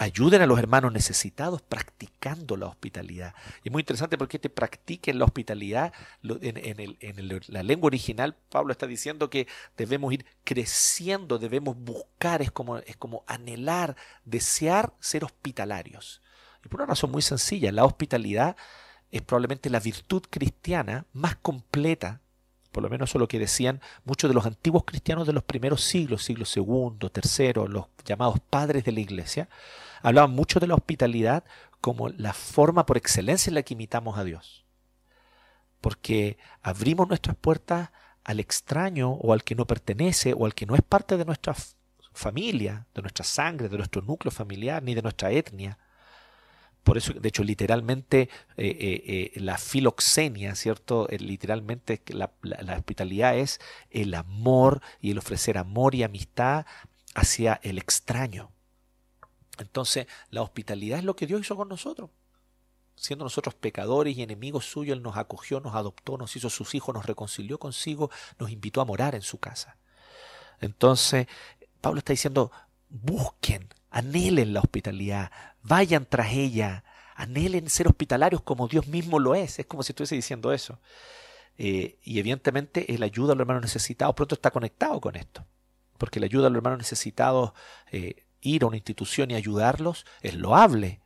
Ayuden 0.01 0.41
a 0.41 0.47
los 0.47 0.57
hermanos 0.57 0.93
necesitados 0.93 1.61
practicando 1.61 2.55
la 2.55 2.67
hospitalidad. 2.67 3.35
Y 3.63 3.67
es 3.67 3.71
muy 3.71 3.81
interesante 3.81 4.17
porque 4.17 4.39
te 4.39 4.49
practiquen 4.49 5.19
la 5.19 5.25
hospitalidad. 5.25 5.91
En, 6.23 7.37
la 7.49 7.63
lengua 7.63 7.87
original, 7.87 8.33
Pablo 8.49 8.71
está 8.71 8.87
diciendo 8.87 9.29
que 9.29 9.45
debemos 9.75 10.13
ir 10.13 10.25
creciendo, 10.45 11.37
debemos 11.37 11.77
buscar, 11.77 12.41
es 12.41 12.49
como, 12.49 12.77
es 12.77 12.95
como 12.95 13.25
anhelar, 13.27 13.97
desear 14.23 14.93
ser 15.01 15.25
hospitalarios. 15.25 16.21
Y 16.63 16.69
por 16.69 16.79
una 16.79 16.87
razón 16.87 17.11
muy 17.11 17.21
sencilla, 17.21 17.69
la 17.73 17.83
hospitalidad 17.83 18.55
es 19.11 19.21
probablemente 19.21 19.69
la 19.69 19.81
virtud 19.81 20.23
cristiana 20.29 21.05
más 21.11 21.35
completa 21.35 22.21
por 22.71 22.83
lo 22.83 22.89
menos 22.89 23.09
eso 23.09 23.17
es 23.17 23.21
lo 23.21 23.27
que 23.27 23.39
decían 23.39 23.81
muchos 24.05 24.29
de 24.29 24.33
los 24.33 24.45
antiguos 24.45 24.83
cristianos 24.85 25.25
de 25.27 25.33
los 25.33 25.43
primeros 25.43 25.83
siglos, 25.83 26.23
siglo 26.23 26.45
segundo, 26.45 27.09
tercero, 27.09 27.67
los 27.67 27.85
llamados 28.05 28.39
padres 28.39 28.83
de 28.83 28.91
la 28.91 28.99
iglesia, 28.99 29.49
hablaban 30.01 30.31
mucho 30.31 30.59
de 30.59 30.67
la 30.67 30.75
hospitalidad 30.75 31.43
como 31.81 32.09
la 32.09 32.33
forma 32.33 32.85
por 32.85 32.97
excelencia 32.97 33.49
en 33.49 33.55
la 33.55 33.63
que 33.63 33.73
imitamos 33.73 34.17
a 34.17 34.23
Dios. 34.23 34.65
Porque 35.81 36.37
abrimos 36.61 37.07
nuestras 37.07 37.35
puertas 37.37 37.89
al 38.23 38.39
extraño 38.39 39.11
o 39.11 39.33
al 39.33 39.43
que 39.43 39.55
no 39.55 39.65
pertenece 39.65 40.33
o 40.33 40.45
al 40.45 40.53
que 40.53 40.65
no 40.65 40.75
es 40.75 40.81
parte 40.81 41.17
de 41.17 41.25
nuestra 41.25 41.55
familia, 42.13 42.85
de 42.93 43.01
nuestra 43.01 43.25
sangre, 43.25 43.69
de 43.69 43.77
nuestro 43.77 44.01
núcleo 44.01 44.31
familiar, 44.31 44.83
ni 44.83 44.93
de 44.93 45.01
nuestra 45.01 45.31
etnia. 45.31 45.77
Por 46.83 46.97
eso, 46.97 47.13
de 47.13 47.29
hecho, 47.29 47.43
literalmente 47.43 48.29
eh, 48.57 48.67
eh, 48.67 49.31
eh, 49.35 49.39
la 49.39 49.57
filoxenia, 49.57 50.55
¿cierto? 50.55 51.07
literalmente 51.11 52.01
la, 52.07 52.31
la, 52.41 52.77
hospitalidad 52.77 53.37
es 53.37 53.59
el 53.89 54.13
amor 54.13 54.81
y 54.99 55.11
el 55.11 55.17
ofrecer 55.17 55.57
amor 55.57 55.93
y 55.93 56.03
amistad 56.03 56.65
hacia 57.15 57.59
el 57.63 57.77
extraño. 57.77 58.51
Entonces, 59.59 60.07
la 60.29 60.41
hospitalidad 60.41 60.99
es 60.99 61.05
lo 61.05 61.15
que 61.15 61.27
Dios 61.27 61.41
hizo 61.41 61.55
con 61.55 61.69
nosotros. 61.69 62.09
Siendo 62.95 63.23
nosotros 63.23 63.55
pecadores 63.55 64.17
y 64.17 64.23
enemigos 64.23 64.65
suyos, 64.65 64.97
Él 64.97 65.03
nos 65.03 65.17
acogió, 65.17 65.59
nos 65.59 65.75
adoptó, 65.75 66.17
nos 66.17 66.35
hizo 66.35 66.49
sus 66.49 66.75
hijos, 66.75 66.93
nos 66.93 67.05
reconcilió 67.05 67.59
consigo, 67.59 68.09
nos 68.39 68.51
invitó 68.51 68.81
a 68.81 68.85
morar 68.85 69.15
en 69.15 69.21
su 69.21 69.37
casa. 69.37 69.77
Entonces, 70.59 71.27
Pablo 71.81 71.99
está 71.99 72.13
diciendo, 72.13 72.51
busquen, 72.89 73.69
anhelen 73.89 74.53
la 74.53 74.59
hospitalidad, 74.59 75.31
vayan 75.63 76.05
tras 76.07 76.33
ella, 76.33 76.83
anhelen 77.15 77.69
ser 77.69 77.87
hospitalarios 77.87 78.41
como 78.41 78.67
Dios 78.67 78.87
mismo 78.87 79.19
lo 79.19 79.35
es. 79.35 79.59
Es 79.59 79.65
como 79.65 79.83
si 79.83 79.91
estuviese 79.91 80.15
diciendo 80.15 80.53
eso. 80.53 80.79
Eh, 81.57 81.97
y 82.03 82.19
evidentemente 82.19 82.93
el 82.93 83.03
ayuda 83.03 83.33
a 83.33 83.35
los 83.35 83.41
hermanos 83.41 83.63
necesitados 83.63 84.15
pronto 84.15 84.35
está 84.35 84.51
conectado 84.51 85.01
con 85.01 85.15
esto. 85.15 85.45
Porque 85.97 86.19
la 86.19 86.27
ayuda 86.27 86.47
a 86.47 86.49
los 86.49 86.57
hermanos 86.57 86.79
necesitados, 86.79 87.51
eh, 87.91 88.23
ir 88.41 88.63
a 88.63 88.67
una 88.67 88.77
institución 88.77 89.31
y 89.31 89.35
ayudarlos, 89.35 90.05
es 90.21 90.35
loable. 90.35 91.01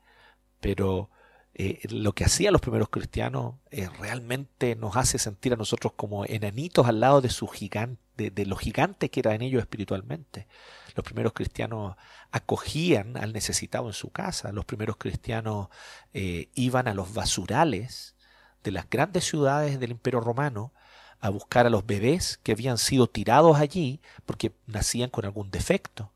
Pero 0.59 1.09
eh, 1.55 1.79
lo 1.89 2.13
que 2.13 2.25
hacían 2.25 2.53
los 2.53 2.61
primeros 2.61 2.89
cristianos 2.89 3.55
realmente 3.99 4.75
nos 4.75 4.97
hace 4.97 5.19
sentir 5.19 5.53
a 5.53 5.55
nosotros 5.57 5.93
como 5.95 6.25
enanitos 6.25 6.87
al 6.87 6.99
lado 6.99 7.21
de, 7.21 7.29
su 7.29 7.47
gigante, 7.47 8.01
de, 8.17 8.31
de 8.31 8.45
lo 8.45 8.55
gigante 8.55 9.09
que 9.09 9.19
eran 9.19 9.41
ellos 9.41 9.61
espiritualmente. 9.61 10.47
Los 10.95 11.03
primeros 11.03 11.33
cristianos 11.33 11.95
acogían 12.31 13.17
al 13.17 13.33
necesitado 13.33 13.87
en 13.87 13.93
su 13.93 14.11
casa. 14.11 14.51
Los 14.51 14.65
primeros 14.65 14.97
cristianos 14.97 15.69
eh, 16.13 16.49
iban 16.53 16.87
a 16.87 16.93
los 16.93 17.13
basurales 17.13 18.15
de 18.63 18.71
las 18.71 18.89
grandes 18.89 19.25
ciudades 19.25 19.79
del 19.79 19.91
Imperio 19.91 20.19
Romano 20.19 20.73
a 21.19 21.29
buscar 21.29 21.65
a 21.65 21.69
los 21.69 21.85
bebés 21.85 22.39
que 22.43 22.51
habían 22.51 22.77
sido 22.77 23.07
tirados 23.07 23.57
allí 23.57 24.01
porque 24.25 24.53
nacían 24.67 25.09
con 25.09 25.25
algún 25.25 25.51
defecto 25.51 26.12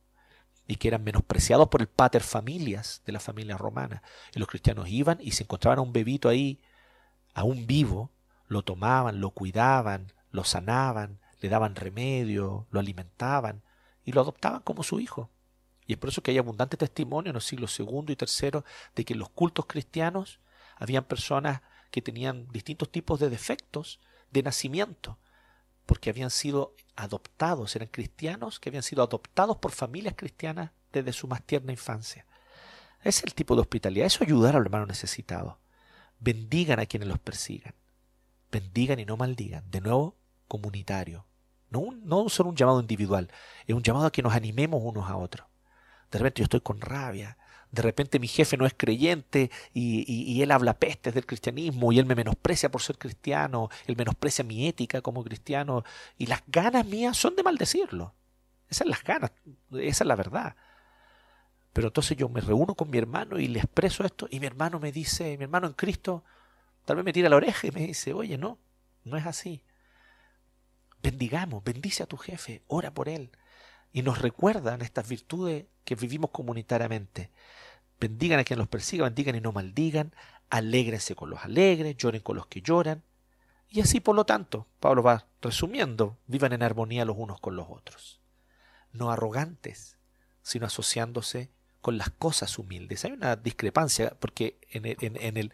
y 0.68 0.76
que 0.76 0.90
eran 0.90 1.04
menospreciados 1.04 1.70
por 1.70 1.82
el 1.82 1.88
pater 1.88 2.22
familias 2.22 3.02
de 3.06 3.14
la 3.14 3.20
familia 3.20 3.58
romana. 3.58 4.04
Y 4.34 4.40
los 4.40 4.48
cristianos 4.48 4.90
iban 4.90 5.18
y 5.22 5.32
se 5.32 5.44
encontraban 5.44 5.80
a 5.80 5.84
un 5.84 5.94
bebito 5.94 6.30
ahí, 6.30 6.60
aún 7.34 7.68
vivo, 7.68 8.12
lo 8.48 8.64
tomaban, 8.64 9.22
lo 9.22 9.32
cuidaban, 9.32 10.12
lo 10.32 10.44
sanaban, 10.44 11.20
le 11.40 11.50
daban 11.50 11.76
remedio, 11.76 12.68
lo 12.72 12.80
alimentaban 12.80 13.64
y 14.04 14.12
lo 14.12 14.22
adoptaban 14.22 14.62
como 14.62 14.84
su 14.84 15.00
hijo. 15.00 15.30
Y 15.86 15.94
es 15.94 16.00
por 16.00 16.10
eso 16.10 16.22
que 16.22 16.32
hay 16.32 16.38
abundante 16.38 16.76
testimonio 16.76 17.30
en 17.30 17.36
los 17.36 17.46
siglos 17.46 17.74
segundo 17.74 18.12
y 18.12 18.18
tercero 18.18 18.66
de 18.96 19.06
que 19.06 19.14
en 19.14 19.20
los 19.20 19.30
cultos 19.30 19.66
cristianos 19.68 20.40
habían 20.76 21.06
personas 21.06 21.62
que 21.92 22.02
tenían 22.02 22.48
distintos 22.52 22.92
tipos 22.92 23.20
de 23.20 23.30
defectos 23.30 24.00
de 24.32 24.44
nacimiento, 24.44 25.18
porque 25.88 26.12
habían 26.12 26.30
sido 26.30 26.76
adoptados, 26.96 27.76
eran 27.76 27.88
cristianos 27.88 28.60
que 28.60 28.70
habían 28.70 28.84
sido 28.84 29.02
adoptados 29.02 29.58
por 29.58 29.72
familias 29.72 30.14
cristianas 30.16 30.72
desde 30.94 31.14
su 31.14 31.28
más 31.28 31.42
tierna 31.42 31.72
infancia. 31.72 32.28
Ese 33.00 33.20
es 33.20 33.24
el 33.24 33.34
tipo 33.34 33.56
de 33.56 33.62
hospitalidad, 33.62 34.06
eso 34.06 34.24
ayudar 34.24 34.56
a 34.56 34.60
los 34.60 34.66
hermanos 34.66 34.88
necesitados. 34.88 35.56
Bendigan 36.20 36.80
a 36.80 36.86
quienes 36.86 37.08
los 37.08 37.20
persigan. 37.20 37.74
Bendigan 38.52 39.00
y 39.00 39.06
no 39.06 39.18
maldigan. 39.18 39.70
De 39.72 39.82
nuevo, 39.82 40.16
comunitario, 40.48 41.26
no, 41.70 41.92
no 42.04 42.30
solo 42.30 42.50
un 42.50 42.56
llamado 42.56 42.80
individual, 42.80 43.30
es 43.66 43.76
un 43.76 43.84
llamado 43.84 44.08
a 44.08 44.12
que 44.12 44.22
nos 44.24 44.34
animemos 44.34 44.82
unos 44.84 45.10
a 45.10 45.18
otros. 45.18 45.48
De 46.12 46.20
repente 46.20 46.40
yo 46.40 46.46
estoy 46.46 46.62
con 46.62 46.80
rabia, 46.80 47.38
de 47.72 47.82
repente 47.82 48.20
mi 48.20 48.28
jefe 48.28 48.58
no 48.58 48.66
es 48.66 48.74
creyente 48.76 49.52
y, 49.74 50.42
él 50.42 50.52
habla 50.52 50.78
pestes 50.78 51.14
del 51.14 51.26
cristianismo 51.26 51.92
y 51.92 52.00
él 52.00 52.06
me 52.06 52.16
menosprecia 52.16 52.70
por 52.70 52.82
ser 52.82 52.98
cristiano, 52.98 53.70
él 53.86 53.96
menosprecia 53.98 54.44
mi 54.44 54.68
ética 54.68 55.02
como 55.02 55.24
cristiano 55.24 55.84
y 56.18 56.28
las 56.28 56.44
ganas 56.48 56.86
mías 56.86 57.18
son 57.18 57.36
de 57.36 57.44
maldecirlo. 57.44 58.14
Esas 58.70 58.80
son 58.80 58.90
las 58.90 59.04
ganas, 59.04 59.32
esa 59.72 60.04
es 60.04 60.08
la 60.08 60.16
verdad. 60.16 60.56
Pero 61.74 61.88
entonces 61.88 62.18
yo 62.18 62.28
me 62.30 62.42
reúno 62.42 62.76
con 62.76 62.90
mi 62.90 62.98
hermano 62.98 63.40
y 63.40 63.48
le 63.48 63.60
expreso 63.60 64.04
esto 64.04 64.28
y 64.30 64.40
mi 64.40 64.46
hermano 64.46 64.80
me 64.80 64.92
dice, 64.92 65.38
mi 65.38 65.44
hermano 65.44 65.68
en 65.68 65.74
Cristo, 65.74 66.24
tal 66.86 66.96
vez 66.96 67.06
me 67.06 67.14
tira 67.14 67.30
la 67.30 67.36
oreja 67.36 67.68
y 67.68 67.72
me 67.72 67.86
dice, 67.86 68.14
oye, 68.14 68.38
no, 68.38 68.58
no 69.04 69.18
es 69.18 69.26
así. 69.26 69.64
Bendigamos, 71.02 71.64
bendice 71.64 72.04
a 72.04 72.08
tu 72.08 72.18
jefe, 72.18 72.64
ora 72.68 72.94
por 72.94 73.08
él. 73.10 73.32
Y 73.98 74.04
nos 74.04 74.22
recuerdan 74.22 74.84
estas 74.84 75.10
virtudes 75.10 75.66
que 75.84 75.96
vivimos 75.96 76.30
comunitariamente. 76.30 77.32
Bendigan 78.00 78.40
a 78.40 78.44
quien 78.44 78.60
los 78.60 78.68
persiga, 78.68 79.06
bendigan 79.06 79.36
y 79.36 79.42
no 79.42 79.52
maldigan, 79.52 80.14
alégrense 80.52 81.16
con 81.16 81.32
los 81.32 81.44
alegres, 81.44 81.98
lloren 81.98 82.22
con 82.22 82.36
los 82.36 82.46
que 82.46 82.62
lloran. 82.62 83.02
Y 83.68 83.82
así, 83.82 84.00
por 84.00 84.16
lo 84.16 84.24
tanto, 84.24 84.68
Pablo 84.80 85.02
va 85.02 85.26
resumiendo, 85.42 86.16
vivan 86.28 86.54
en 86.54 86.62
armonía 86.62 87.06
los 87.06 87.18
unos 87.18 87.40
con 87.40 87.56
los 87.56 87.66
otros. 87.72 88.22
No 88.92 89.10
arrogantes, 89.10 89.98
sino 90.44 90.68
asociándose 90.68 91.50
con 91.82 91.98
las 91.98 92.12
cosas 92.12 92.60
humildes. 92.60 93.04
Hay 93.04 93.14
una 93.14 93.36
discrepancia 93.36 94.16
porque 94.20 94.60
en 94.70 94.86
el, 94.86 94.98
en 95.02 95.38
el, 95.38 95.52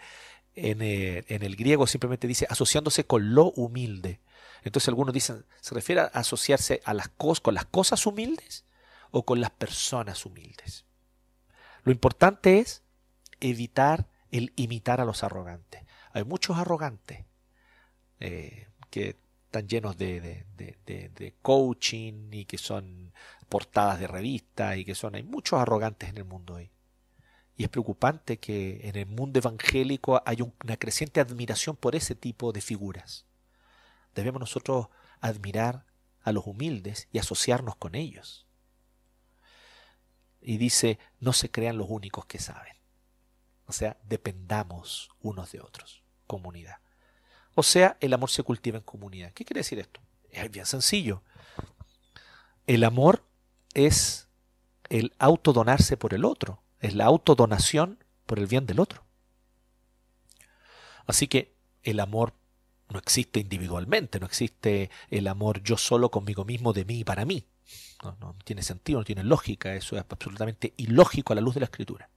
en 0.54 1.44
el 1.44 1.56
griego 1.56 1.88
simplemente 1.88 2.28
dice 2.28 2.46
asociándose 2.50 3.06
con 3.06 3.36
lo 3.36 3.52
humilde. 3.52 4.20
Entonces 4.64 4.88
algunos 4.88 5.14
dicen, 5.14 5.46
¿se 5.62 5.76
refiere 5.76 6.02
a 6.02 6.06
asociarse 6.06 6.82
a 6.86 6.94
las 6.94 7.10
cosas, 7.10 7.42
con 7.42 7.54
las 7.54 7.66
cosas 7.66 8.06
humildes 8.06 8.66
o 9.12 9.26
con 9.26 9.42
las 9.42 9.52
personas 9.52 10.26
humildes? 10.26 10.86
Lo 11.84 11.92
importante 11.92 12.60
es 12.60 12.82
evitar 13.40 14.08
el 14.32 14.54
imitar 14.56 15.02
a 15.02 15.06
los 15.06 15.24
arrogantes. 15.24 15.84
Hay 16.14 16.24
muchos 16.24 16.58
arrogantes 16.58 17.26
eh, 18.20 18.68
que 18.90 19.18
están 19.46 19.68
llenos 19.68 19.98
de, 19.98 20.46
de, 20.56 21.36
coaching 21.42 22.30
y 22.32 22.46
que 22.46 22.58
son 22.58 23.14
portadas 23.50 24.00
de 24.00 24.08
revistas 24.08 24.78
y 24.78 24.86
que 24.86 24.96
son... 24.96 25.16
Hay 25.16 25.24
muchos 25.24 25.60
arrogantes 25.60 26.10
en 26.10 26.18
el 26.18 26.26
mundo 26.26 26.56
hoy. 26.56 26.72
Y 27.56 27.64
es 27.64 27.70
preocupante 27.70 28.38
que 28.38 28.88
en 28.88 28.96
el 28.96 29.06
mundo 29.06 29.38
evangélico 29.38 30.24
hay 30.26 30.42
una 30.42 30.78
creciente 30.78 31.20
admiración 31.20 31.76
por 31.76 31.96
ese 31.96 32.16
tipo 32.16 32.52
de 32.52 32.62
figuras. 32.62 33.26
Debemos 34.16 34.40
nosotros 34.40 34.88
admirar 35.20 35.86
a 36.22 36.32
los 36.32 36.46
humildes 36.48 37.08
y 37.12 37.20
asociarnos 37.20 37.76
con 37.76 37.96
ellos. 37.96 38.48
Y 40.42 40.58
dice, 40.58 41.00
no 41.20 41.34
se 41.34 41.50
crean 41.50 41.78
los 41.78 41.88
únicos 41.90 42.26
que 42.26 42.40
saben. 42.40 42.74
O 43.66 43.72
sea, 43.72 43.98
dependamos 44.04 45.10
unos 45.22 45.52
de 45.52 45.62
otros, 45.62 46.04
comunidad. 46.28 46.78
O 47.56 47.64
sea, 47.64 47.98
el 48.02 48.14
amor 48.14 48.30
se 48.30 48.44
cultiva 48.44 48.78
en 48.78 48.84
comunidad. 48.84 49.32
¿Qué 49.34 49.46
quiere 49.46 49.60
decir 49.60 49.80
esto? 49.80 50.02
Es 50.30 50.50
bien 50.52 50.66
sencillo. 50.66 51.24
El 52.68 52.84
amor 52.84 53.26
es 53.74 54.28
el 54.90 55.14
autodonarse 55.20 55.98
por 55.98 56.14
el 56.14 56.26
otro 56.26 56.64
es 56.84 56.94
la 56.94 57.06
autodonación 57.06 58.04
por 58.26 58.40
el 58.40 58.46
bien 58.46 58.68
del 58.68 58.82
otro. 58.82 59.06
Así 61.08 61.28
que 61.28 61.56
el 61.82 62.02
amor 62.02 62.34
no 62.94 63.00
existe 63.00 63.40
individualmente, 63.40 64.20
no 64.20 64.28
existe 64.28 64.92
el 65.10 65.28
amor 65.28 65.64
yo 65.64 65.78
solo 65.78 66.12
conmigo 66.12 66.46
mismo, 66.46 66.74
de 66.74 66.86
mí 66.86 67.00
y 67.00 67.04
para 67.04 67.26
mí. 67.26 67.48
No, 68.04 68.36
tiene 68.46 68.62
sentido, 68.62 69.00
no 69.00 69.06
tiene 69.06 69.24
lógica, 69.24 69.74
eso 69.74 69.96
es 69.96 70.06
absolutamente 70.08 70.74
ilógico 70.78 71.34
a 71.34 71.36
la 71.36 71.42
luz 71.42 71.56
de 71.56 71.62
la 71.62 71.66
escritura. 71.66 72.10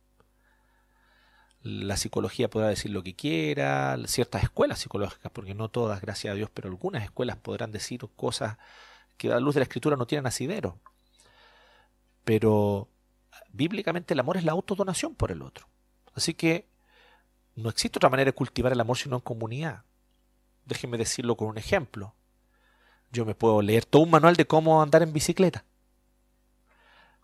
La 1.63 1.97
psicología 1.97 2.51
podrá 2.51 2.69
decir 2.69 2.91
lo 2.91 3.03
que 3.03 3.17
quiera, 3.17 3.97
ciertas 4.07 4.43
escuelas 4.43 4.81
psicológicas, 4.81 5.33
porque 5.33 5.55
no 5.55 5.69
todas, 5.69 6.01
gracias 6.01 6.33
a 6.33 6.35
Dios, 6.35 6.51
pero 6.53 6.69
algunas 6.69 7.05
escuelas 7.05 7.39
podrán 7.39 7.73
decir 7.73 8.01
cosas 8.15 8.59
que 9.17 9.29
a 9.29 9.35
la 9.35 9.41
luz 9.41 9.55
de 9.55 9.61
la 9.61 9.65
escritura 9.65 9.97
no 9.97 10.07
tienen 10.07 10.27
asidero. 10.27 10.79
Pero 12.25 12.91
bíblicamente 13.53 14.13
el 14.13 14.21
amor 14.21 14.37
es 14.37 14.45
la 14.45 14.53
autodonación 14.53 15.15
por 15.15 15.33
el 15.33 15.41
otro. 15.41 15.69
Así 16.15 16.35
que 16.35 16.69
no 17.55 17.71
existe 17.71 17.99
otra 17.99 18.11
manera 18.11 18.29
de 18.29 18.35
cultivar 18.35 18.73
el 18.73 18.81
amor 18.81 18.99
sino 18.99 19.17
en 19.17 19.23
comunidad. 19.23 19.86
Déjenme 20.67 20.99
decirlo 20.99 21.37
con 21.37 21.49
un 21.49 21.59
ejemplo. 21.59 22.15
Yo 23.13 23.25
me 23.25 23.35
puedo 23.35 23.63
leer 23.63 23.85
todo 23.85 24.03
un 24.03 24.11
manual 24.11 24.37
de 24.37 24.47
cómo 24.47 24.83
andar 24.83 25.03
en 25.03 25.13
bicicleta 25.13 25.65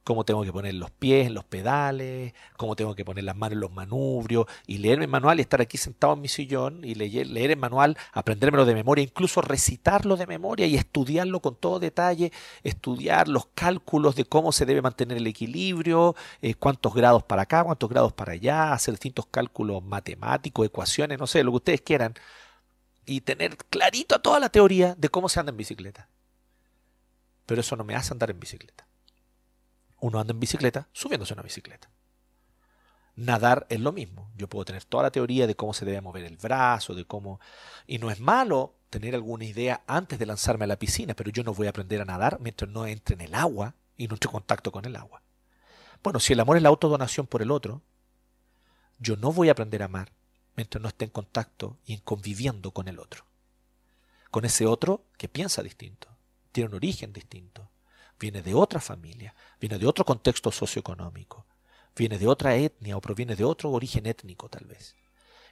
cómo 0.05 0.25
tengo 0.25 0.43
que 0.43 0.53
poner 0.53 0.75
los 0.75 0.91
pies 0.91 1.27
en 1.27 1.35
los 1.35 1.45
pedales, 1.45 2.35
cómo 2.57 2.77
tengo 2.77 2.95
que 2.95 3.05
poner 3.05 3.25
las 3.25 3.37
manos 3.37 3.55
en 3.55 3.61
los 3.61 3.73
manubrios, 3.73 4.47
y 4.67 4.79
leerme 4.79 5.05
el 5.05 5.11
manual 5.11 5.39
y 5.39 5.43
estar 5.43 5.61
aquí 5.61 5.79
sentado 5.79 6.15
en 6.15 6.21
mi 6.21 6.29
sillón 6.29 6.85
y 6.85 6.95
leer, 6.95 7.27
leer 7.27 7.53
el 7.53 7.57
manual, 7.57 7.97
aprendérmelo 8.13 8.65
de 8.65 8.75
memoria, 8.75 9.05
incluso 9.05 9.41
recitarlo 9.41 10.17
de 10.17 10.27
memoria 10.27 10.67
y 10.67 10.77
estudiarlo 10.77 11.41
con 11.41 11.57
todo 11.57 11.79
detalle, 11.79 12.33
estudiar 12.63 13.29
los 13.29 13.47
cálculos 13.55 14.17
de 14.17 14.25
cómo 14.25 14.53
se 14.53 14.67
debe 14.67 14.83
mantener 14.83 15.19
el 15.19 15.27
equilibrio, 15.27 16.15
eh, 16.41 16.55
cuántos 16.55 16.95
grados 16.95 17.23
para 17.23 17.43
acá, 17.43 17.65
cuántos 17.65 17.89
grados 17.89 18.13
para 18.13 18.33
allá, 18.33 18.73
hacer 18.73 18.95
distintos 18.95 19.27
cálculos 19.27 19.83
matemáticos, 19.83 20.67
ecuaciones, 20.67 21.19
no 21.19 21.27
sé, 21.27 21.45
lo 21.45 21.53
que 21.53 21.57
ustedes 21.57 21.81
quieran, 21.83 22.15
y 23.07 23.23
tener 23.23 23.57
clarito 23.57 24.21
toda 24.21 24.41
la 24.41 24.49
teoría 24.49 24.95
de 24.97 25.09
cómo 25.09 25.29
se 25.29 25.41
anda 25.41 25.51
en 25.51 25.57
bicicleta. 25.57 26.09
Pero 27.47 27.61
eso 27.61 27.77
no 27.77 27.85
me 27.85 27.97
hace 27.97 28.13
andar 28.13 28.31
en 28.31 28.41
bicicleta 28.41 28.87
uno 30.03 30.19
anda 30.19 30.33
en 30.33 30.41
bicicleta 30.41 30.89
subiéndose 30.93 31.33
a 31.33 31.37
una 31.37 31.45
bicicleta. 31.45 31.89
Nadar 33.15 33.67
es 33.71 33.79
lo 33.79 33.93
mismo. 33.93 34.31
Yo 34.37 34.49
puedo 34.49 34.65
tener 34.65 34.85
toda 34.85 35.05
la 35.05 35.13
teoría 35.13 35.47
de 35.47 35.55
cómo 35.55 35.75
se 35.75 35.85
debe 35.85 36.01
mover 36.01 36.25
el 36.25 36.37
brazo, 36.37 36.95
de 36.95 37.05
cómo... 37.05 37.41
Y 37.87 37.99
no 37.99 38.11
es 38.11 38.19
malo 38.19 38.75
tener 38.91 39.15
alguna 39.15 39.45
idea 39.45 39.85
antes 39.87 40.19
de 40.19 40.27
lanzarme 40.27 40.65
a 40.65 40.69
la 40.69 40.79
piscina, 40.79 41.15
pero 41.15 41.31
yo 41.31 41.45
no 41.45 41.55
voy 41.55 41.69
a 41.69 41.71
aprender 41.71 42.01
a 42.01 42.05
nadar 42.05 42.39
mientras 42.41 42.69
no 42.71 42.87
entre 42.87 43.15
en 43.15 43.21
el 43.21 43.35
agua 43.35 43.77
y 43.97 44.09
no 44.09 44.15
entre 44.15 44.29
en 44.29 44.33
contacto 44.33 44.73
con 44.73 44.87
el 44.87 44.97
agua. 44.97 45.23
Bueno, 46.03 46.19
si 46.19 46.33
el 46.33 46.41
amor 46.41 46.57
es 46.57 46.65
la 46.65 46.71
autodonación 46.71 47.29
por 47.29 47.43
el 47.43 47.53
otro, 47.53 47.83
yo 48.99 49.17
no 49.17 49.33
voy 49.33 49.51
a 49.51 49.53
aprender 49.53 49.83
a 49.83 49.87
amar 49.87 50.11
mientras 50.57 50.83
no 50.83 50.89
esté 50.89 51.05
en 51.07 51.11
contacto 51.11 51.79
y 51.85 51.95
en 51.95 52.01
conviviendo 52.01 52.71
con 52.73 52.89
el 52.89 52.99
otro. 52.99 53.25
Con 54.31 54.45
ese 54.45 54.67
otro 54.67 55.05
que 55.17 55.29
piensa 55.29 55.63
distinto, 55.63 56.09
tiene 56.53 56.71
un 56.71 56.77
origen 56.77 57.13
distinto, 57.13 57.71
viene 58.19 58.43
de 58.43 58.55
otra 58.55 58.81
familia, 58.81 59.35
viene 59.61 59.79
de 59.79 59.87
otro 59.87 60.05
contexto 60.05 60.51
socioeconómico, 60.53 61.47
viene 61.97 62.19
de 62.19 62.27
otra 62.27 62.57
etnia 62.57 62.97
o 62.97 63.01
proviene 63.01 63.37
de 63.37 63.45
otro 63.45 63.71
origen 63.71 64.07
étnico 64.07 64.49
tal 64.49 64.67
vez. 64.67 64.97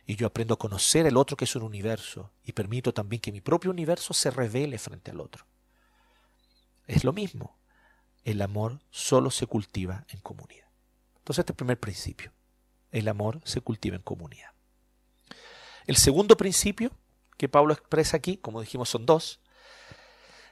Y 0.06 0.16
yo 0.16 0.26
aprendo 0.26 0.54
a 0.54 0.58
conocer 0.58 1.06
el 1.06 1.16
otro 1.16 1.36
que 1.36 1.44
es 1.44 1.56
un 1.56 1.62
universo 1.62 2.32
y 2.44 2.52
permito 2.52 2.94
también 2.94 3.20
que 3.20 3.32
mi 3.32 3.40
propio 3.40 3.70
universo 3.70 4.14
se 4.14 4.30
revele 4.30 4.78
frente 4.78 5.10
al 5.10 5.20
otro. 5.20 5.46
Es 6.86 7.04
lo 7.04 7.12
mismo. 7.12 7.58
El 8.24 8.42
amor 8.42 8.80
solo 8.90 9.30
se 9.30 9.46
cultiva 9.46 10.04
en 10.08 10.20
comunidad. 10.20 10.68
Entonces 11.18 11.40
este 11.40 11.52
es 11.52 11.54
el 11.54 11.56
primer 11.56 11.78
principio. 11.78 12.32
El 12.90 13.08
amor 13.08 13.40
se 13.44 13.60
cultiva 13.60 13.96
en 13.96 14.02
comunidad. 14.02 14.50
El 15.90 15.96
segundo 15.96 16.36
principio 16.36 16.92
que 17.36 17.48
Pablo 17.48 17.74
expresa 17.74 18.16
aquí, 18.16 18.36
como 18.36 18.60
dijimos, 18.60 18.88
son 18.88 19.06
dos. 19.06 19.40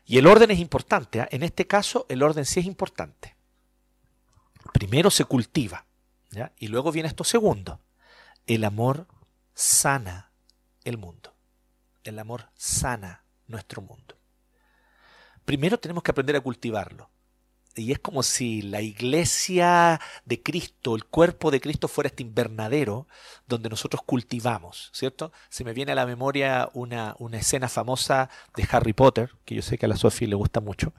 Y 0.04 0.18
el 0.18 0.26
orden 0.26 0.50
es 0.50 0.58
importante. 0.58 1.20
¿ah? 1.20 1.28
En 1.30 1.44
este 1.44 1.64
caso, 1.64 2.06
el 2.08 2.24
orden 2.24 2.44
sí 2.44 2.58
es 2.58 2.66
importante. 2.66 3.36
Primero 4.72 5.12
se 5.12 5.24
cultiva, 5.24 5.86
y 6.56 6.66
luego 6.66 6.90
viene 6.90 7.08
esto 7.08 7.22
segundo. 7.22 7.78
El 8.48 8.64
amor 8.64 9.06
sana 9.54 10.32
el 10.82 10.98
mundo. 10.98 11.32
El 12.02 12.18
amor 12.18 12.48
sana 12.56 13.22
nuestro 13.46 13.80
mundo. 13.80 14.16
Primero 15.44 15.78
tenemos 15.78 16.02
que 16.02 16.10
aprender 16.10 16.34
a 16.34 16.40
cultivarlo 16.40 17.10
y 17.78 17.92
es 17.92 17.98
como 17.98 18.22
si 18.22 18.62
la 18.62 18.82
iglesia 18.82 20.00
de 20.24 20.42
Cristo, 20.42 20.96
el 20.96 21.04
cuerpo 21.04 21.50
de 21.50 21.60
Cristo 21.60 21.88
fuera 21.88 22.08
este 22.08 22.22
invernadero 22.22 23.06
donde 23.46 23.70
nosotros 23.70 24.02
cultivamos, 24.04 24.90
¿cierto? 24.92 25.32
Se 25.48 25.64
me 25.64 25.72
viene 25.72 25.92
a 25.92 25.94
la 25.94 26.06
memoria 26.06 26.68
una, 26.74 27.16
una 27.18 27.38
escena 27.38 27.68
famosa 27.68 28.28
de 28.54 28.68
Harry 28.70 28.92
Potter, 28.92 29.30
que 29.44 29.54
yo 29.54 29.62
sé 29.62 29.78
que 29.78 29.86
a 29.86 29.88
la 29.88 29.96
Sophie 29.96 30.28
le 30.28 30.34
gusta 30.34 30.60
mucho, 30.60 30.92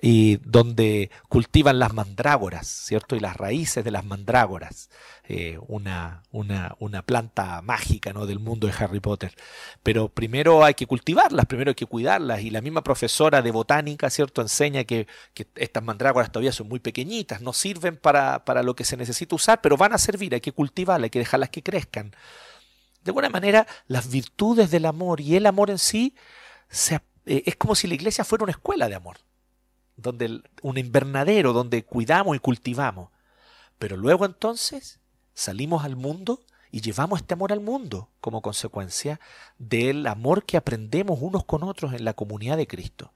y 0.00 0.36
donde 0.44 1.10
cultivan 1.28 1.78
las 1.78 1.94
mandrágoras, 1.94 2.66
¿cierto? 2.66 3.16
Y 3.16 3.20
las 3.20 3.36
raíces 3.36 3.82
de 3.82 3.90
las 3.90 4.04
mandrágoras, 4.04 4.90
eh, 5.28 5.58
una, 5.66 6.22
una, 6.30 6.76
una, 6.78 7.02
planta 7.02 7.62
mágica 7.62 8.12
¿no? 8.12 8.26
del 8.26 8.38
mundo 8.38 8.66
de 8.66 8.74
Harry 8.78 9.00
Potter. 9.00 9.34
Pero 9.82 10.08
primero 10.08 10.64
hay 10.64 10.74
que 10.74 10.86
cultivarlas, 10.86 11.46
primero 11.46 11.70
hay 11.70 11.74
que 11.74 11.86
cuidarlas, 11.86 12.42
y 12.42 12.50
la 12.50 12.60
misma 12.60 12.82
profesora 12.82 13.40
de 13.40 13.50
botánica, 13.50 14.10
¿cierto? 14.10 14.42
Enseña 14.42 14.84
que, 14.84 15.06
que 15.32 15.46
estas 15.56 15.82
mandrágoras 15.82 16.15
todavía 16.24 16.52
son 16.52 16.68
muy 16.68 16.80
pequeñitas, 16.80 17.40
no 17.40 17.52
sirven 17.52 17.96
para, 17.96 18.44
para 18.44 18.62
lo 18.62 18.74
que 18.74 18.84
se 18.84 18.96
necesita 18.96 19.34
usar, 19.34 19.60
pero 19.60 19.76
van 19.76 19.92
a 19.92 19.98
servir, 19.98 20.34
hay 20.34 20.40
que 20.40 20.52
cultivarlas, 20.52 21.04
hay 21.04 21.10
que 21.10 21.18
dejarlas 21.18 21.50
que 21.50 21.62
crezcan. 21.62 22.10
De 23.02 23.10
alguna 23.10 23.28
manera, 23.28 23.66
las 23.86 24.10
virtudes 24.10 24.70
del 24.70 24.84
amor 24.84 25.20
y 25.20 25.36
el 25.36 25.46
amor 25.46 25.70
en 25.70 25.78
sí 25.78 26.14
eh, 26.90 27.42
es 27.46 27.56
como 27.56 27.74
si 27.74 27.86
la 27.86 27.94
iglesia 27.94 28.24
fuera 28.24 28.44
una 28.44 28.52
escuela 28.52 28.88
de 28.88 28.96
amor 28.96 29.18
donde 29.96 30.42
un 30.62 30.78
invernadero 30.78 31.52
donde 31.52 31.84
cuidamos 31.84 32.36
y 32.36 32.38
cultivamos. 32.38 33.10
Pero 33.78 33.96
luego 33.96 34.24
entonces 34.24 35.00
salimos 35.34 35.84
al 35.84 35.96
mundo 35.96 36.42
y 36.70 36.80
llevamos 36.80 37.20
este 37.20 37.34
amor 37.34 37.52
al 37.52 37.60
mundo 37.60 38.10
como 38.20 38.42
consecuencia 38.42 39.20
del 39.58 40.06
amor 40.06 40.44
que 40.44 40.56
aprendemos 40.56 41.18
unos 41.20 41.44
con 41.44 41.62
otros 41.62 41.92
en 41.92 42.04
la 42.04 42.14
comunidad 42.14 42.56
de 42.56 42.66
Cristo. 42.66 43.12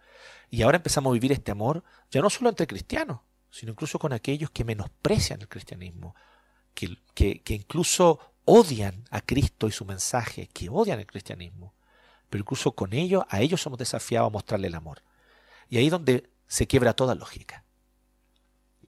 Y 0.51 0.63
ahora 0.63 0.77
empezamos 0.77 1.11
a 1.11 1.15
vivir 1.15 1.33
este 1.33 1.51
amor 1.51 1.85
ya 2.11 2.21
no 2.21 2.31
solo 2.31 2.49
entre 2.49 2.67
cristianos, 2.67 3.21
sino 3.51 3.73
incluso 3.73 3.99
con 3.99 4.13
aquellos 4.13 4.51
que 4.51 4.65
menosprecian 4.65 5.41
el 5.41 5.49
cristianismo, 5.49 6.15
que, 6.75 6.97
que, 7.15 7.55
incluso 7.55 8.21
odian 8.45 9.05
a 9.11 9.21
Cristo 9.21 9.69
y 9.69 9.73
su 9.73 9.85
mensaje, 9.85 10.49
que 10.49 10.69
odian 10.69 11.01
el 11.01 11.07
cristianismo. 11.07 11.75
Pero 12.29 12.43
incluso 12.43 12.73
con 12.73 12.93
ellos, 12.93 13.25
a 13.29 13.41
ellos 13.41 13.61
somos 13.61 13.79
desafiados 13.79 14.29
a 14.29 14.33
mostrarle 14.33 14.69
el 14.69 14.75
amor. 14.75 15.03
Y 15.69 15.79
ahí 15.79 15.91
donde 15.91 16.31
se 16.47 16.67
quiebra 16.67 16.95
toda 16.95 17.15
lógica. 17.15 17.65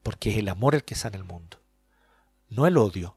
Porque 0.02 0.30
es 0.30 0.38
el 0.38 0.48
amor 0.48 0.74
el 0.74 0.84
que 0.84 0.94
sana 0.94 1.16
el 1.16 1.24
mundo. 1.24 1.60
No 2.48 2.66
el 2.66 2.76
odio, 2.76 3.16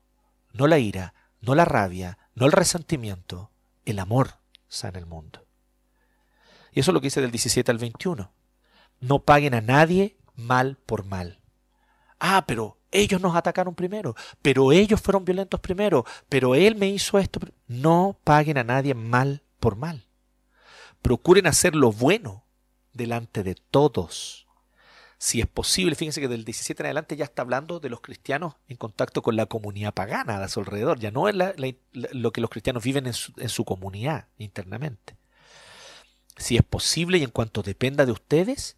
no 0.53 0.67
la 0.67 0.77
ira, 0.79 1.14
no 1.45 1.55
la 1.55 1.65
rabia, 1.65 2.17
no 2.34 2.45
el 2.45 2.51
resentimiento. 2.51 3.51
El 3.86 3.99
amor 3.99 4.39
sana 4.67 4.99
el 4.99 5.05
mundo. 5.05 5.45
Y 6.71 6.79
eso 6.79 6.91
es 6.91 6.93
lo 6.93 7.01
que 7.01 7.08
dice 7.08 7.21
del 7.21 7.31
17 7.31 7.69
al 7.71 7.77
21. 7.77 8.31
No 8.99 9.19
paguen 9.19 9.53
a 9.53 9.62
nadie 9.62 10.17
mal 10.36 10.77
por 10.86 11.05
mal. 11.05 11.39
Ah, 12.19 12.45
pero 12.47 12.77
ellos 12.91 13.21
nos 13.21 13.36
atacaron 13.36 13.75
primero, 13.75 14.15
pero 14.41 14.71
ellos 14.71 15.01
fueron 15.01 15.25
violentos 15.25 15.60
primero, 15.60 16.05
pero 16.29 16.55
él 16.55 16.75
me 16.75 16.88
hizo 16.88 17.19
esto. 17.19 17.39
No 17.67 18.17
paguen 18.23 18.58
a 18.58 18.63
nadie 18.63 18.93
mal 18.93 19.43
por 19.60 19.75
mal 19.75 20.05
procuren 21.05 21.45
hacer 21.45 21.75
lo 21.75 21.91
bueno 21.91 22.47
delante 22.91 23.43
de 23.43 23.53
todos. 23.53 24.44
Si 25.17 25.39
es 25.39 25.47
posible, 25.47 25.95
fíjense 25.95 26.19
que 26.19 26.28
del 26.28 26.43
17 26.43 26.84
en 26.84 26.88
adelante 26.88 27.15
ya 27.15 27.25
está 27.25 27.41
hablando 27.41 27.80
de 27.80 27.89
los 27.89 28.01
cristianos 28.01 28.56
en 28.67 28.78
contacto 28.78 29.21
con 29.21 29.36
la 29.36 29.45
comunidad 29.45 29.93
pagana 29.93 30.43
a 30.43 30.47
su 30.49 30.60
alrededor, 30.60 30.99
ya 30.99 31.12
no 31.12 31.30
es 31.30 31.36
lo 31.93 32.32
que 32.32 32.41
los 32.41 32.49
cristianos 32.49 32.84
viven 32.84 33.08
en 33.08 33.13
su, 33.13 33.65
comunidad 33.65 34.28
internamente. 34.38 35.15
Si 36.38 36.58
es 36.58 36.63
posible 36.63 37.17
y 37.17 37.23
en 37.23 37.32
cuanto 37.32 37.63
dependa 37.63 38.06
de 38.06 38.12
ustedes, 38.12 38.75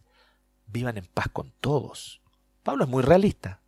vivan 0.66 0.96
en 0.96 1.06
paz 1.06 1.26
con 1.32 1.52
todos. 1.60 2.20
Pablo 2.62 2.84
es 2.84 2.90
muy 2.90 3.02
realista. 3.02 3.60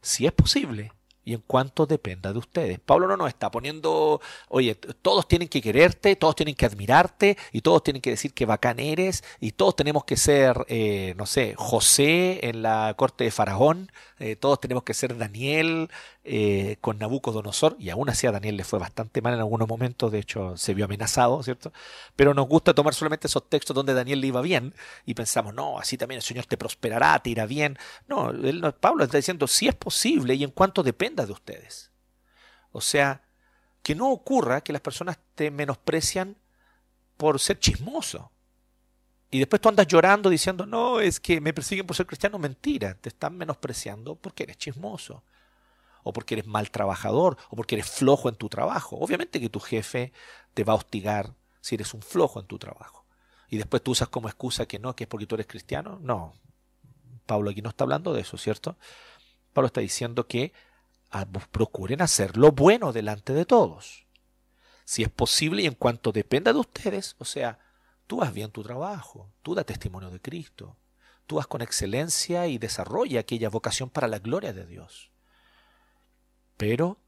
Si 0.00 0.26
es 0.26 0.32
posible, 0.32 0.92
y 1.26 1.34
en 1.34 1.42
cuanto 1.44 1.86
dependa 1.86 2.32
de 2.32 2.38
ustedes. 2.38 2.78
Pablo 2.78 3.08
no 3.08 3.16
nos 3.16 3.28
está 3.28 3.50
poniendo, 3.50 4.20
oye, 4.48 4.76
todos 4.76 5.26
tienen 5.26 5.48
que 5.48 5.60
quererte, 5.60 6.14
todos 6.14 6.36
tienen 6.36 6.54
que 6.54 6.64
admirarte 6.64 7.36
y 7.50 7.62
todos 7.62 7.82
tienen 7.82 8.00
que 8.00 8.10
decir 8.10 8.32
que 8.32 8.46
bacán 8.46 8.78
eres 8.78 9.24
y 9.40 9.50
todos 9.50 9.74
tenemos 9.74 10.04
que 10.04 10.16
ser, 10.16 10.64
eh, 10.68 11.14
no 11.18 11.26
sé, 11.26 11.54
José 11.56 12.48
en 12.48 12.62
la 12.62 12.94
corte 12.96 13.24
de 13.24 13.32
Faraón, 13.32 13.90
eh, 14.20 14.36
todos 14.36 14.60
tenemos 14.60 14.84
que 14.84 14.94
ser 14.94 15.18
Daniel 15.18 15.90
eh, 16.28 16.78
con 16.80 16.98
Nabucodonosor 16.98 17.76
y 17.78 17.90
aún 17.90 18.10
así 18.10 18.26
a 18.26 18.32
Daniel 18.32 18.56
le 18.56 18.64
fue 18.64 18.80
bastante 18.80 19.22
mal 19.22 19.34
en 19.34 19.38
algunos 19.38 19.68
momentos, 19.68 20.10
de 20.10 20.18
hecho 20.18 20.56
se 20.56 20.74
vio 20.74 20.86
amenazado, 20.86 21.40
¿cierto? 21.44 21.72
Pero 22.16 22.34
nos 22.34 22.48
gusta 22.48 22.74
tomar 22.74 22.94
solamente 22.94 23.28
esos 23.28 23.48
textos 23.48 23.76
donde 23.76 23.94
Daniel 23.94 24.20
le 24.20 24.26
iba 24.26 24.40
bien 24.40 24.74
y 25.04 25.14
pensamos, 25.14 25.54
no, 25.54 25.78
así 25.78 25.96
también 25.96 26.16
el 26.16 26.24
Señor 26.24 26.46
te 26.46 26.56
prosperará, 26.56 27.16
te 27.20 27.30
irá 27.30 27.46
bien. 27.46 27.78
No, 28.08 28.32
Pablo 28.80 29.04
está 29.04 29.18
diciendo, 29.18 29.46
si 29.46 29.68
es 29.68 29.76
posible 29.76 30.34
y 30.34 30.42
en 30.42 30.50
cuanto 30.50 30.82
depende 30.82 31.24
de 31.24 31.30
ustedes. 31.30 31.92
O 32.72 32.80
sea, 32.80 33.22
que 33.84 33.94
no 33.94 34.10
ocurra 34.10 34.62
que 34.62 34.72
las 34.72 34.82
personas 34.82 35.18
te 35.36 35.52
menosprecian 35.52 36.36
por 37.16 37.38
ser 37.38 37.60
chismoso. 37.60 38.32
Y 39.30 39.38
después 39.38 39.62
tú 39.62 39.68
andas 39.68 39.86
llorando 39.86 40.28
diciendo, 40.28 40.66
no, 40.66 40.98
es 40.98 41.20
que 41.20 41.40
me 41.40 41.52
persiguen 41.52 41.86
por 41.86 41.94
ser 41.94 42.06
cristiano. 42.06 42.36
Mentira, 42.36 42.94
te 42.94 43.10
están 43.10 43.36
menospreciando 43.36 44.16
porque 44.16 44.42
eres 44.42 44.58
chismoso. 44.58 45.22
O 46.08 46.12
porque 46.12 46.34
eres 46.34 46.46
mal 46.46 46.70
trabajador, 46.70 47.36
o 47.50 47.56
porque 47.56 47.74
eres 47.74 47.90
flojo 47.90 48.28
en 48.28 48.36
tu 48.36 48.48
trabajo. 48.48 48.96
Obviamente 48.96 49.40
que 49.40 49.48
tu 49.48 49.58
jefe 49.58 50.12
te 50.54 50.62
va 50.62 50.74
a 50.74 50.76
hostigar 50.76 51.34
si 51.60 51.74
eres 51.74 51.94
un 51.94 52.02
flojo 52.02 52.38
en 52.38 52.46
tu 52.46 52.58
trabajo. 52.58 53.04
Y 53.48 53.56
después 53.56 53.82
tú 53.82 53.90
usas 53.90 54.08
como 54.08 54.28
excusa 54.28 54.66
que 54.66 54.78
no, 54.78 54.94
que 54.94 55.04
es 55.04 55.08
porque 55.08 55.26
tú 55.26 55.34
eres 55.34 55.48
cristiano. 55.48 55.98
No, 56.00 56.34
Pablo 57.26 57.50
aquí 57.50 57.60
no 57.60 57.70
está 57.70 57.84
hablando 57.84 58.12
de 58.12 58.20
eso, 58.20 58.38
¿cierto? 58.38 58.76
Pablo 59.52 59.66
está 59.66 59.80
diciendo 59.80 60.26
que 60.28 60.52
procuren 61.50 62.02
hacer 62.02 62.36
lo 62.36 62.52
bueno 62.52 62.92
delante 62.92 63.32
de 63.32 63.44
todos. 63.44 64.06
Si 64.84 65.02
es 65.02 65.08
posible 65.08 65.62
y 65.62 65.66
en 65.66 65.74
cuanto 65.74 66.12
dependa 66.12 66.52
de 66.52 66.60
ustedes, 66.60 67.16
o 67.18 67.24
sea, 67.24 67.58
tú 68.06 68.22
haz 68.22 68.32
bien 68.32 68.52
tu 68.52 68.62
trabajo, 68.62 69.32
tú 69.42 69.54
da 69.54 69.64
testimonio 69.64 70.10
de 70.10 70.20
Cristo, 70.20 70.76
tú 71.26 71.40
haz 71.40 71.48
con 71.48 71.62
excelencia 71.62 72.46
y 72.46 72.58
desarrolla 72.58 73.20
aquella 73.20 73.48
vocación 73.48 73.90
para 73.90 74.06
la 74.06 74.20
gloria 74.20 74.52
de 74.52 74.66
Dios. 74.66 75.10
Pero, 76.56 76.98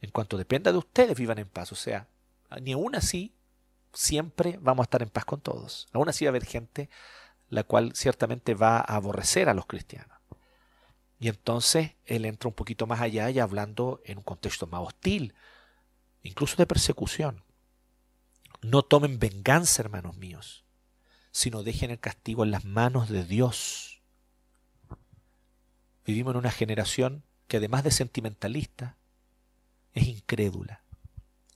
en 0.00 0.10
cuanto 0.10 0.36
dependa 0.36 0.72
de 0.72 0.78
ustedes, 0.78 1.16
vivan 1.16 1.38
en 1.38 1.48
paz. 1.48 1.72
O 1.72 1.76
sea, 1.76 2.08
ni 2.60 2.72
aún 2.72 2.94
así, 2.94 3.34
siempre 3.92 4.58
vamos 4.60 4.84
a 4.84 4.86
estar 4.86 5.02
en 5.02 5.10
paz 5.10 5.24
con 5.24 5.40
todos. 5.40 5.88
Aún 5.92 6.08
así 6.08 6.24
va 6.24 6.28
a 6.28 6.32
haber 6.32 6.46
gente 6.46 6.88
la 7.52 7.64
cual 7.64 7.92
ciertamente 7.94 8.54
va 8.54 8.78
a 8.78 8.96
aborrecer 8.96 9.50
a 9.50 9.54
los 9.54 9.66
cristianos. 9.66 10.18
Y 11.20 11.28
entonces 11.28 11.92
él 12.06 12.24
entra 12.24 12.48
un 12.48 12.54
poquito 12.54 12.86
más 12.86 13.02
allá 13.02 13.28
y 13.28 13.40
hablando 13.40 14.00
en 14.06 14.18
un 14.18 14.24
contexto 14.24 14.66
más 14.66 14.80
hostil, 14.80 15.34
incluso 16.22 16.56
de 16.56 16.66
persecución. 16.66 17.44
No 18.62 18.82
tomen 18.82 19.18
venganza, 19.18 19.82
hermanos 19.82 20.16
míos, 20.16 20.64
sino 21.30 21.62
dejen 21.62 21.90
el 21.90 22.00
castigo 22.00 22.42
en 22.42 22.52
las 22.52 22.64
manos 22.64 23.10
de 23.10 23.22
Dios. 23.22 24.00
Vivimos 26.06 26.32
en 26.32 26.38
una 26.38 26.50
generación 26.50 27.22
que 27.52 27.58
además 27.58 27.84
de 27.84 27.90
sentimentalista, 27.90 28.96
es 29.92 30.06
incrédula, 30.08 30.82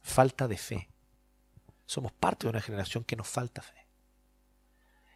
falta 0.03 0.47
de 0.47 0.59
fe. 0.59 0.91
Somos 1.87 2.13
parte 2.13 2.45
de 2.45 2.51
una 2.51 2.61
generación 2.61 3.03
que 3.03 3.17
nos 3.17 3.27
falta 3.27 3.63
fe. 3.63 3.87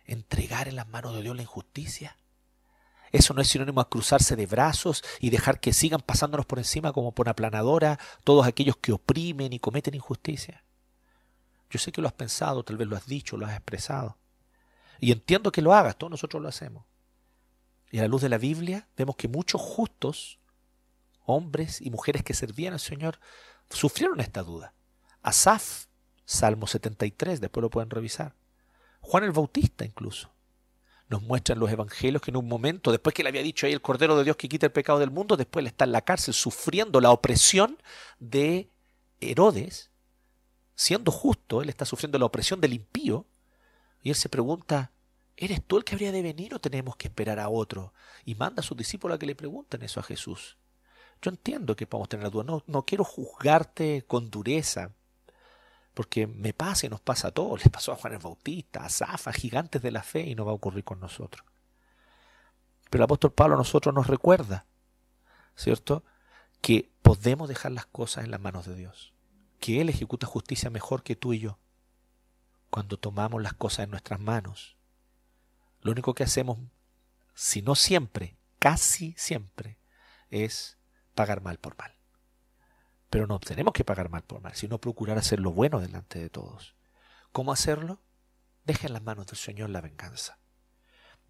Entregar 0.07 0.69
en 0.69 0.77
las 0.77 0.89
manos 0.89 1.15
de 1.15 1.21
Dios 1.21 1.37
la 1.37 1.43
injusticia 1.43 2.17
eso 3.13 3.35
no 3.35 3.43
es 3.43 3.49
sinónimo 3.49 3.83
a 3.83 3.91
cruzarse 3.91 4.37
de 4.37 4.47
brazos 4.47 5.05
y 5.21 5.29
dejar 5.29 5.61
que 5.61 5.75
sigan 5.75 6.01
pasándonos 6.01 6.47
por 6.47 6.59
encima 6.59 6.95
como 6.95 7.13
por 7.13 7.29
aplanadora 7.29 7.99
todos 8.25 8.47
aquellos 8.47 8.79
que 8.79 8.93
oprimen 8.93 9.53
y 9.53 9.59
cometen 9.59 9.95
injusticia. 9.95 10.65
Yo 11.69 11.79
sé 11.79 11.93
que 11.93 12.01
lo 12.01 12.09
has 12.09 12.15
pensado, 12.15 12.65
tal 12.65 12.79
vez 12.79 12.89
lo 12.89 12.97
has 12.97 13.05
dicho, 13.05 13.37
lo 13.37 13.45
has 13.45 13.53
expresado. 13.53 14.17
Y 14.99 15.13
entiendo 15.13 15.53
que 15.53 15.61
lo 15.61 15.75
hagas, 15.75 15.99
todos 15.99 16.11
nosotros 16.11 16.43
lo 16.43 16.49
hacemos. 16.49 16.87
Y 17.91 17.99
a 17.99 18.03
la 18.03 18.09
luz 18.09 18.23
de 18.23 18.31
la 18.31 18.39
Biblia 18.39 18.89
vemos 18.97 19.17
que 19.17 19.29
muchos 19.29 19.61
justos, 19.61 20.40
hombres 21.31 21.81
y 21.81 21.91
mujeres 21.91 22.23
que 22.23 22.35
servían 22.35 22.75
al 22.75 22.81
Señor, 22.81 23.19
sufrieron 23.71 24.21
esta 24.21 24.43
duda. 24.43 24.75
Asaf, 25.23 25.87
Salmo 26.25 26.67
73, 26.67 27.41
después 27.41 27.63
lo 27.63 27.71
pueden 27.71 27.91
revisar. 27.91 28.35
Juan 29.01 29.25
el 29.25 29.33
Bautista 29.33 29.85
incluso 29.85 30.31
nos 31.11 31.23
muestran 31.23 31.59
los 31.59 31.71
evangelios 31.71 32.23
que 32.23 32.31
en 32.31 32.37
un 32.37 32.47
momento, 32.47 32.93
después 32.93 33.13
que 33.13 33.25
le 33.25 33.29
había 33.29 33.43
dicho 33.43 33.67
ahí 33.67 33.73
el 33.73 33.83
Cordero 33.83 34.17
de 34.17 34.23
Dios 34.23 34.37
que 34.37 34.49
quita 34.49 34.67
el 34.67 34.73
pecado 34.73 35.01
del 35.01 35.11
mundo, 35.11 35.37
después 35.37 35.63
él 35.63 35.67
está 35.67 35.85
en 35.85 35.93
la 35.93 36.03
cárcel 36.03 36.33
sufriendo 36.33 37.01
la 37.01 37.11
opresión 37.11 37.79
de 38.21 38.71
Herodes, 39.21 39.91
siendo 40.77 41.11
justo, 41.11 41.63
él 41.63 41.69
está 41.69 41.85
sufriendo 41.85 42.17
la 42.17 42.27
opresión 42.27 42.61
del 42.61 42.75
impío, 42.75 43.27
y 44.03 44.11
él 44.11 44.15
se 44.15 44.29
pregunta, 44.29 44.93
¿eres 45.37 45.61
tú 45.67 45.79
el 45.79 45.85
que 45.85 45.97
habría 45.97 46.13
de 46.13 46.23
venir 46.23 46.55
o 46.55 46.61
tenemos 46.61 46.95
que 46.95 47.09
esperar 47.09 47.41
a 47.41 47.49
otro? 47.49 47.93
Y 48.25 48.37
manda 48.37 48.61
a 48.61 48.65
sus 48.65 48.77
discípulos 48.77 49.17
a 49.17 49.19
que 49.19 49.27
le 49.27 49.35
pregunten 49.35 49.83
eso 49.83 49.99
a 49.99 50.05
Jesús. 50.05 50.59
Yo 51.23 51.31
entiendo 51.31 51.77
que 51.77 51.87
podemos 51.87 52.09
tener 52.09 52.25
la 52.25 52.31
duda, 52.31 52.63
no, 52.67 52.83
quiero 52.83 53.05
juzgarte 53.05 54.05
con 54.07 54.31
dureza, 54.31 54.93
porque 55.93 56.27
me 56.27 56.55
pasa 56.55 56.87
y 56.87 56.89
nos 56.89 57.01
pasa 57.01 57.29
a 57.29 57.31
todos. 57.31 57.61
Les 57.63 57.71
pasó 57.71 57.93
a 57.93 57.97
Juan 57.97 58.15
el 58.15 58.21
Bautista, 58.21 58.85
a 58.85 58.89
Zafa, 58.89 59.33
gigantes 59.33 59.83
de 59.83 59.91
la 59.91 60.03
fe 60.03 60.23
y 60.23 60.35
no 60.35 60.47
va 60.47 60.53
a 60.53 60.55
ocurrir 60.55 60.85
con 60.85 60.99
nosotros. 60.99 61.45
Pero 62.89 63.03
el 63.03 63.05
apóstol 63.05 63.33
Pablo 63.33 63.55
a 63.55 63.59
nosotros 63.59 63.95
nos 63.95 64.07
recuerda, 64.07 64.65
¿cierto? 65.57 66.05
Que 66.63 66.91
podemos 67.03 67.49
dejar 67.49 67.73
las 67.73 67.87
cosas 67.87 68.25
en 68.25 68.31
las 68.31 68.41
manos 68.41 68.67
de 68.67 68.75
Dios. 68.75 69.13
Que 69.61 69.81
Él 69.83 69.91
ejecuta 69.91 70.27
justicia 70.27 70.71
mejor 70.71 71.03
que 71.03 71.17
tú 71.17 71.35
y 71.35 71.41
yo. 71.41 71.59
Cuando 72.71 72.99
tomamos 72.99 73.43
las 73.43 73.53
cosas 73.53 73.85
en 73.85 73.91
nuestras 73.91 74.21
manos. 74.21 74.77
Lo 75.83 75.93
único 75.93 76.15
que 76.15 76.25
hacemos, 76.25 76.59
si 77.35 77.63
no 77.63 77.75
siempre, 77.75 78.37
casi 78.59 79.15
siempre, 79.19 79.79
es 80.31 80.80
pagar 81.21 81.43
mal 81.43 81.59
por 81.59 81.77
mal. 81.77 81.93
Pero 83.11 83.27
no 83.27 83.39
tenemos 83.41 83.75
que 83.75 83.85
pagar 83.85 84.09
mal 84.09 84.23
por 84.23 84.41
mal, 84.41 84.55
sino 84.55 84.79
procurar 84.79 85.19
hacer 85.19 85.39
lo 85.39 85.53
bueno 85.53 85.79
delante 85.79 86.19
de 86.19 86.31
todos. 86.31 86.75
¿Cómo 87.31 87.53
hacerlo? 87.53 88.01
Dejen 88.65 88.89
en 88.89 88.93
las 88.95 89.03
manos 89.03 89.27
del 89.27 89.37
Señor 89.37 89.69
la 89.69 89.83
venganza. 89.83 90.39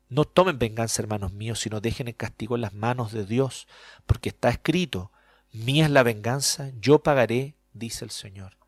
No 0.08 0.24
tomen 0.24 0.60
venganza, 0.60 1.02
hermanos 1.02 1.32
míos, 1.32 1.58
sino 1.58 1.80
dejen 1.80 2.06
el 2.06 2.14
castigo 2.14 2.54
en 2.54 2.60
las 2.60 2.72
manos 2.72 3.10
de 3.10 3.24
Dios, 3.24 3.66
porque 4.06 4.28
está 4.28 4.48
escrito, 4.48 5.10
mía 5.52 5.86
es 5.86 5.90
la 5.90 6.04
venganza, 6.04 6.70
yo 6.78 7.02
pagaré, 7.02 7.56
dice 7.72 8.04
el 8.04 8.12
Señor. 8.12 8.59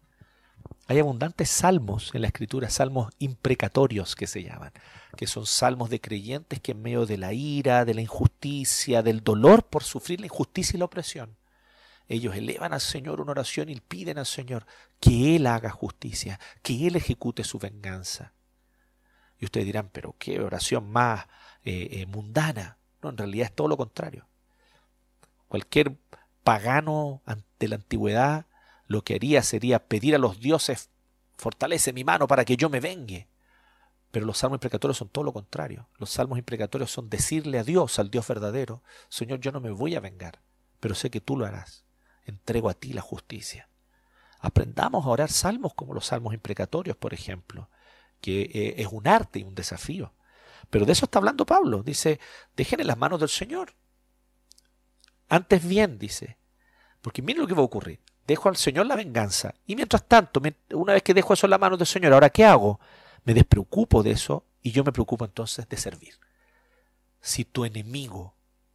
Hay 0.89 0.99
abundantes 0.99 1.49
salmos 1.49 2.15
en 2.15 2.23
la 2.23 2.27
escritura, 2.27 2.69
salmos 2.69 3.13
imprecatorios 3.19 4.17
que 4.17 4.27
se 4.27 4.43
llaman, 4.43 4.73
que 5.17 5.27
son 5.27 5.47
salmos 5.47 5.91
de 5.91 6.01
creyentes 6.01 6.61
que 6.61 6.73
en 6.73 6.83
medio 6.83 7.07
de 7.07 7.19
la 7.19 7.33
ira, 7.33 7.85
de 7.85 7.95
la 7.95 8.01
injusticia, 8.01 9.03
del 9.03 9.23
dolor 9.23 9.65
por 9.65 9.85
sufrir 9.85 10.21
la 10.21 10.27
injusticia 10.27 10.77
y 10.77 10.79
la 10.81 10.87
opresión, 10.87 11.37
ellos 12.09 12.35
elevan 12.37 12.73
al 12.73 12.81
Señor 12.81 13.21
una 13.21 13.31
oración 13.31 13.69
y 13.69 13.81
piden 13.81 14.19
al 14.19 14.27
Señor 14.27 14.67
que 15.01 15.37
Él 15.37 15.47
haga 15.47 15.71
justicia, 15.71 16.39
que 16.63 16.87
Él 16.87 16.97
ejecute 16.97 17.45
su 17.45 17.59
venganza. 17.59 18.33
Y 19.39 19.47
ustedes 19.47 19.67
dirán, 19.67 19.89
pero 19.93 20.15
qué 20.19 20.41
oración 20.41 20.91
más 20.91 21.27
eh, 21.65 21.89
eh, 21.93 22.07
mundana. 22.07 22.79
No, 23.03 23.11
en 23.11 23.17
realidad 23.17 23.47
es 23.47 23.55
todo 23.55 23.69
lo 23.69 23.77
contrario. 23.77 24.27
Cualquier 25.49 25.97
pagano 26.45 27.23
de 27.59 27.69
la 27.69 27.77
antigüedad 27.77 28.47
lo 28.93 29.03
que 29.03 29.15
haría 29.15 29.43
sería 29.43 29.87
pedir 29.87 30.15
a 30.15 30.19
los 30.19 30.41
dioses, 30.41 30.91
fortalece 31.37 31.93
mi 31.93 32.05
mano 32.05 32.27
para 32.27 32.45
que 32.45 32.57
yo 32.57 32.71
me 32.71 32.81
vengue. 32.81 33.29
Pero 34.11 34.27
los 34.27 34.39
salmos 34.39 34.57
imprecatorios 34.57 34.99
son 34.99 35.09
todo 35.09 35.25
lo 35.25 35.33
contrario. 35.33 35.89
Los 35.99 36.11
salmos 36.11 36.39
imprecatorios 36.39 36.91
son 36.91 37.09
decirle 37.09 37.59
a 37.59 37.65
Dios, 37.65 37.99
al 37.99 38.11
Dios 38.11 38.29
verdadero, 38.29 38.83
Señor, 39.09 39.41
yo 39.41 39.53
no 39.53 39.61
me 39.61 39.71
voy 39.71 39.95
a 39.97 40.01
vengar, 40.01 40.43
pero 40.81 40.95
sé 40.95 41.11
que 41.11 41.21
tú 41.21 41.37
lo 41.37 41.47
harás 41.47 41.85
entrego 42.25 42.69
a 42.69 42.75
ti 42.75 42.93
la 42.93 43.03
justicia. 43.03 43.69
Aprendamos 44.41 45.07
a 45.07 45.11
orar 45.11 45.31
salmos 45.31 45.75
como 45.75 45.95
los 45.95 46.07
salmos 46.07 46.35
imprecatorios, 46.35 46.97
por 46.97 47.15
ejemplo, 47.15 47.69
que 48.21 48.43
eh, 48.43 48.75
es 48.79 48.89
un 48.91 49.07
arte 49.07 49.41
y 49.41 49.45
un 49.45 49.55
desafío. 49.55 50.13
Pero 50.71 50.85
de 50.85 50.93
eso 50.93 51.05
está 51.05 51.19
hablando 51.19 51.47
Pablo. 51.47 51.83
Dice, 51.83 52.21
dejen 52.57 52.81
en 52.81 52.87
las 52.87 52.99
manos 52.99 53.21
del 53.21 53.29
Señor. 53.29 53.75
Antes 55.29 55.67
bien, 55.67 55.99
dice, 55.99 56.39
porque 57.01 57.23
miren 57.23 57.43
lo 57.43 57.49
que 57.49 57.55
va 57.55 57.63
a 57.63 57.67
ocurrir. 57.67 58.01
Dejo 58.27 58.49
al 58.49 58.57
Señor 58.57 58.87
la 58.87 58.97
venganza. 58.97 59.55
Y 59.67 59.77
mientras 59.77 60.07
tanto, 60.07 60.41
una 60.75 60.93
vez 60.93 61.03
que 61.03 61.15
dejo 61.15 61.35
eso 61.35 61.47
en 61.47 61.51
las 61.51 61.61
manos 61.61 61.79
del 61.79 61.87
Señor, 61.87 62.13
¿ahora 62.13 62.31
qué 62.31 62.45
hago? 62.45 62.79
me 63.25 63.35
despreocupo 63.35 64.03
de 64.03 64.13
eso 64.13 64.45
y 64.63 64.73
yo 64.73 64.85
me 64.85 64.93
preocupo 64.93 65.25
entonces 65.25 65.69
de 65.69 65.77
servir. 65.77 66.19
Si 67.21 67.45
tu 67.45 67.65
enemigo, 67.65 68.35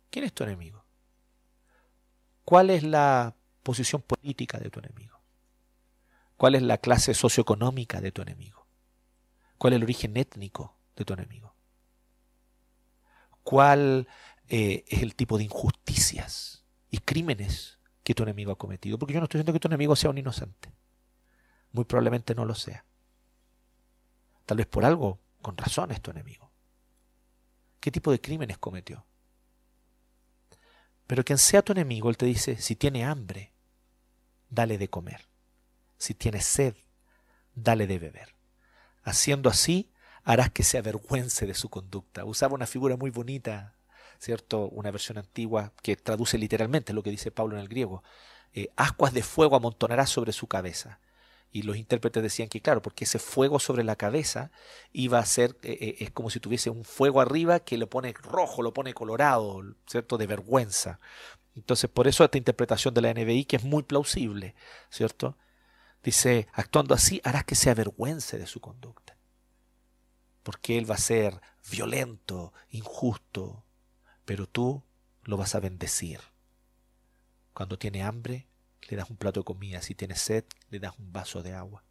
¿quién 0.09 0.25
es 0.25 0.33
tu 0.33 0.43
enemigo? 0.43 0.85
¿Cuál 2.45 2.69
es 2.69 2.83
la 2.83 3.35
posición 3.63 4.01
política 4.01 4.57
de 4.57 4.69
tu 4.69 4.79
enemigo? 4.79 5.19
¿Cuál 6.37 6.55
es 6.55 6.61
la 6.61 6.77
clase 6.77 7.13
socioeconómica 7.13 7.99
de 7.99 8.11
tu 8.11 8.21
enemigo? 8.21 8.67
¿Cuál 9.57 9.73
es 9.73 9.77
el 9.77 9.83
origen 9.83 10.15
étnico 10.15 10.75
de 10.95 11.03
tu 11.03 11.13
enemigo? 11.13 11.53
¿Cuál 13.43 14.07
eh, 14.47 14.85
es 14.87 15.01
el 15.01 15.15
tipo 15.15 15.37
de 15.37 15.45
injusticias 15.45 16.63
y 16.89 16.99
crímenes 16.99 17.76
que 18.07 18.15
tu 18.15 18.23
enemigo 18.23 18.53
ha 18.53 18.57
cometido? 18.57 18.97
Porque 18.97 19.13
yo 19.13 19.19
no 19.19 19.25
estoy 19.25 19.39
diciendo 19.39 19.51
que 19.51 19.59
tu 19.59 19.67
enemigo 19.67 19.93
sea 19.93 20.09
un 20.09 20.17
inocente. 20.17 20.71
Muy 21.73 21.83
probablemente 21.83 22.33
no 22.33 22.45
lo 22.45 22.55
sea. 22.55 22.85
Tal 24.45 24.55
vez 24.55 24.65
por 24.65 24.85
algo, 24.85 25.19
con 25.41 25.57
razón, 25.57 25.91
es 25.91 26.01
tu 26.01 26.11
enemigo. 26.11 26.49
¿Qué 27.81 27.91
tipo 27.91 28.09
de 28.09 28.21
crímenes 28.21 28.59
cometió? 28.59 29.05
Pero 31.05 31.25
quien 31.25 31.37
sea 31.37 31.61
tu 31.61 31.73
enemigo, 31.73 32.09
él 32.09 32.15
te 32.15 32.25
dice, 32.25 32.55
si 32.55 32.77
tiene 32.77 33.03
hambre, 33.03 33.51
dale 34.49 34.77
de 34.77 34.89
comer. 34.89 35.27
Si 35.97 36.13
tiene 36.13 36.39
sed, 36.39 36.77
dale 37.55 37.87
de 37.87 37.99
beber. 37.99 38.35
Haciendo 39.03 39.49
así, 39.49 39.91
harás 40.23 40.49
que 40.51 40.63
se 40.63 40.77
avergüence 40.77 41.45
de 41.45 41.55
su 41.55 41.67
conducta. 41.67 42.23
Usaba 42.23 42.55
una 42.55 42.67
figura 42.67 42.95
muy 42.95 43.09
bonita, 43.09 43.75
¿cierto? 44.19 44.67
Una 44.69 44.91
versión 44.91 45.17
antigua 45.17 45.73
que 45.81 45.95
traduce 45.95 46.37
literalmente 46.37 46.93
lo 46.93 47.03
que 47.03 47.11
dice 47.11 47.31
Pablo 47.31 47.55
en 47.55 47.61
el 47.61 47.67
griego. 47.67 48.03
Eh, 48.53 48.69
ascuas 48.75 49.13
de 49.13 49.23
fuego 49.23 49.55
amontonarás 49.55 50.09
sobre 50.09 50.31
su 50.31 50.47
cabeza. 50.47 50.99
Y 51.51 51.61
los 51.63 51.77
intérpretes 51.77 52.21
decían 52.21 52.49
que, 52.49 52.61
claro, 52.61 52.81
porque 52.81 53.05
ese 53.05 53.19
fuego 53.19 53.59
sobre 53.59 53.83
la 53.83 53.95
cabeza 53.95 54.51
iba 54.91 55.19
a 55.19 55.25
ser, 55.25 55.55
eh, 55.63 55.77
eh, 55.79 55.95
es 55.99 56.11
como 56.11 56.29
si 56.29 56.39
tuviese 56.39 56.69
un 56.69 56.83
fuego 56.83 57.21
arriba 57.21 57.59
que 57.61 57.77
lo 57.77 57.89
pone 57.89 58.13
rojo, 58.13 58.61
lo 58.61 58.73
pone 58.73 58.93
colorado, 58.93 59.63
¿cierto? 59.87 60.17
De 60.17 60.27
vergüenza. 60.27 60.99
Entonces, 61.55 61.89
por 61.89 62.07
eso 62.07 62.23
esta 62.23 62.37
interpretación 62.37 62.93
de 62.93 63.01
la 63.01 63.13
NBI, 63.13 63.45
que 63.45 63.55
es 63.55 63.63
muy 63.63 63.83
plausible, 63.83 64.55
¿cierto? 64.89 65.37
Dice, 66.03 66.47
actuando 66.53 66.93
así, 66.93 67.21
harás 67.23 67.45
que 67.45 67.55
se 67.55 67.69
avergüence 67.69 68.37
de 68.37 68.45
su 68.45 68.59
conducta. 68.59 69.17
Porque 70.43 70.77
él 70.77 70.89
va 70.89 70.95
a 70.95 70.99
ser 70.99 71.41
violento, 71.69 72.53
injusto, 72.69 73.63
pero 74.27 74.45
tú 74.45 74.83
lo 75.23 75.37
vas 75.37 75.55
a 75.55 75.61
bendecir. 75.61 76.19
Cuando 77.53 77.79
tiene 77.79 78.03
hambre, 78.03 78.45
le 78.89 78.97
das 78.97 79.09
un 79.09 79.15
plato 79.15 79.39
de 79.39 79.45
comida. 79.45 79.81
Si 79.81 79.95
tienes 79.95 80.19
sed, 80.19 80.43
le 80.69 80.79
das 80.79 80.99
un 80.99 81.13
vaso 81.13 81.41
de 81.43 81.53
agua. 81.53 81.85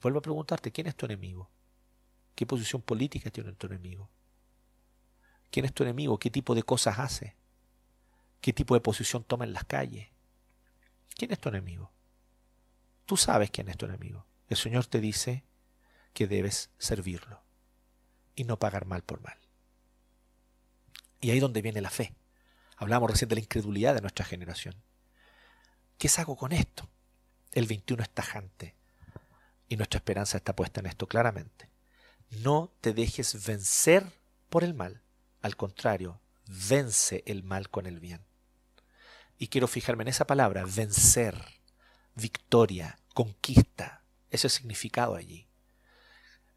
Vuelvo 0.00 0.20
a 0.20 0.22
preguntarte, 0.22 0.72
¿quién 0.72 0.86
es 0.86 0.96
tu 0.96 1.04
enemigo? 1.04 1.50
¿Qué 2.34 2.46
posición 2.46 2.80
política 2.80 3.28
tiene 3.30 3.52
tu 3.52 3.66
enemigo? 3.66 4.08
¿Quién 5.50 5.66
es 5.66 5.74
tu 5.74 5.82
enemigo? 5.82 6.18
¿Qué 6.18 6.30
tipo 6.30 6.54
de 6.54 6.62
cosas 6.62 6.98
hace? 6.98 7.36
¿Qué 8.40 8.54
tipo 8.54 8.72
de 8.72 8.80
posición 8.80 9.22
toma 9.22 9.44
en 9.44 9.52
las 9.52 9.64
calles? 9.64 10.08
¿Quién 11.18 11.32
es 11.32 11.38
tu 11.38 11.50
enemigo? 11.50 11.90
Tú 13.04 13.18
sabes 13.18 13.50
quién 13.50 13.68
es 13.68 13.76
tu 13.76 13.84
enemigo. 13.84 14.24
El 14.48 14.56
Señor 14.56 14.86
te 14.86 15.00
dice 15.02 15.44
que 16.14 16.26
debes 16.26 16.70
servirlo 16.78 17.42
y 18.34 18.44
no 18.44 18.58
pagar 18.58 18.86
mal 18.86 19.02
por 19.02 19.20
mal. 19.20 19.45
Y 21.20 21.30
ahí 21.30 21.36
es 21.36 21.42
donde 21.42 21.62
viene 21.62 21.80
la 21.80 21.90
fe. 21.90 22.14
Hablamos 22.76 23.10
recién 23.10 23.28
de 23.28 23.36
la 23.36 23.40
incredulidad 23.40 23.94
de 23.94 24.00
nuestra 24.00 24.24
generación. 24.24 24.74
¿Qué 25.98 26.10
hago 26.18 26.36
con 26.36 26.52
esto? 26.52 26.88
El 27.52 27.66
21 27.66 28.02
es 28.02 28.10
tajante 28.10 28.74
y 29.68 29.76
nuestra 29.76 29.98
esperanza 29.98 30.36
está 30.36 30.54
puesta 30.54 30.80
en 30.80 30.86
esto 30.86 31.06
claramente. 31.06 31.70
No 32.30 32.72
te 32.80 32.92
dejes 32.92 33.46
vencer 33.46 34.12
por 34.50 34.62
el 34.62 34.74
mal, 34.74 35.02
al 35.42 35.56
contrario, 35.56 36.20
vence 36.46 37.22
el 37.26 37.42
mal 37.42 37.70
con 37.70 37.86
el 37.86 38.00
bien. 38.00 38.20
Y 39.38 39.48
quiero 39.48 39.68
fijarme 39.68 40.02
en 40.02 40.08
esa 40.08 40.26
palabra, 40.26 40.64
vencer, 40.64 41.42
victoria, 42.14 42.98
conquista, 43.14 44.02
ese 44.30 44.48
significado 44.48 45.14
allí. 45.14 45.46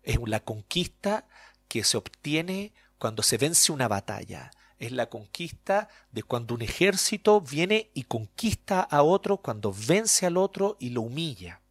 Es 0.04 0.18
la 0.26 0.40
conquista 0.40 1.28
que 1.68 1.84
se 1.84 1.98
obtiene 1.98 2.74
cuando 3.00 3.24
se 3.24 3.38
vence 3.38 3.72
una 3.72 3.88
batalla, 3.88 4.52
es 4.78 4.92
la 4.92 5.08
conquista 5.10 5.90
de 6.12 6.22
cuando 6.22 6.54
un 6.54 6.62
ejército 6.62 7.42
viene 7.42 7.90
y 7.94 8.04
conquista 8.04 8.82
a 8.82 9.04
otro, 9.04 9.38
cuando 9.38 9.74
vence 9.74 10.26
al 10.26 10.38
otro 10.38 10.78
y 10.80 10.90
lo 10.90 11.02
humilla. 11.02 11.62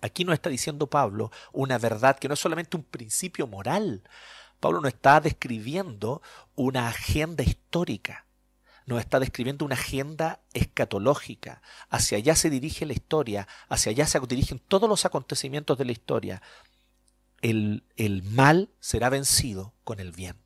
Aquí 0.00 0.24
nos 0.24 0.34
está 0.34 0.50
diciendo 0.50 0.88
Pablo 0.88 1.30
una 1.52 1.78
verdad 1.78 2.18
que 2.18 2.28
no 2.28 2.34
es 2.34 2.40
solamente 2.40 2.76
un 2.76 2.82
principio 2.82 3.46
moral. 3.46 4.02
Pablo 4.58 4.80
no 4.80 4.88
está 4.88 5.20
describiendo 5.20 6.22
una 6.54 6.88
agenda 6.88 7.44
histórica, 7.44 8.26
nos 8.86 9.00
está 9.00 9.20
describiendo 9.20 9.64
una 9.64 9.74
agenda 9.74 10.40
escatológica. 10.52 11.62
Hacia 11.88 12.18
allá 12.18 12.34
se 12.34 12.50
dirige 12.50 12.86
la 12.86 12.92
historia, 12.92 13.46
hacia 13.68 13.90
allá 13.90 14.06
se 14.06 14.20
dirigen 14.20 14.58
todos 14.58 14.88
los 14.88 15.04
acontecimientos 15.04 15.78
de 15.78 15.84
la 15.84 15.92
historia. 15.92 16.42
El, 17.42 18.22
mal 18.24 18.70
será 18.80 19.10
vencido 19.10 19.74
con 19.84 20.00
el 20.00 20.12
bien. 20.12 20.38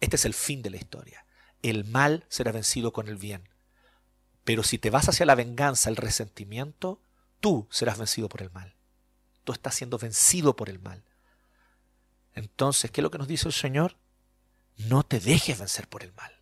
Este 0.00 0.16
es 0.16 0.26
el 0.26 0.34
fin 0.34 0.62
de 0.62 0.70
la 0.70 0.76
historia. 0.76 1.24
El 1.62 1.84
mal 1.86 2.26
será 2.28 2.52
vencido 2.52 2.92
con 2.92 3.08
el 3.08 3.16
bien. 3.16 3.48
Pero 4.44 4.62
si 4.62 4.78
te 4.78 4.90
vas 4.90 5.08
hacia 5.08 5.24
la 5.24 5.34
venganza, 5.34 5.88
el 5.88 5.96
resentimiento, 5.96 7.00
tú 7.40 7.66
serás 7.70 7.98
vencido 7.98 8.28
por 8.28 8.42
el 8.42 8.50
mal. 8.50 8.76
Tú 9.44 9.52
estás 9.52 9.74
siendo 9.74 9.96
vencido 9.96 10.54
por 10.54 10.68
el 10.68 10.78
mal. 10.78 11.02
Entonces, 12.34 12.90
¿qué 12.90 13.00
es 13.00 13.02
lo 13.02 13.10
que 13.10 13.18
nos 13.18 13.28
dice 13.28 13.48
el 13.48 13.54
Señor? 13.54 13.96
No 14.76 15.02
te 15.02 15.18
dejes 15.18 15.58
vencer 15.58 15.88
por 15.88 16.02
el 16.02 16.12
mal. 16.12 16.33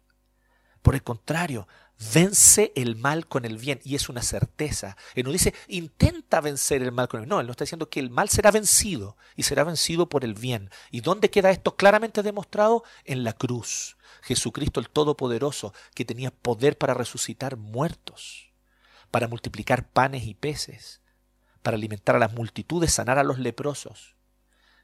Por 0.82 0.94
el 0.94 1.02
contrario, 1.02 1.68
vence 2.12 2.72
el 2.74 2.96
mal 2.96 3.26
con 3.26 3.44
el 3.44 3.58
bien. 3.58 3.80
Y 3.84 3.94
es 3.94 4.08
una 4.08 4.22
certeza. 4.22 4.96
Él 5.14 5.24
no 5.24 5.32
dice, 5.32 5.54
intenta 5.68 6.40
vencer 6.40 6.82
el 6.82 6.92
mal 6.92 7.08
con 7.08 7.20
el 7.20 7.26
bien. 7.26 7.30
No, 7.30 7.40
él 7.40 7.46
nos 7.46 7.54
está 7.54 7.64
diciendo 7.64 7.88
que 7.88 8.00
el 8.00 8.10
mal 8.10 8.28
será 8.28 8.50
vencido 8.50 9.16
y 9.36 9.44
será 9.44 9.64
vencido 9.64 10.08
por 10.08 10.24
el 10.24 10.34
bien. 10.34 10.70
¿Y 10.90 11.00
dónde 11.00 11.30
queda 11.30 11.50
esto 11.50 11.76
claramente 11.76 12.22
demostrado? 12.22 12.84
En 13.04 13.24
la 13.24 13.32
cruz. 13.32 13.96
Jesucristo 14.22 14.80
el 14.80 14.88
Todopoderoso, 14.88 15.72
que 15.94 16.04
tenía 16.04 16.30
poder 16.30 16.78
para 16.78 16.94
resucitar 16.94 17.56
muertos, 17.56 18.52
para 19.10 19.28
multiplicar 19.28 19.88
panes 19.88 20.24
y 20.24 20.34
peces, 20.34 21.00
para 21.62 21.76
alimentar 21.76 22.16
a 22.16 22.20
las 22.20 22.32
multitudes, 22.32 22.92
sanar 22.92 23.18
a 23.18 23.24
los 23.24 23.38
leprosos. 23.38 24.16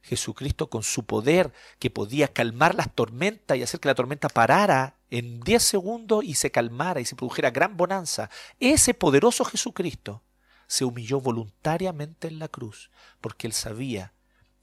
Jesucristo 0.03 0.69
con 0.69 0.83
su 0.83 1.05
poder 1.05 1.53
que 1.79 1.91
podía 1.91 2.29
calmar 2.29 2.75
las 2.75 2.95
tormentas 2.95 3.57
y 3.57 3.63
hacer 3.63 3.81
que 3.81 3.89
la 3.89 3.95
tormenta 3.95 4.29
parara 4.29 4.97
en 5.11 5.41
10 5.41 5.63
segundos 5.63 6.25
y 6.25 6.35
se 6.35 6.51
calmara 6.51 7.01
y 7.01 7.05
se 7.05 7.17
produjera 7.17 7.51
gran 7.51 7.77
bonanza. 7.77 8.31
Ese 8.61 8.95
poderoso 8.95 9.45
Jesucristo 9.45 10.23
se 10.67 10.85
humilló 10.85 11.21
voluntariamente 11.21 12.29
en 12.29 12.39
la 12.39 12.49
cruz 12.49 12.91
porque 13.21 13.47
él 13.47 13.53
sabía 13.53 14.13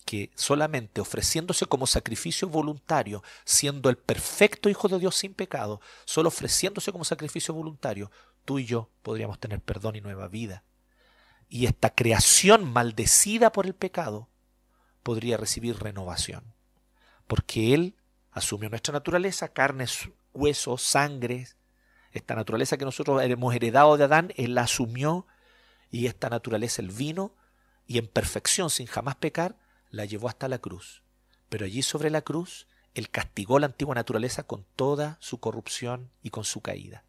que 0.05 0.31
solamente 0.35 1.01
ofreciéndose 1.01 1.65
como 1.65 1.87
sacrificio 1.87 2.47
voluntario, 2.47 3.23
siendo 3.43 3.89
el 3.89 3.97
perfecto 3.97 4.69
Hijo 4.69 4.87
de 4.87 4.99
Dios 4.99 5.15
sin 5.15 5.33
pecado, 5.33 5.81
solo 6.05 6.29
ofreciéndose 6.29 6.91
como 6.91 7.03
sacrificio 7.03 7.55
voluntario, 7.55 8.11
tú 8.45 8.59
y 8.59 8.65
yo 8.65 8.89
podríamos 9.01 9.39
tener 9.39 9.61
perdón 9.61 9.95
y 9.95 10.01
nueva 10.01 10.27
vida. 10.27 10.63
Y 11.49 11.65
esta 11.65 11.89
creación 11.89 12.71
maldecida 12.71 13.51
por 13.51 13.65
el 13.65 13.73
pecado 13.73 14.29
podría 15.05 15.37
recibir 15.37 15.77
renovación, 15.77 16.55
porque 17.27 17.75
Él 17.75 17.95
asumió 18.31 18.69
nuestra 18.69 18.91
naturaleza, 18.91 19.49
carne, 19.49 19.85
huesos, 20.33 20.81
sangre, 20.81 21.47
esta 22.11 22.33
naturaleza 22.33 22.75
que 22.75 22.85
nosotros 22.85 23.21
hemos 23.21 23.53
heredado 23.53 23.97
de 23.97 24.05
Adán, 24.05 24.33
Él 24.35 24.55
la 24.55 24.63
asumió 24.63 25.27
y 25.91 26.07
esta 26.07 26.27
naturaleza 26.31 26.81
Él 26.81 26.89
vino 26.89 27.35
y 27.85 27.99
en 27.99 28.07
perfección, 28.07 28.71
sin 28.71 28.87
jamás 28.87 29.15
pecar, 29.17 29.59
la 29.91 30.05
llevó 30.05 30.27
hasta 30.27 30.47
la 30.47 30.57
cruz. 30.57 31.03
Pero 31.49 31.67
allí 31.67 31.83
sobre 31.83 32.09
la 32.09 32.23
cruz, 32.23 32.65
Él 32.95 33.11
castigó 33.11 33.59
la 33.59 33.67
antigua 33.67 33.93
naturaleza 33.93 34.41
con 34.41 34.65
toda 34.75 35.17
su 35.21 35.39
corrupción 35.39 36.09
y 36.23 36.31
con 36.31 36.45
su 36.45 36.61
caída. 36.61 37.03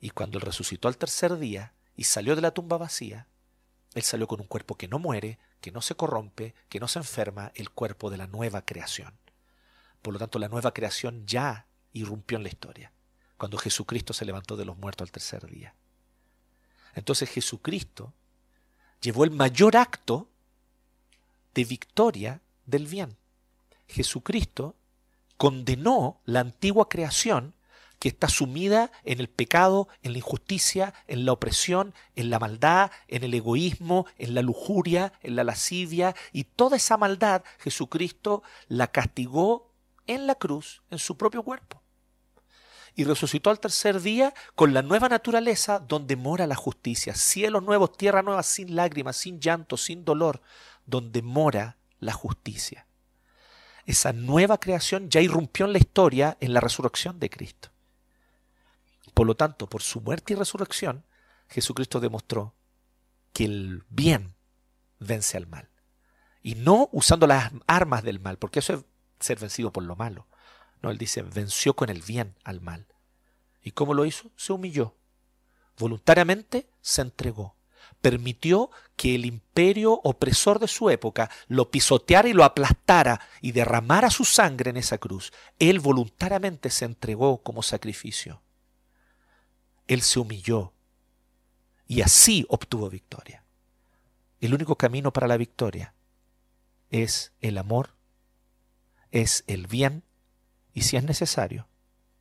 Y 0.00 0.10
cuando 0.10 0.38
Él 0.38 0.46
resucitó 0.46 0.88
al 0.88 0.96
tercer 0.96 1.36
día 1.36 1.74
y 1.94 2.04
salió 2.04 2.36
de 2.36 2.40
la 2.40 2.52
tumba 2.52 2.78
vacía, 2.78 3.26
Él 3.92 4.02
salió 4.02 4.26
con 4.26 4.40
un 4.40 4.46
cuerpo 4.46 4.76
que 4.76 4.88
no 4.88 4.98
muere, 4.98 5.38
que 5.62 5.70
no 5.70 5.80
se 5.80 5.94
corrompe, 5.94 6.54
que 6.68 6.80
no 6.80 6.88
se 6.88 6.98
enferma, 6.98 7.52
el 7.54 7.70
cuerpo 7.70 8.10
de 8.10 8.18
la 8.18 8.26
nueva 8.26 8.66
creación. 8.66 9.14
Por 10.02 10.12
lo 10.12 10.18
tanto, 10.18 10.38
la 10.38 10.48
nueva 10.48 10.74
creación 10.74 11.24
ya 11.26 11.66
irrumpió 11.92 12.36
en 12.36 12.42
la 12.42 12.50
historia, 12.50 12.92
cuando 13.38 13.56
Jesucristo 13.56 14.12
se 14.12 14.24
levantó 14.24 14.56
de 14.56 14.64
los 14.64 14.76
muertos 14.76 15.06
al 15.06 15.12
tercer 15.12 15.46
día. 15.46 15.74
Entonces 16.94 17.30
Jesucristo 17.30 18.12
llevó 19.00 19.24
el 19.24 19.30
mayor 19.30 19.76
acto 19.76 20.28
de 21.54 21.64
victoria 21.64 22.40
del 22.66 22.86
bien. 22.86 23.16
Jesucristo 23.86 24.74
condenó 25.36 26.20
la 26.24 26.40
antigua 26.40 26.88
creación 26.88 27.54
que 28.02 28.08
está 28.08 28.28
sumida 28.28 28.90
en 29.04 29.20
el 29.20 29.28
pecado, 29.28 29.86
en 30.02 30.10
la 30.10 30.18
injusticia, 30.18 30.92
en 31.06 31.24
la 31.24 31.30
opresión, 31.30 31.94
en 32.16 32.30
la 32.30 32.40
maldad, 32.40 32.90
en 33.06 33.22
el 33.22 33.32
egoísmo, 33.32 34.06
en 34.18 34.34
la 34.34 34.42
lujuria, 34.42 35.12
en 35.22 35.36
la 35.36 35.44
lascivia, 35.44 36.12
y 36.32 36.42
toda 36.42 36.78
esa 36.78 36.96
maldad 36.96 37.44
Jesucristo 37.60 38.42
la 38.66 38.88
castigó 38.88 39.70
en 40.08 40.26
la 40.26 40.34
cruz, 40.34 40.82
en 40.90 40.98
su 40.98 41.16
propio 41.16 41.44
cuerpo. 41.44 41.80
Y 42.96 43.04
resucitó 43.04 43.50
al 43.50 43.60
tercer 43.60 44.00
día 44.00 44.34
con 44.56 44.74
la 44.74 44.82
nueva 44.82 45.08
naturaleza 45.08 45.78
donde 45.78 46.16
mora 46.16 46.48
la 46.48 46.56
justicia, 46.56 47.14
cielos 47.14 47.62
nuevos, 47.62 47.96
tierra 47.96 48.22
nueva, 48.22 48.42
sin 48.42 48.74
lágrimas, 48.74 49.16
sin 49.16 49.38
llanto, 49.38 49.76
sin 49.76 50.04
dolor, 50.04 50.42
donde 50.86 51.22
mora 51.22 51.76
la 52.00 52.14
justicia. 52.14 52.84
Esa 53.86 54.12
nueva 54.12 54.58
creación 54.58 55.08
ya 55.08 55.20
irrumpió 55.20 55.66
en 55.66 55.72
la 55.72 55.78
historia 55.78 56.36
en 56.40 56.52
la 56.52 56.58
resurrección 56.58 57.20
de 57.20 57.30
Cristo. 57.30 57.71
Por 59.14 59.26
lo 59.26 59.36
tanto, 59.36 59.68
por 59.68 59.82
su 59.82 60.00
muerte 60.00 60.32
y 60.32 60.36
resurrección, 60.36 61.04
Jesucristo 61.48 62.00
demostró 62.00 62.54
que 63.32 63.44
el 63.44 63.84
bien 63.88 64.34
vence 64.98 65.36
al 65.36 65.46
mal. 65.46 65.68
Y 66.42 66.54
no 66.54 66.88
usando 66.92 67.26
las 67.26 67.52
armas 67.66 68.02
del 68.02 68.20
mal, 68.20 68.38
porque 68.38 68.60
eso 68.60 68.74
es 68.74 68.84
ser 69.20 69.38
vencido 69.38 69.72
por 69.72 69.84
lo 69.84 69.96
malo. 69.96 70.26
No, 70.82 70.90
él 70.90 70.98
dice, 70.98 71.22
venció 71.22 71.74
con 71.74 71.88
el 71.88 72.02
bien 72.02 72.34
al 72.42 72.60
mal. 72.60 72.86
¿Y 73.62 73.70
cómo 73.72 73.94
lo 73.94 74.04
hizo? 74.04 74.30
Se 74.36 74.52
humilló. 74.52 74.96
Voluntariamente 75.78 76.68
se 76.80 77.02
entregó. 77.02 77.56
Permitió 78.00 78.70
que 78.96 79.14
el 79.14 79.24
imperio 79.24 80.00
opresor 80.02 80.58
de 80.58 80.66
su 80.66 80.90
época 80.90 81.30
lo 81.46 81.70
pisoteara 81.70 82.28
y 82.28 82.32
lo 82.32 82.42
aplastara 82.42 83.20
y 83.40 83.52
derramara 83.52 84.10
su 84.10 84.24
sangre 84.24 84.70
en 84.70 84.76
esa 84.76 84.98
cruz. 84.98 85.32
Él 85.58 85.78
voluntariamente 85.78 86.70
se 86.70 86.84
entregó 86.84 87.42
como 87.42 87.62
sacrificio. 87.62 88.42
Él 89.86 90.02
se 90.02 90.18
humilló 90.18 90.72
y 91.86 92.02
así 92.02 92.46
obtuvo 92.48 92.88
victoria. 92.88 93.44
El 94.40 94.54
único 94.54 94.76
camino 94.76 95.12
para 95.12 95.28
la 95.28 95.36
victoria 95.36 95.94
es 96.90 97.32
el 97.40 97.58
amor, 97.58 97.94
es 99.10 99.44
el 99.46 99.66
bien 99.66 100.02
y 100.74 100.82
si 100.82 100.96
es 100.96 101.04
necesario, 101.04 101.68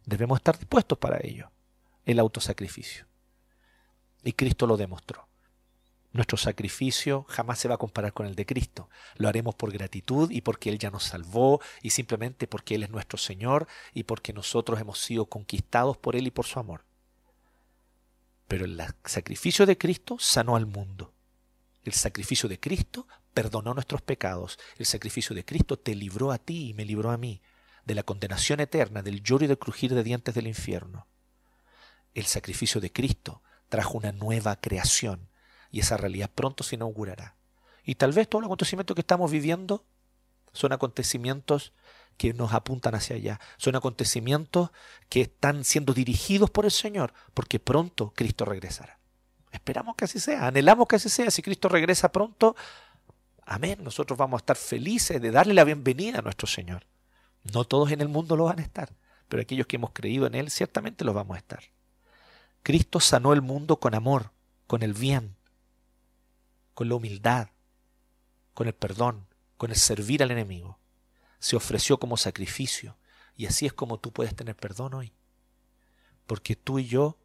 debemos 0.05 0.39
estar 0.39 0.57
dispuestos 0.57 0.97
para 0.97 1.19
ello, 1.21 1.51
el 2.05 2.19
autosacrificio. 2.19 3.05
Y 4.23 4.33
Cristo 4.33 4.67
lo 4.67 4.77
demostró. 4.77 5.27
Nuestro 6.13 6.37
sacrificio 6.37 7.25
jamás 7.29 7.59
se 7.59 7.69
va 7.69 7.75
a 7.75 7.79
comparar 7.79 8.11
con 8.11 8.25
el 8.25 8.35
de 8.35 8.45
Cristo. 8.45 8.89
Lo 9.15 9.29
haremos 9.29 9.55
por 9.55 9.71
gratitud 9.71 10.29
y 10.29 10.41
porque 10.41 10.69
Él 10.69 10.77
ya 10.77 10.91
nos 10.91 11.03
salvó 11.03 11.61
y 11.81 11.91
simplemente 11.91 12.47
porque 12.47 12.75
Él 12.75 12.83
es 12.83 12.89
nuestro 12.89 13.17
Señor 13.17 13.67
y 13.93 14.03
porque 14.03 14.33
nosotros 14.33 14.79
hemos 14.79 14.99
sido 14.99 15.27
conquistados 15.27 15.97
por 15.97 16.17
Él 16.17 16.27
y 16.27 16.31
por 16.31 16.45
su 16.45 16.59
amor. 16.59 16.83
Pero 18.51 18.65
el 18.65 18.83
sacrificio 19.05 19.65
de 19.65 19.77
Cristo 19.77 20.17
sanó 20.19 20.57
al 20.57 20.65
mundo. 20.65 21.13
El 21.85 21.93
sacrificio 21.93 22.49
de 22.49 22.59
Cristo 22.59 23.07
perdonó 23.33 23.73
nuestros 23.73 24.01
pecados. 24.01 24.59
El 24.77 24.85
sacrificio 24.85 25.33
de 25.33 25.45
Cristo 25.45 25.79
te 25.79 25.95
libró 25.95 26.33
a 26.33 26.37
ti 26.37 26.67
y 26.67 26.73
me 26.73 26.83
libró 26.83 27.11
a 27.11 27.17
mí 27.17 27.41
de 27.85 27.95
la 27.95 28.03
condenación 28.03 28.59
eterna, 28.59 29.03
del 29.03 29.23
lloro 29.23 29.45
y 29.45 29.47
del 29.47 29.57
crujir 29.57 29.93
de 29.95 30.03
dientes 30.03 30.35
del 30.35 30.47
infierno. 30.47 31.07
El 32.13 32.25
sacrificio 32.25 32.81
de 32.81 32.91
Cristo 32.91 33.41
trajo 33.69 33.97
una 33.97 34.11
nueva 34.11 34.57
creación 34.57 35.29
y 35.71 35.79
esa 35.79 35.95
realidad 35.95 36.29
pronto 36.35 36.65
se 36.65 36.75
inaugurará. 36.75 37.37
Y 37.85 37.95
tal 37.95 38.11
vez 38.11 38.27
todos 38.27 38.41
los 38.41 38.49
acontecimientos 38.49 38.95
que 38.95 39.01
estamos 39.01 39.31
viviendo 39.31 39.85
son 40.51 40.73
acontecimientos 40.73 41.71
que 42.21 42.35
nos 42.35 42.53
apuntan 42.53 42.93
hacia 42.93 43.15
allá. 43.15 43.39
Son 43.57 43.75
acontecimientos 43.75 44.69
que 45.09 45.21
están 45.21 45.63
siendo 45.63 45.91
dirigidos 45.91 46.51
por 46.51 46.65
el 46.65 46.71
Señor, 46.71 47.15
porque 47.33 47.59
pronto 47.59 48.13
Cristo 48.15 48.45
regresará. 48.45 48.99
Esperamos 49.51 49.95
que 49.95 50.05
así 50.05 50.19
sea, 50.19 50.45
anhelamos 50.45 50.87
que 50.87 50.97
así 50.97 51.09
sea. 51.09 51.31
Si 51.31 51.41
Cristo 51.41 51.67
regresa 51.67 52.11
pronto, 52.11 52.55
amén, 53.43 53.79
nosotros 53.83 54.19
vamos 54.19 54.37
a 54.37 54.41
estar 54.43 54.55
felices 54.55 55.19
de 55.19 55.31
darle 55.31 55.55
la 55.55 55.63
bienvenida 55.63 56.19
a 56.19 56.21
nuestro 56.21 56.45
Señor. 56.45 56.85
No 57.51 57.63
todos 57.63 57.91
en 57.91 58.01
el 58.01 58.07
mundo 58.07 58.37
lo 58.37 58.43
van 58.43 58.59
a 58.59 58.61
estar, 58.61 58.93
pero 59.27 59.41
aquellos 59.41 59.65
que 59.65 59.77
hemos 59.77 59.89
creído 59.89 60.27
en 60.27 60.35
Él 60.35 60.51
ciertamente 60.51 61.03
lo 61.03 61.15
vamos 61.15 61.37
a 61.37 61.39
estar. 61.39 61.63
Cristo 62.61 62.99
sanó 62.99 63.33
el 63.33 63.41
mundo 63.41 63.77
con 63.77 63.95
amor, 63.95 64.29
con 64.67 64.83
el 64.83 64.93
bien, 64.93 65.35
con 66.75 66.87
la 66.87 66.93
humildad, 66.93 67.47
con 68.53 68.67
el 68.67 68.75
perdón, 68.75 69.25
con 69.57 69.71
el 69.71 69.77
servir 69.77 70.21
al 70.21 70.29
enemigo 70.29 70.80
se 71.41 71.55
ofreció 71.57 71.97
como 71.97 72.15
sacrificio. 72.15 72.95
Y 73.35 73.47
así 73.47 73.65
es 73.65 73.73
como 73.73 73.99
tú 73.99 74.13
puedes 74.13 74.35
tener 74.35 74.55
perdón 74.55 74.93
hoy. 74.93 75.11
Porque 76.27 76.55
tú 76.55 76.79
y 76.79 76.85
yo 76.85 77.17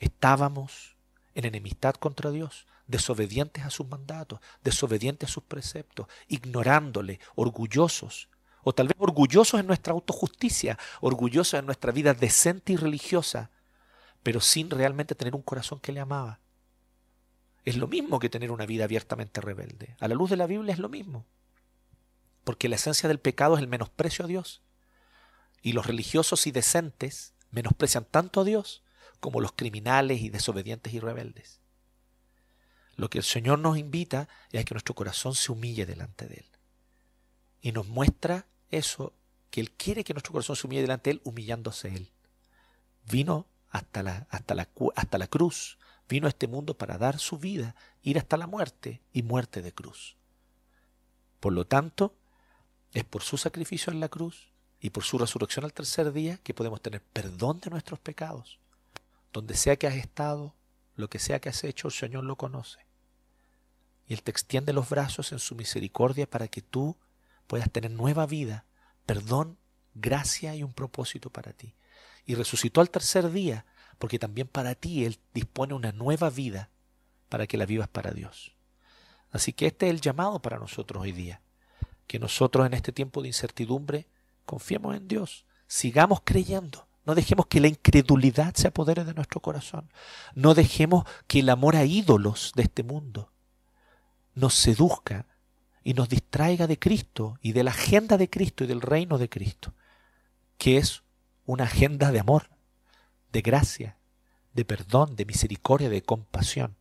estábamos 0.00 0.96
en 1.34 1.46
enemistad 1.46 1.94
contra 1.94 2.30
Dios, 2.30 2.66
desobedientes 2.88 3.64
a 3.64 3.70
sus 3.70 3.88
mandatos, 3.88 4.40
desobedientes 4.62 5.30
a 5.30 5.32
sus 5.32 5.44
preceptos, 5.44 6.08
ignorándole, 6.26 7.20
orgullosos, 7.36 8.28
o 8.64 8.74
tal 8.74 8.88
vez 8.88 8.96
orgullosos 8.98 9.60
en 9.60 9.68
nuestra 9.68 9.92
autojusticia, 9.92 10.76
orgullosos 11.00 11.60
en 11.60 11.66
nuestra 11.66 11.92
vida 11.92 12.14
decente 12.14 12.72
y 12.72 12.76
religiosa, 12.76 13.50
pero 14.24 14.40
sin 14.40 14.68
realmente 14.68 15.14
tener 15.14 15.36
un 15.36 15.42
corazón 15.42 15.78
que 15.78 15.92
le 15.92 16.00
amaba. 16.00 16.40
Es 17.64 17.76
lo 17.76 17.86
mismo 17.86 18.18
que 18.18 18.28
tener 18.28 18.50
una 18.50 18.66
vida 18.66 18.84
abiertamente 18.84 19.40
rebelde. 19.40 19.96
A 20.00 20.08
la 20.08 20.16
luz 20.16 20.30
de 20.30 20.36
la 20.36 20.46
Biblia 20.46 20.72
es 20.72 20.80
lo 20.80 20.88
mismo 20.88 21.24
porque 22.48 22.70
la 22.70 22.76
esencia 22.76 23.10
del 23.10 23.20
pecado 23.20 23.56
es 23.56 23.60
el 23.60 23.68
menosprecio 23.68 24.24
a 24.24 24.28
Dios. 24.28 24.62
Y 25.60 25.74
los 25.74 25.86
religiosos 25.86 26.46
y 26.46 26.50
decentes 26.50 27.34
menosprecian 27.50 28.06
tanto 28.06 28.40
a 28.40 28.44
Dios 28.44 28.82
como 29.20 29.42
los 29.42 29.52
criminales 29.52 30.22
y 30.22 30.30
desobedientes 30.30 30.94
y 30.94 30.98
rebeldes. 30.98 31.60
Lo 32.96 33.10
que 33.10 33.18
el 33.18 33.24
Señor 33.24 33.58
nos 33.58 33.76
invita 33.76 34.30
es 34.50 34.62
a 34.62 34.64
que 34.64 34.72
nuestro 34.72 34.94
corazón 34.94 35.34
se 35.34 35.52
humille 35.52 35.84
delante 35.84 36.26
de 36.26 36.36
Él. 36.36 36.46
Y 37.60 37.72
nos 37.72 37.86
muestra 37.86 38.46
eso, 38.70 39.12
que 39.50 39.60
Él 39.60 39.70
quiere 39.72 40.02
que 40.02 40.14
nuestro 40.14 40.32
corazón 40.32 40.56
se 40.56 40.66
humille 40.66 40.80
delante 40.80 41.10
de 41.10 41.16
Él, 41.16 41.20
humillándose 41.24 41.94
Él. 41.94 42.12
Vino 43.10 43.44
hasta 43.68 44.02
la, 44.02 44.26
hasta 44.30 44.54
la, 44.54 44.70
hasta 44.96 45.18
la 45.18 45.26
cruz, 45.26 45.76
vino 46.08 46.26
a 46.26 46.30
este 46.30 46.48
mundo 46.48 46.78
para 46.78 46.96
dar 46.96 47.18
su 47.18 47.36
vida, 47.36 47.74
ir 48.02 48.16
hasta 48.16 48.38
la 48.38 48.46
muerte 48.46 49.02
y 49.12 49.22
muerte 49.22 49.60
de 49.60 49.74
cruz. 49.74 50.16
Por 51.40 51.52
lo 51.52 51.66
tanto, 51.66 52.14
es 52.92 53.04
por 53.04 53.22
su 53.22 53.36
sacrificio 53.36 53.92
en 53.92 54.00
la 54.00 54.08
cruz 54.08 54.48
y 54.80 54.90
por 54.90 55.04
su 55.04 55.18
resurrección 55.18 55.64
al 55.64 55.72
tercer 55.72 56.12
día 56.12 56.38
que 56.38 56.54
podemos 56.54 56.80
tener 56.80 57.02
perdón 57.02 57.60
de 57.60 57.70
nuestros 57.70 58.00
pecados. 58.00 58.58
Donde 59.32 59.54
sea 59.54 59.76
que 59.76 59.86
has 59.86 59.96
estado, 59.96 60.54
lo 60.94 61.10
que 61.10 61.18
sea 61.18 61.40
que 61.40 61.48
has 61.48 61.64
hecho, 61.64 61.88
el 61.88 61.94
Señor 61.94 62.24
lo 62.24 62.36
conoce. 62.36 62.78
Y 64.06 64.14
Él 64.14 64.22
te 64.22 64.30
extiende 64.30 64.72
los 64.72 64.88
brazos 64.88 65.32
en 65.32 65.38
su 65.38 65.54
misericordia 65.54 66.28
para 66.28 66.48
que 66.48 66.62
tú 66.62 66.96
puedas 67.46 67.70
tener 67.70 67.90
nueva 67.90 68.26
vida, 68.26 68.64
perdón, 69.04 69.58
gracia 69.94 70.54
y 70.54 70.62
un 70.62 70.72
propósito 70.72 71.30
para 71.30 71.52
ti. 71.52 71.74
Y 72.24 72.34
resucitó 72.34 72.80
al 72.80 72.90
tercer 72.90 73.30
día, 73.30 73.66
porque 73.98 74.18
también 74.18 74.48
para 74.48 74.74
ti 74.74 75.04
Él 75.04 75.18
dispone 75.34 75.74
una 75.74 75.92
nueva 75.92 76.30
vida 76.30 76.70
para 77.28 77.46
que 77.46 77.58
la 77.58 77.66
vivas 77.66 77.88
para 77.88 78.12
Dios. 78.12 78.54
Así 79.30 79.52
que 79.52 79.66
este 79.66 79.86
es 79.86 79.90
el 79.90 80.00
llamado 80.00 80.40
para 80.40 80.58
nosotros 80.58 81.02
hoy 81.02 81.12
día 81.12 81.42
que 82.08 82.18
nosotros 82.18 82.66
en 82.66 82.74
este 82.74 82.90
tiempo 82.90 83.22
de 83.22 83.28
incertidumbre 83.28 84.08
confiemos 84.44 84.96
en 84.96 85.06
Dios, 85.06 85.44
sigamos 85.68 86.22
creyendo. 86.24 86.88
No 87.04 87.14
dejemos 87.14 87.46
que 87.46 87.60
la 87.60 87.68
incredulidad 87.68 88.54
se 88.54 88.68
apodere 88.68 89.04
de 89.04 89.14
nuestro 89.14 89.40
corazón. 89.40 89.90
No 90.34 90.54
dejemos 90.54 91.04
que 91.26 91.40
el 91.40 91.50
amor 91.50 91.76
a 91.76 91.84
ídolos 91.84 92.52
de 92.56 92.64
este 92.64 92.82
mundo 92.82 93.30
nos 94.34 94.54
seduzca 94.54 95.26
y 95.84 95.94
nos 95.94 96.08
distraiga 96.08 96.66
de 96.66 96.78
Cristo 96.78 97.38
y 97.40 97.52
de 97.52 97.62
la 97.62 97.70
agenda 97.70 98.16
de 98.16 98.28
Cristo 98.28 98.64
y 98.64 98.66
del 98.66 98.80
reino 98.80 99.18
de 99.18 99.28
Cristo, 99.28 99.74
que 100.56 100.78
es 100.78 101.02
una 101.44 101.64
agenda 101.64 102.10
de 102.10 102.20
amor, 102.20 102.50
de 103.32 103.42
gracia, 103.42 103.96
de 104.54 104.64
perdón, 104.64 105.14
de 105.14 105.24
misericordia, 105.24 105.88
de 105.88 106.02
compasión. 106.02 106.76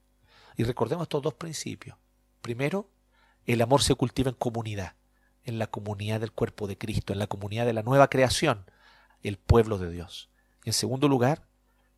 Y 0.56 0.64
recordemos 0.64 1.04
estos 1.04 1.22
dos 1.22 1.34
principios. 1.34 1.98
Primero, 2.42 2.90
el 3.46 3.62
amor 3.62 3.82
se 3.82 3.96
cultiva 3.96 4.30
en 4.30 4.36
comunidad 4.36 4.97
en 5.48 5.60
la 5.60 5.68
comunidad 5.68 6.20
del 6.20 6.34
cuerpo 6.34 6.68
de 6.68 6.78
Cristo, 6.78 7.14
en 7.14 7.20
la 7.20 7.28
comunidad 7.28 7.66
de 7.66 7.74
la 7.74 7.82
nueva 7.82 8.10
creación, 8.10 8.70
el 9.24 9.38
pueblo 9.38 9.78
de 9.78 9.90
Dios. 9.90 10.30
En 10.66 10.74
segundo 10.74 11.08
lugar, 11.08 11.48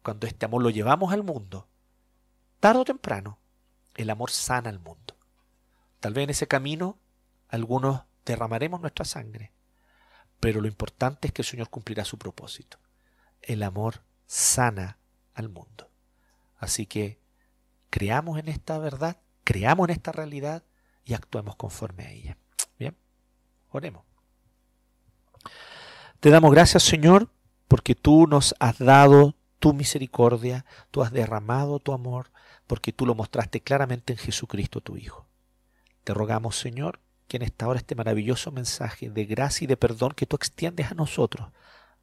cuando 0.04 0.28
este 0.28 0.46
amor 0.46 0.62
lo 0.62 0.70
llevamos 0.70 1.12
al 1.12 1.24
mundo, 1.24 1.68
tarde 2.60 2.82
o 2.82 2.86
temprano, 2.86 3.40
el 3.96 4.12
amor 4.12 4.30
sana 4.30 4.70
al 4.70 4.80
mundo. 4.80 5.18
Tal 6.00 6.14
vez 6.14 6.26
en 6.26 6.30
ese 6.30 6.48
camino 6.48 7.00
algunos 7.48 8.04
derramaremos 8.24 8.82
nuestra 8.82 9.04
sangre, 9.04 9.52
pero 10.40 10.62
lo 10.62 10.68
importante 10.68 11.28
es 11.28 11.34
que 11.34 11.42
el 11.42 11.48
Señor 11.48 11.70
cumplirá 11.70 12.06
su 12.06 12.20
propósito. 12.20 12.78
El 13.42 13.64
amor 13.64 14.04
sana 14.28 15.00
al 15.34 15.50
mundo. 15.50 15.90
Así 16.60 16.86
que 16.86 17.20
creamos 17.90 18.38
en 18.38 18.48
esta 18.48 18.78
verdad, 18.78 19.18
creamos 19.44 19.90
en 19.90 19.96
esta 19.96 20.12
realidad 20.12 20.64
y 21.04 21.16
actuemos 21.16 21.56
conforme 21.56 22.06
a 22.06 22.12
ella. 22.12 22.38
Oremos. 23.72 24.04
Te 26.20 26.30
damos 26.30 26.52
gracias, 26.52 26.84
Señor, 26.84 27.30
porque 27.68 27.96
tú 27.96 28.28
nos 28.28 28.56
has 28.60 28.78
dado 28.80 29.36
tu 29.60 29.74
misericordia, 29.74 30.66
tú 30.92 31.02
has 31.02 31.12
derramado 31.12 31.80
tu 31.80 31.94
amor, 31.94 32.32
porque 32.68 32.92
tú 32.92 33.06
lo 33.06 33.16
mostraste 33.16 33.62
claramente 33.62 34.14
en 34.14 34.20
Jesucristo 34.20 34.82
tu 34.82 34.98
Hijo. 34.98 35.28
Te 36.04 36.14
rogamos, 36.14 36.58
Señor, 36.58 37.00
que 37.28 37.38
en 37.38 37.44
esta 37.44 37.68
hora 37.68 37.80
este 37.80 37.96
maravilloso 37.96 38.52
mensaje 38.52 39.10
de 39.10 39.26
gracia 39.26 39.66
y 39.66 39.68
de 39.68 39.78
perdón 39.78 40.12
que 40.12 40.26
tú 40.26 40.36
extiendes 40.36 40.92
a 40.92 40.96
nosotros, 40.96 41.50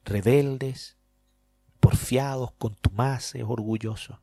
rebeldes, 0.05 0.97
porfiados, 1.81 2.53
contumaces, 2.53 3.43
orgullosos, 3.47 4.19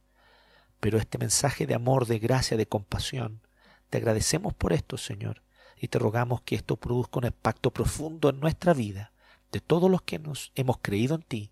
pero 0.80 0.98
este 0.98 1.18
mensaje 1.18 1.68
de 1.68 1.76
amor, 1.76 2.08
de 2.08 2.20
gracia, 2.20 2.58
de 2.58 2.68
compasión, 2.68 3.41
te 3.89 3.98
agradecemos 3.98 4.54
por 4.54 4.74
esto, 4.74 4.98
Señor, 4.98 5.41
y 5.84 5.89
te 5.89 5.99
rogamos 5.99 6.39
que 6.43 6.55
esto 6.55 6.77
produzca 6.77 7.19
un 7.19 7.25
impacto 7.25 7.69
profundo 7.69 8.29
en 8.29 8.39
nuestra 8.39 8.73
vida, 8.73 9.11
de 9.51 9.59
todos 9.59 9.91
los 9.91 10.01
que 10.01 10.17
nos 10.17 10.53
hemos 10.55 10.77
creído 10.81 11.13
en 11.13 11.23
ti, 11.23 11.51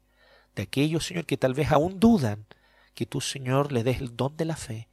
de 0.56 0.64
aquellos, 0.64 1.06
Señor, 1.06 1.26
que 1.26 1.36
tal 1.36 1.54
vez 1.54 1.70
aún 1.70 2.00
dudan, 2.00 2.46
que 2.94 3.06
tú, 3.06 3.20
Señor, 3.20 3.74
les 3.74 3.84
des 3.84 4.00
el 4.00 4.16
don 4.16 4.38
de 4.38 4.46
la 4.46 4.56
fe, 4.56 4.88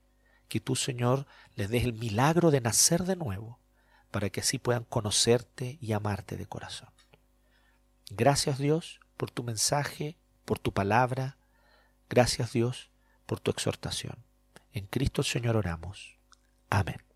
que 0.48 0.58
tú, 0.58 0.74
Señor, 0.74 1.24
les 1.54 1.70
des 1.70 1.84
el 1.84 1.92
milagro 1.92 2.50
de 2.50 2.60
nacer 2.60 3.04
de 3.04 3.14
nuevo, 3.14 3.60
para 4.10 4.28
que 4.28 4.40
así 4.40 4.58
puedan 4.58 4.82
conocerte 4.82 5.78
y 5.80 5.92
amarte 5.92 6.36
de 6.36 6.46
corazón. 6.46 6.88
Gracias 8.10 8.58
Dios 8.58 8.98
por 9.16 9.30
tu 9.30 9.44
mensaje, 9.44 10.18
por 10.44 10.58
tu 10.58 10.72
palabra. 10.72 11.38
Gracias 12.08 12.54
Dios 12.54 12.90
por 13.24 13.38
tu 13.38 13.52
exhortación. 13.52 14.16
En 14.72 14.86
Cristo 14.86 15.22
Señor 15.22 15.54
oramos. 15.54 16.18
Amén. 16.70 17.07